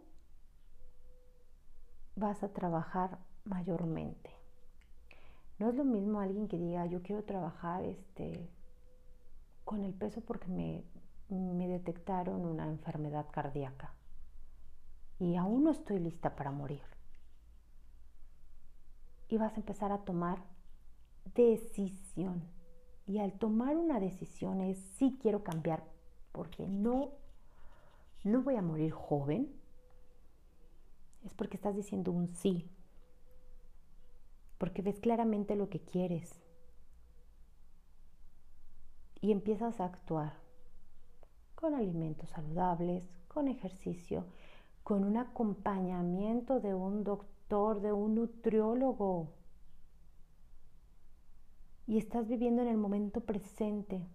vas 2.15 2.43
a 2.43 2.53
trabajar 2.53 3.19
mayormente. 3.45 4.31
No 5.59 5.71
es 5.71 5.75
lo 5.77 5.85
mismo 5.85 6.21
alguien 6.21 6.49
que 6.49 6.59
diga, 6.59 6.85
yo 6.87 7.03
quiero 7.03 7.25
trabajar 7.25 7.85
este, 7.85 8.51
con 9.65 9.85
el 9.85 9.95
peso 9.95 10.21
porque 10.21 10.49
me, 10.49 10.85
me 11.31 11.69
detectaron 11.69 12.45
una 12.45 12.67
enfermedad 12.69 13.27
cardíaca 13.31 13.95
y 15.23 15.37
aún 15.37 15.63
no 15.63 15.71
estoy 15.71 16.01
lista 16.01 16.35
para 16.35 16.51
morir. 16.51 16.83
Y 19.29 19.39
vas 19.39 19.53
a 19.53 19.57
empezar 19.57 19.93
a 19.93 20.05
tomar 20.05 20.43
decisión. 21.37 22.43
Y 23.07 23.19
al 23.19 23.33
tomar 23.35 23.77
una 23.77 24.01
decisión 24.01 24.61
es 24.61 24.79
sí 24.97 25.17
quiero 25.23 25.45
cambiar 25.45 25.85
porque 26.33 26.67
no 26.67 27.13
no 28.25 28.43
voy 28.43 28.57
a 28.57 28.63
morir 28.63 28.91
joven. 28.91 29.55
Es 31.25 31.35
porque 31.35 31.57
estás 31.57 31.77
diciendo 31.77 32.11
un 32.11 32.35
sí. 32.35 32.69
Porque 34.59 34.83
ves 34.83 34.99
claramente 34.99 35.55
lo 35.55 35.69
que 35.69 35.81
quieres. 35.81 36.43
Y 39.21 39.31
empiezas 39.31 39.79
a 39.79 39.85
actuar 39.85 40.35
con 41.55 41.77
alimentos 41.77 42.29
saludables, 42.31 43.09
con 43.29 43.47
ejercicio, 43.47 44.27
con 44.83 45.05
un 45.05 45.17
acompañamiento 45.17 46.61
de 46.61 46.75
un 46.75 47.05
doctor, 47.05 47.81
de 47.81 47.93
un 47.93 48.17
nutriólogo. 48.17 49.29
Y 51.87 51.99
estás 51.99 52.29
viviendo 52.29 52.63
en 52.63 52.69
el 52.69 52.77
momento 52.77 53.21
presente. 53.21 54.07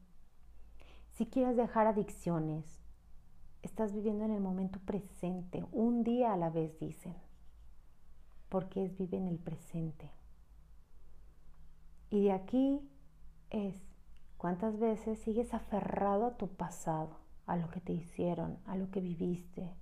Si 1.11 1.25
quieres 1.25 1.55
dejar 1.55 1.87
adicciones, 1.87 2.79
estás 3.61 3.93
viviendo 3.93 4.25
en 4.25 4.31
el 4.31 4.41
momento 4.41 4.79
presente, 4.79 5.65
un 5.71 6.03
día 6.03 6.33
a 6.33 6.37
la 6.37 6.49
vez 6.49 6.79
dicen, 6.79 7.15
porque 8.49 8.85
es 8.85 8.97
vive 8.97 9.17
en 9.17 9.27
el 9.27 9.39
presente. 9.39 10.11
Y 12.09 12.25
de 12.25 12.31
aquí 12.31 12.87
es 13.49 13.75
cuántas 14.37 14.79
veces 14.79 15.19
sigues 15.19 15.53
aferrado 15.53 16.25
a 16.25 16.37
tu 16.37 16.47
pasado, 16.47 17.17
a 17.45 17.57
lo 17.57 17.69
que 17.69 17.81
te 17.81 17.93
hicieron, 17.93 18.57
a 18.65 18.77
lo 18.77 18.89
que 18.91 19.01
viviste, 19.01 19.73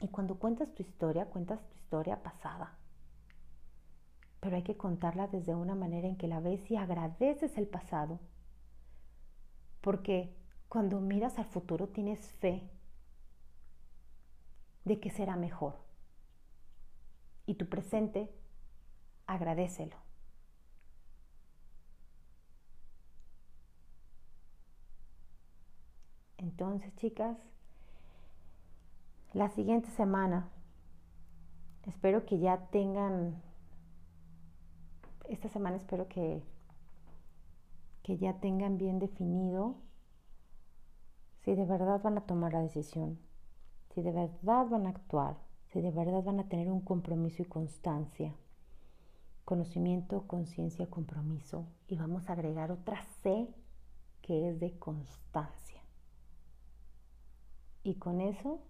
y 0.00 0.08
cuando 0.08 0.36
cuentas 0.36 0.74
tu 0.74 0.82
historia, 0.82 1.26
cuentas 1.26 1.60
tu 1.68 1.74
historia 1.76 2.22
pasada. 2.22 2.76
Pero 4.40 4.56
hay 4.56 4.62
que 4.62 4.76
contarla 4.76 5.28
desde 5.28 5.54
una 5.54 5.74
manera 5.74 6.06
en 6.06 6.16
que 6.16 6.28
la 6.28 6.40
ves 6.40 6.70
y 6.70 6.76
agradeces 6.76 7.56
el 7.56 7.66
pasado. 7.66 8.20
Porque 9.80 10.34
cuando 10.68 11.00
miras 11.00 11.38
al 11.38 11.46
futuro 11.46 11.88
tienes 11.88 12.20
fe 12.32 12.68
de 14.84 15.00
que 15.00 15.10
será 15.10 15.36
mejor. 15.36 15.78
Y 17.46 17.54
tu 17.54 17.68
presente, 17.68 18.30
agradecelo. 19.26 19.96
Entonces, 26.36 26.94
chicas, 26.96 27.38
la 29.34 29.48
siguiente 29.50 29.90
semana. 29.90 30.48
Espero 31.86 32.24
que 32.24 32.38
ya 32.38 32.68
tengan, 32.70 33.42
esta 35.28 35.48
semana 35.48 35.76
espero 35.76 36.08
que, 36.08 36.42
que 38.04 38.16
ya 38.16 38.34
tengan 38.40 38.78
bien 38.78 39.00
definido 39.00 39.74
si 41.44 41.54
de 41.54 41.66
verdad 41.66 42.00
van 42.00 42.16
a 42.16 42.26
tomar 42.26 42.52
la 42.52 42.62
decisión, 42.62 43.18
si 43.92 44.02
de 44.02 44.12
verdad 44.12 44.66
van 44.68 44.86
a 44.86 44.90
actuar, 44.90 45.36
si 45.72 45.82
de 45.82 45.90
verdad 45.90 46.22
van 46.22 46.40
a 46.40 46.48
tener 46.48 46.70
un 46.70 46.80
compromiso 46.80 47.42
y 47.42 47.46
constancia. 47.46 48.34
Conocimiento, 49.44 50.26
conciencia, 50.26 50.88
compromiso. 50.88 51.66
Y 51.86 51.96
vamos 51.96 52.30
a 52.30 52.32
agregar 52.32 52.70
otra 52.70 53.02
C 53.22 53.52
que 54.22 54.48
es 54.48 54.58
de 54.58 54.78
constancia. 54.78 55.82
Y 57.82 57.96
con 57.96 58.22
eso 58.22 58.62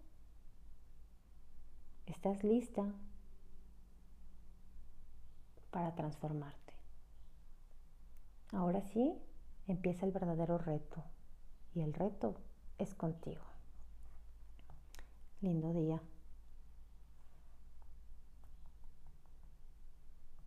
estás 2.06 2.44
lista 2.44 2.92
para 5.70 5.94
transformarte. 5.94 6.74
Ahora 8.52 8.82
sí, 8.82 9.18
empieza 9.66 10.06
el 10.06 10.12
verdadero 10.12 10.58
reto 10.58 11.02
y 11.74 11.80
el 11.80 11.92
reto 11.92 12.36
es 12.78 12.94
contigo. 12.94 13.42
Lindo 15.40 15.72
día. 15.72 16.00